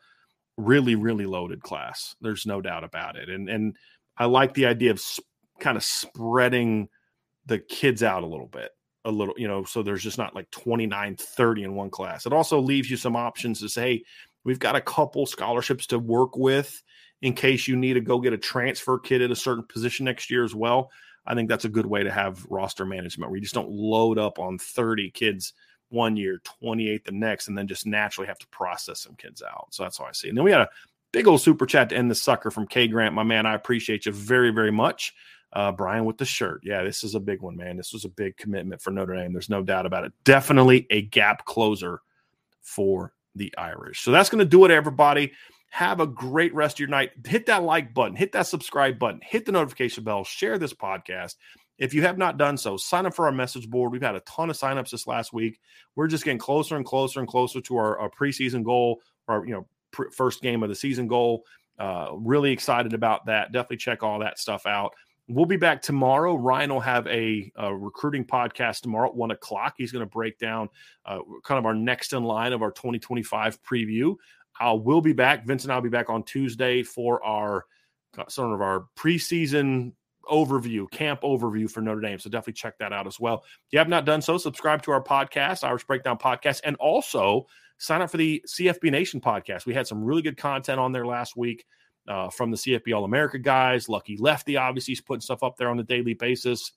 really, 0.57 0.95
really 0.95 1.27
loaded 1.27 1.61
class. 1.61 2.15
There's 2.21 2.47
no 2.47 2.61
doubt 2.61 2.85
about 2.85 3.17
it. 3.17 3.29
And 3.29 3.49
and 3.49 3.75
I 4.17 4.27
like 4.27 4.55
the 4.55 4.67
idea 4.67 4.93
of 4.93 5.01
sp- 5.03 5.27
kind 5.59 5.77
of 5.77 5.83
spreading 5.83 6.89
the 7.47 7.59
kids 7.59 8.05
out 8.05 8.23
a 8.23 8.29
little 8.29 8.47
bit, 8.47 8.71
a 9.05 9.11
little, 9.11 9.35
you 9.37 9.49
know, 9.49 9.65
so 9.65 9.83
there's 9.83 10.05
just 10.05 10.19
not 10.19 10.37
like 10.37 10.49
29, 10.53 11.17
30 11.17 11.65
in 11.65 11.75
one 11.75 11.91
class. 11.91 12.27
It 12.27 12.33
also 12.33 12.61
leaves 12.61 12.89
you 12.89 12.97
some 12.97 13.17
options 13.17 13.59
to 13.59 13.69
say, 13.69 13.83
hey, 13.83 14.05
we've 14.45 14.59
got 14.59 14.77
a 14.77 14.81
couple 14.81 15.27
scholarships 15.27 15.87
to 15.89 15.99
work 15.99 16.37
with 16.37 16.83
in 17.23 17.35
case 17.35 17.69
you 17.69 17.77
need 17.77 17.95
to 17.95 18.01
go 18.01 18.21
get 18.21 18.33
a 18.33 18.39
transfer 18.39 18.99
kid 18.99 19.23
at 19.23 19.31
a 19.31 19.37
certain 19.37 19.65
position 19.65 20.05
next 20.05 20.31
year 20.31 20.45
as 20.45 20.55
well. 20.55 20.91
I 21.27 21.35
think 21.35 21.49
that's 21.49 21.67
a 21.67 21.71
good 21.71 21.87
way 21.87 22.03
to 22.03 22.11
have 22.11 22.47
roster 22.49 22.87
management 22.87 23.31
where 23.31 23.37
you 23.37 23.43
just 23.43 23.55
don't 23.55 23.71
load 23.71 24.19
up 24.19 24.39
on 24.39 24.59
30 24.59 25.11
kids 25.11 25.53
one 25.91 26.17
year, 26.17 26.41
28 26.61 27.05
the 27.05 27.13
next, 27.13 27.49
and 27.49 27.59
then 27.59 27.67
just 27.67 27.87
naturally 27.87 28.29
have 28.29 28.39
to 28.39 28.47
process 28.49 29.01
some 29.01 29.17
kids 29.17 29.43
out. 29.43 29.69
So 29.71 29.83
that's 29.83 29.99
how 29.99 30.05
I 30.05 30.13
see 30.13 30.29
it. 30.29 30.31
And 30.31 30.39
then 30.39 30.45
we 30.45 30.53
had 30.53 30.63
a 30.63 30.71
big 31.13 31.27
old 31.27 31.41
super 31.41 31.67
chat 31.67 31.91
to 31.91 31.97
end 31.97 32.11
the 32.11 32.15
sucker 32.15 32.51
from 32.51 32.67
K 32.67 32.89
Grant. 32.89 33.15
My 33.15 33.23
man, 33.23 33.45
I 33.45 33.55
appreciate 33.55 34.07
you 34.07 34.13
very, 34.13 34.51
very 34.51 34.73
much. 34.73 35.15
Uh, 35.53 35.73
Brian 35.73 36.05
with 36.05 36.17
the 36.17 36.25
shirt. 36.25 36.61
Yeah, 36.63 36.85
this 36.85 37.03
is 37.03 37.17
a 37.17 37.21
big 37.21 37.43
one, 37.43 37.57
man. 37.57 37.77
This 37.77 37.93
was 37.93 38.05
a 38.05 38.09
big 38.09 38.37
commitment 38.37 38.81
for 38.81 38.93
Notre 38.93 39.17
Dame. 39.17 39.33
There's 39.33 39.51
no 39.51 39.63
doubt 39.63 39.85
about 39.85 40.05
it. 40.05 40.13
Definitely 40.23 40.87
a 40.91 41.03
gap 41.03 41.45
closer 41.45 42.03
for 42.63 43.13
the 43.35 43.55
Irish. 43.57 44.01
So 44.01 44.11
that's 44.11 44.31
going 44.31 44.41
to 44.41 44.45
do 44.45 44.65
it, 44.65 44.71
everybody. 44.71 45.33
Have 45.71 46.01
a 46.01 46.07
great 46.07 46.55
rest 46.55 46.77
of 46.77 46.81
your 46.81 46.89
night. 46.89 47.11
Hit 47.25 47.47
that 47.47 47.63
like 47.63 47.95
button, 47.95 48.17
hit 48.17 48.33
that 48.33 48.47
subscribe 48.47 48.99
button, 48.99 49.21
hit 49.23 49.47
the 49.47 49.53
notification 49.53 50.03
bell, 50.03 50.25
share 50.25 50.59
this 50.59 50.75
podcast. 50.75 51.37
If 51.79 51.95
you 51.95 52.03
have 52.03 52.19
not 52.19 52.37
done 52.37 52.59
so, 52.59 52.77
sign 52.77 53.07
up 53.07 53.15
for 53.15 53.27
our 53.27 53.33
message 53.33 53.71
board. 53.71 53.93
We've 53.93 54.03
had 54.03 54.15
a 54.15 54.21
ton 54.21 54.51
of 54.51 54.57
signups 54.57 54.91
this 54.91 55.07
last 55.07 55.33
week. 55.33 55.59
We're 55.97 56.09
just 56.09 56.25
getting 56.25 56.39
closer 56.39 56.77
and 56.77 56.85
closer 56.85 57.21
and 57.21 57.29
closer 57.29 57.61
to 57.63 57.77
our, 57.77 57.99
our 57.99 58.11
preseason 58.11 58.65
goal, 58.65 59.01
our 59.29 59.47
you 59.47 59.53
know 59.53 59.67
first 60.13 60.43
game 60.43 60.63
of 60.63 60.69
the 60.69 60.75
season 60.75 61.09
goal. 61.09 61.45
Uh, 61.79 62.09
really 62.13 62.53
excited 62.53 62.93
about 62.93 63.27
that. 63.27 63.53
Definitely 63.53 63.79
check 63.79 64.03
all 64.03 64.19
that 64.19 64.39
stuff 64.39 64.67
out. 64.67 64.93
We'll 65.31 65.47
be 65.47 65.57
back 65.57 65.81
tomorrow. 65.81 66.35
Ryan 66.35 66.73
will 66.73 66.81
have 66.81 67.07
a, 67.07 67.53
a 67.57 67.75
recruiting 67.75 68.25
podcast 68.25 68.81
tomorrow 68.81 69.09
at 69.09 69.15
one 69.15 69.31
o'clock. 69.31 69.75
He's 69.79 69.93
going 69.93 70.05
to 70.05 70.11
break 70.11 70.39
down 70.39 70.69
uh, 71.07 71.21
kind 71.45 71.59
of 71.59 71.67
our 71.67 71.75
next 71.75 72.13
in 72.13 72.25
line 72.25 72.53
of 72.53 72.63
our 72.63 72.73
2025 72.73 73.63
preview. 73.63 74.17
I 74.59 74.73
will 74.73 75.01
be 75.01 75.13
back. 75.13 75.47
Vince 75.47 75.63
and 75.65 75.73
I'll 75.73 75.81
be 75.81 75.89
back 75.89 76.11
on 76.11 76.25
Tuesday 76.25 76.83
for 76.83 77.25
our 77.25 77.65
sort 78.29 78.53
of 78.53 78.61
our 78.61 78.87
preseason 78.99 79.93
overview, 80.29 80.91
camp 80.91 81.23
overview 81.23 81.71
for 81.71 81.81
Notre 81.81 82.01
Dame. 82.01 82.19
So 82.19 82.29
definitely 82.29 82.55
check 82.55 82.79
that 82.79 82.93
out 82.93 83.07
as 83.07 83.21
well. 83.21 83.45
If 83.45 83.73
you 83.73 83.79
have 83.79 83.89
not 83.89 84.05
done 84.05 84.23
so, 84.23 84.37
subscribe 84.37 84.83
to 84.83 84.91
our 84.91 85.03
podcast, 85.03 85.65
Irish 85.65 85.85
Breakdown 85.85 86.19
Podcast, 86.19 86.61
and 86.65 86.77
also 86.77 87.47
sign 87.79 88.03
up 88.03 88.11
for 88.11 88.17
the 88.17 88.45
CFB 88.47 88.91
Nation 88.91 89.21
podcast. 89.21 89.65
We 89.65 89.75
had 89.75 89.87
some 89.87 90.05
really 90.05 90.23
good 90.23 90.37
content 90.37 90.81
on 90.81 90.93
there 90.93 91.07
last 91.07 91.37
week 91.37 91.65
uh, 92.11 92.29
from 92.29 92.51
the 92.51 92.57
CFB 92.57 92.95
All 92.95 93.05
America 93.05 93.39
guys. 93.39 93.89
Lucky 93.89 94.17
Lefty, 94.17 94.57
obviously, 94.57 94.93
is 94.93 95.01
putting 95.01 95.21
stuff 95.21 95.45
up 95.45 95.57
there 95.57 95.69
on 95.69 95.79
a 95.79 95.85
daily 95.85 96.15
basis. 96.15 96.73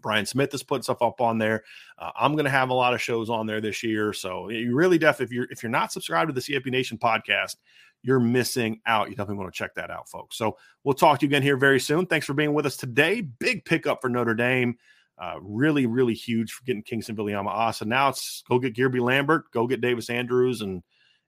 Brian 0.00 0.24
Smith 0.24 0.54
is 0.54 0.62
putting 0.62 0.82
stuff 0.82 1.02
up 1.02 1.20
on 1.20 1.38
there. 1.38 1.64
Uh, 1.98 2.10
I'm 2.16 2.32
going 2.32 2.44
to 2.44 2.50
have 2.50 2.70
a 2.70 2.74
lot 2.74 2.94
of 2.94 3.02
shows 3.02 3.28
on 3.28 3.46
there 3.46 3.60
this 3.60 3.82
year, 3.82 4.12
so 4.12 4.48
you 4.48 4.74
really 4.74 4.98
definitely 4.98 5.24
if 5.24 5.32
you're 5.32 5.48
if 5.50 5.62
you're 5.62 5.70
not 5.70 5.92
subscribed 5.92 6.28
to 6.28 6.32
the 6.32 6.40
CFB 6.40 6.66
Nation 6.70 6.96
podcast, 6.96 7.56
you're 8.02 8.20
missing 8.20 8.80
out. 8.86 9.10
You 9.10 9.16
definitely 9.16 9.42
want 9.42 9.52
to 9.52 9.58
check 9.58 9.74
that 9.74 9.90
out, 9.90 10.08
folks. 10.08 10.36
So 10.36 10.56
we'll 10.84 10.94
talk 10.94 11.18
to 11.20 11.26
you 11.26 11.28
again 11.28 11.42
here 11.42 11.56
very 11.56 11.80
soon. 11.80 12.06
Thanks 12.06 12.26
for 12.26 12.34
being 12.34 12.54
with 12.54 12.66
us 12.66 12.76
today. 12.76 13.20
Big 13.20 13.64
pickup 13.64 14.00
for 14.00 14.08
Notre 14.08 14.34
Dame. 14.34 14.76
Uh, 15.18 15.34
really, 15.40 15.86
really 15.86 16.14
huge 16.14 16.52
for 16.52 16.64
getting 16.64 16.82
Kyngstonn 16.82 17.16
Viliamu-Asa. 17.16 17.84
Now 17.84 18.08
it's 18.08 18.42
go 18.48 18.58
get 18.58 18.74
Guerby 18.74 19.00
Lambert, 19.00 19.50
go 19.52 19.66
get 19.66 19.80
Davis 19.80 20.10
Andrews, 20.10 20.62
and 20.62 20.82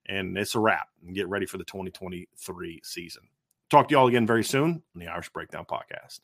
and 0.06 0.36
it's 0.36 0.54
a 0.54 0.58
wrap. 0.58 0.88
And 1.04 1.14
get 1.14 1.28
ready 1.28 1.46
for 1.46 1.58
the 1.58 1.64
2023 1.64 2.80
season. 2.84 3.22
Talk 3.70 3.88
to 3.88 3.92
you 3.92 3.98
all 3.98 4.08
again 4.08 4.26
very 4.26 4.44
soon 4.44 4.82
on 4.94 5.00
the 5.00 5.08
Irish 5.08 5.30
Breakdown 5.30 5.64
Podcast. 5.68 6.20